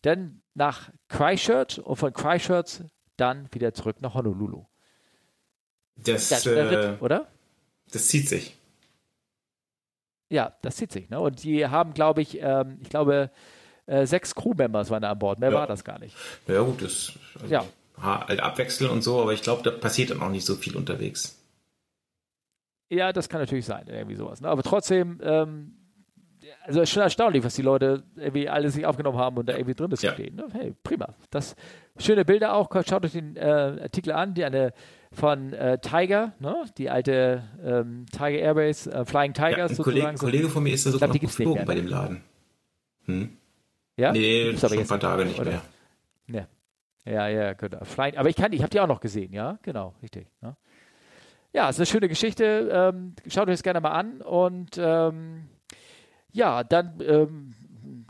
[0.00, 2.80] Dann nach Christchurch und von Christchurch
[3.18, 4.64] dann wieder zurück nach Honolulu.
[5.96, 7.28] Das, das äh, oder?
[7.92, 8.56] Das zieht sich.
[10.30, 11.10] Ja, das zieht sich.
[11.10, 11.20] Ne?
[11.20, 13.30] Und die haben, glaube ich, ähm, ich glaube,
[13.84, 15.38] äh, sechs Crewmembers waren da an Bord.
[15.38, 15.58] Mehr ja.
[15.58, 16.16] war das gar nicht.
[16.48, 17.64] Ja, gut, das also, ja.
[18.00, 21.35] halt abwechseln und so, aber ich glaube, da passiert dann auch nicht so viel unterwegs.
[22.88, 24.40] Ja, das kann natürlich sein, irgendwie sowas.
[24.40, 24.48] Ne?
[24.48, 25.72] Aber trotzdem, ähm,
[26.64, 29.74] also ist schon erstaunlich, was die Leute irgendwie alles sich aufgenommen haben und da irgendwie
[29.74, 30.12] drin ist ja.
[30.12, 30.36] stehen.
[30.36, 30.46] Ne?
[30.52, 31.14] Hey, prima.
[31.30, 31.56] Das
[31.98, 32.70] schöne Bilder auch.
[32.86, 34.72] Schaut euch den äh, Artikel an, die eine
[35.12, 36.64] von äh, Tiger, ne?
[36.78, 40.00] die alte ähm, Tiger Airways, äh, Flying Tigers ja, ein sozusagen.
[40.00, 42.22] Kollege, Kollege von mir ist da sogar glaub, noch geflogen bei dem Laden.
[43.06, 43.36] Hm?
[43.96, 44.12] Ja?
[44.12, 45.62] Nee, das schon ein paar Tage nicht oder?
[46.26, 46.46] mehr.
[47.06, 47.84] Ja, ja, ja, genau.
[47.84, 50.28] Flying, aber ich kann, ich habe die auch noch gesehen, ja, genau, richtig.
[50.42, 50.56] Ne?
[51.56, 52.68] Ja, es ist eine schöne Geschichte.
[52.70, 55.48] Ähm, schaut euch das gerne mal an und ähm,
[56.30, 57.54] ja, dann, ähm,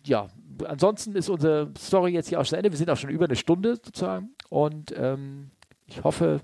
[0.04, 0.26] ja,
[0.64, 2.72] ansonsten ist unsere Story jetzt hier auch schon Ende.
[2.72, 5.52] Wir sind auch schon über eine Stunde sozusagen und ähm,
[5.86, 6.40] ich hoffe,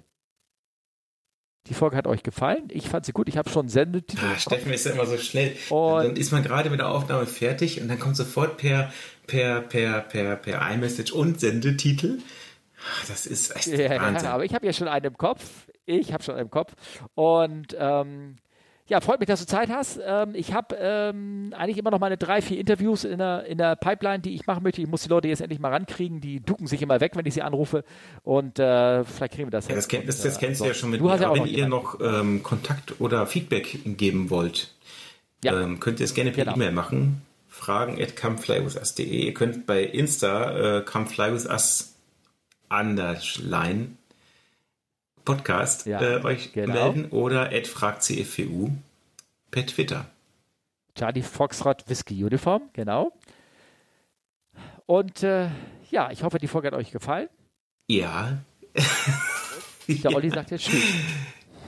[1.67, 2.69] die Folge hat euch gefallen.
[2.71, 3.29] Ich fand sie gut.
[3.29, 4.25] Ich habe schon Sendetitel.
[4.25, 5.57] Ah, Steffen ist ja immer so schnell.
[5.71, 8.93] Und dann ist man gerade mit der Aufnahme fertig und dann kommt sofort per,
[9.27, 12.21] per, per, per, per iMessage und Sendetitel.
[12.85, 14.25] Ah, das ist echt ja, Wahnsinn.
[14.25, 15.69] Ja, aber ich habe ja schon einen im Kopf.
[15.87, 16.73] Ich habe schon einen im Kopf.
[17.15, 18.37] Und ähm,
[18.89, 20.01] ja, freut mich, dass du Zeit hast.
[20.05, 23.77] Ähm, ich habe ähm, eigentlich immer noch meine drei, vier Interviews in der, in der
[23.77, 24.83] Pipeline, die ich machen möchte.
[24.83, 26.21] Ich muss die Leute jetzt endlich mal rankriegen.
[26.21, 27.85] Die ducken sich immer weg, wenn ich sie anrufe.
[28.23, 29.69] Und äh, vielleicht kriegen wir das.
[29.69, 31.17] Ja, das, kenn, das, das kennst du ja schon mit du mir.
[31.17, 34.75] Ja wenn ihr noch ähm, Kontakt oder Feedback geben wollt,
[35.45, 35.61] ja.
[35.61, 36.57] Ähm, könnt ihr es gerne per genau.
[36.57, 37.23] E-Mail machen.
[37.49, 39.05] Fragen at comeflywithus.de.
[39.07, 41.92] Ihr könnt bei Insta äh, comeflywithus
[42.73, 43.97] underline
[45.25, 46.75] Podcast ja, äh, euch genau.
[46.75, 48.71] melden oder at fragcfwu
[49.51, 50.07] per Twitter.
[50.97, 53.13] Charlie Foxtrot Whisky Uniform, genau.
[54.87, 55.49] Und äh,
[55.91, 57.29] ja, ich hoffe, die Folge hat euch gefallen.
[57.89, 58.39] Ja.
[59.89, 60.83] Der Olli sagt jetzt Tschüss.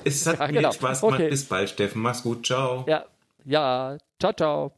[0.05, 0.73] Es hat ja, mir genau.
[0.73, 1.21] Spaß gemacht.
[1.21, 1.31] Okay.
[1.31, 2.03] Bis bald, Steffen.
[2.03, 2.47] Mach's gut.
[2.47, 2.85] Ciao.
[2.87, 3.07] Ja,
[3.45, 3.97] ja.
[4.21, 4.73] Ciao, ciao.